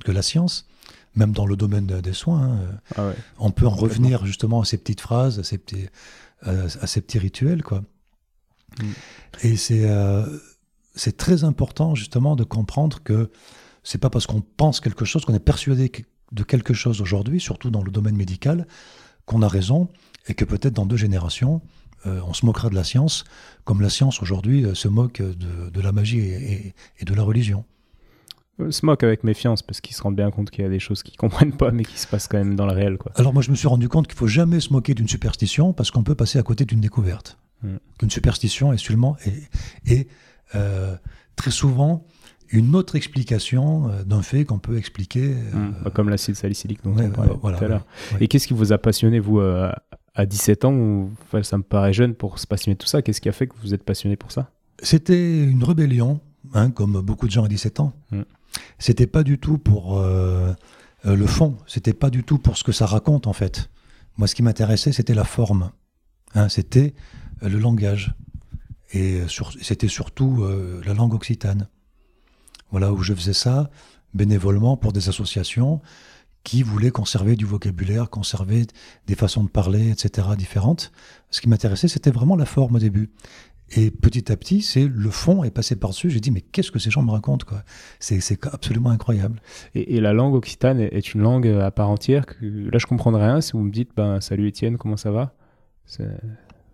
[0.04, 0.68] que la science,
[1.16, 2.42] même dans le domaine de- des soins.
[2.60, 2.80] hein.
[2.96, 3.16] Ah ouais.
[3.40, 5.88] On peut en revenir justement à ces petites phrases, à ces petits,
[6.42, 7.84] à, à ces petits rituels, quoi.
[8.80, 8.86] Mm.
[9.44, 10.26] Et c'est euh,
[10.96, 13.32] c'est très important justement de comprendre que
[13.84, 15.92] c'est pas parce qu'on pense quelque chose, qu'on est persuadé
[16.32, 18.68] de quelque chose aujourd'hui, surtout dans le domaine médical,
[19.26, 19.90] qu'on a raison,
[20.28, 21.62] et que peut-être dans deux générations,
[22.06, 23.24] euh, on se moquera de la science,
[23.64, 27.14] comme la science aujourd'hui euh, se moque de, de la magie et, et- et de
[27.14, 27.66] la religion.
[28.60, 30.80] Eux se moquent avec méfiance parce qu'ils se rendent bien compte qu'il y a des
[30.80, 33.12] choses qu'ils comprennent pas, mais qui se passent quand même dans le réel, quoi.
[33.16, 35.92] Alors moi, je me suis rendu compte qu'il faut jamais se moquer d'une superstition parce
[35.92, 37.38] qu'on peut passer à côté d'une découverte.
[37.64, 37.76] Mm.
[37.98, 40.08] Qu'une superstition est seulement et, et,
[40.56, 40.96] euh,
[41.36, 42.06] très souvent
[42.52, 45.36] une autre explication euh, d'un fait qu'on peut expliquer.
[45.36, 45.76] euh, Mm.
[45.84, 47.86] Bah, Comme l'acide salicylique dont ouais, on parlait ouais, voilà, tout à l'heure.
[48.12, 48.24] ouais, ouais.
[48.26, 49.72] Et qu'est-ce qui vous a passionné, vous, euh,
[50.16, 51.12] à 17 ans ou...
[51.24, 53.02] enfin, Ça me paraît jeune pour se passionner de tout ça.
[53.02, 54.50] Qu'est-ce qui a fait que vous êtes passionné pour ça?
[54.82, 56.20] C'était une rébellion,
[56.54, 57.94] hein, comme beaucoup de gens à 17 ans.
[58.12, 58.22] Mm.
[58.78, 60.54] C'était pas du tout pour euh,
[61.06, 63.70] euh, le fond, c'était pas du tout pour ce que ça raconte en fait.
[64.18, 65.72] Moi, ce qui m'intéressait, c'était la forme,
[66.36, 66.94] hein, c'était
[67.44, 68.14] euh, le langage.
[68.92, 69.22] Et
[69.62, 70.44] c'était surtout
[70.84, 71.68] la langue occitane.
[72.72, 73.70] Voilà où je faisais ça
[74.16, 75.80] bénévolement pour des associations
[76.44, 78.66] qui voulaient conserver du vocabulaire, conserver
[79.06, 80.30] des façons de parler, etc.
[80.38, 80.92] différentes.
[81.30, 83.12] Ce qui m'intéressait, c'était vraiment la forme au début.
[83.76, 86.10] Et petit à petit, c'est le fond est passé par-dessus.
[86.10, 87.64] J'ai dit, mais qu'est-ce que ces gens me racontent quoi?
[88.00, 89.42] C'est absolument incroyable.
[89.76, 92.26] et, la langue occitane est, une langue euh, à part entière.
[92.42, 95.34] Là, je comprendrais rien si vous me dites ben, Salut Étienne, comment ça va?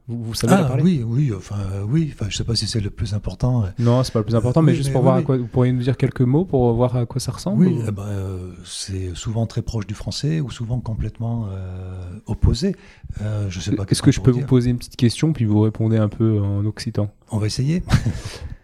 [0.07, 0.83] Vous, vous savez la Ah parler?
[0.83, 1.57] oui, oui, enfin
[1.87, 2.11] oui.
[2.13, 3.63] Enfin, je sais pas si c'est le plus important.
[3.63, 3.67] euh.
[3.79, 5.37] Non, c'est pas le plus important, mais Oui, juste mais pour oui, voir à quoi.
[5.37, 7.91] Vous pourriez nous dire quelques mots pour voir à quoi ça ressemble Oui, ou- eh
[7.91, 12.75] ben, euh, c'est souvent très proche du français ou souvent complètement euh, opposé.
[13.21, 13.83] Euh, je sais pas.
[13.83, 16.39] Est-ce qu'est-ce que je peux vous poser une petite question, puis vous répondez un peu
[16.39, 17.09] en occitan?
[17.31, 17.83] On va essayer.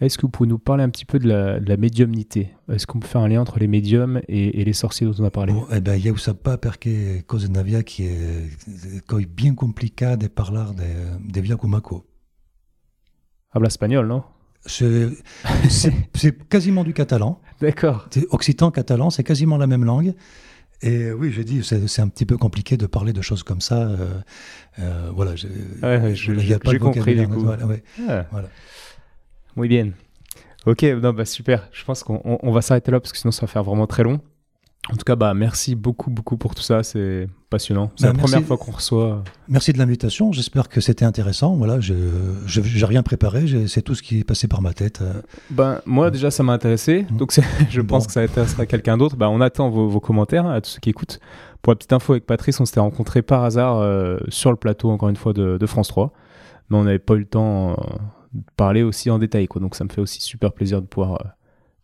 [0.00, 2.54] Est-ce que vous pouvez nous parler un petit peu de la, de la médiumnité?
[2.72, 5.24] Est-ce qu'on peut faire un lien entre les médiums et, et les sorciers dont on
[5.24, 5.52] a parlé?
[5.52, 10.64] Bon, eh ben, io sappa perché cosa ne qui est coi bien compliqué de parler
[10.74, 12.06] de, de via Kumako.
[13.52, 14.22] Habla espagnol, non?
[14.64, 17.40] C'est quasiment du catalan.
[17.60, 18.08] D'accord.
[18.30, 20.14] Occitan-catalan, c'est quasiment la même langue.
[20.82, 23.82] Et oui, j'ai dit, c'est un petit peu compliqué de parler de choses comme ça.
[23.88, 24.20] euh,
[24.78, 25.48] euh, voilà, j'ai-
[25.82, 26.14] Ouais,
[26.78, 27.40] compris, du coup.
[27.40, 27.82] voilà, ouais.
[28.08, 28.48] Ah, Voilà.
[29.56, 29.90] Muy bien.
[30.66, 31.68] Ok, non, bah super.
[31.72, 33.86] Je pense qu'on on- on va s'arrêter là parce que sinon ça va faire vraiment
[33.86, 34.20] très long.
[34.90, 36.82] En tout cas, bah merci beaucoup, beaucoup pour tout ça.
[36.82, 37.90] C'est passionnant.
[37.96, 38.32] C'est Bah, la merci.
[38.32, 39.22] première fois qu'on reçoit.
[39.48, 40.32] Merci de l'invitation.
[40.32, 41.54] J'espère que c'était intéressant.
[41.54, 41.94] Voilà, je
[42.46, 43.44] j'ai rien préparé.
[43.68, 45.00] C'est tout ce qui est passé par ma tête.
[45.02, 45.20] euh.
[45.50, 47.06] Ben, moi, déjà, ça m'a intéressé.
[47.10, 47.16] Mm.
[47.18, 47.32] Donc,
[47.70, 48.06] je pense Bon.
[48.06, 49.16] que ça intéressera quelqu'un d'autre.
[49.16, 51.20] Ben, on attend vos, vos commentaires hein, à tous ceux qui écoutent.
[51.62, 54.90] Pour la petite info avec Patrice, on s'était rencontrés par hasard euh, sur le plateau,
[54.90, 56.12] encore une fois, de, de France 3.
[56.70, 57.74] Mais on n'avait pas eu le temps euh,
[58.56, 59.46] parler aussi en détail.
[59.48, 59.60] Quoi.
[59.60, 61.28] Donc, ça me fait aussi super plaisir de pouvoir euh,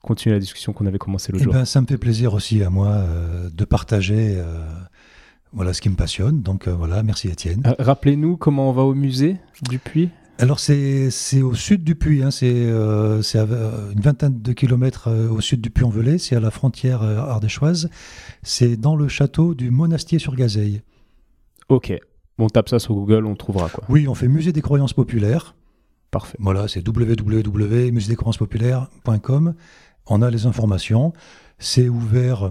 [0.02, 1.52] continuer la discussion qu'on avait commencé l'autre Eh jour.
[1.54, 4.64] ben, ça me fait plaisir aussi à moi euh, de partager euh,
[5.52, 6.42] voilà ce qui me passionne.
[6.42, 7.62] Donc euh, voilà, merci Étienne.
[7.66, 9.36] Euh, Rappelez-nous comment on va au musée
[9.68, 10.10] du Puy.
[10.38, 11.08] Alors c'est
[11.42, 16.36] au sud du Puy, hein, c'est une vingtaine de kilomètres au sud du Puy-en-Velay, c'est
[16.36, 17.88] à la frontière ardéchoise,
[18.42, 20.82] c'est dans le château du Monastier sur Gazeille.
[21.70, 21.98] Ok,
[22.36, 23.82] on tape ça sur Google, on trouvera quoi.
[23.88, 25.54] Oui, on fait musée des croyances populaires.
[26.10, 26.36] Parfait.
[26.40, 29.54] Voilà, c'est www.musédescroyances-populaires.com.
[30.06, 31.12] On a les informations.
[31.58, 32.50] C'est ouvert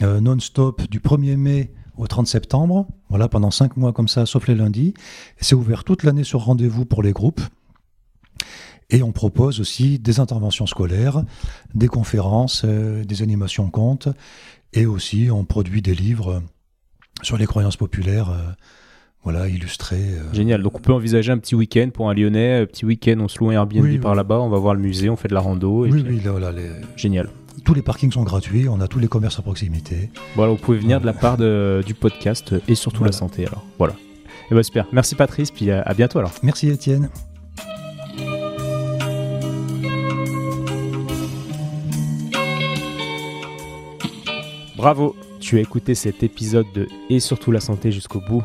[0.00, 4.54] non-stop du 1er mai au 30 septembre, voilà, pendant cinq mois comme ça, sauf les
[4.54, 4.94] lundis.
[5.38, 7.40] C'est ouvert toute l'année sur rendez-vous pour les groupes.
[8.90, 11.22] Et on propose aussi des interventions scolaires,
[11.74, 14.08] des conférences, euh, des animations contes,
[14.72, 16.42] et aussi on produit des livres
[17.22, 18.52] sur les croyances populaires, euh,
[19.26, 19.96] voilà, illustrés.
[19.96, 20.32] Euh.
[20.32, 20.62] Génial.
[20.62, 23.40] Donc on peut envisager un petit week-end pour un Lyonnais, un petit week-end, on se
[23.40, 25.84] loue un Airbnb par là-bas, on va voir le musée, on fait de la rando.
[25.84, 26.52] oui, oui, là, voilà.
[26.52, 26.70] Les...
[26.96, 27.28] Génial
[27.64, 30.10] tous les parkings sont gratuits, on a tous les commerces à proximité.
[30.36, 33.64] Voilà, vous pouvez venir de la part du podcast et surtout la santé alors.
[33.78, 33.94] Voilà.
[33.94, 34.86] Et eh ben super.
[34.92, 36.30] Merci Patrice, puis à, bientôt alors.
[36.44, 37.08] Merci Étienne.
[44.76, 48.44] Bravo, tu as écouté cet épisode de Et surtout la santé jusqu'au bout.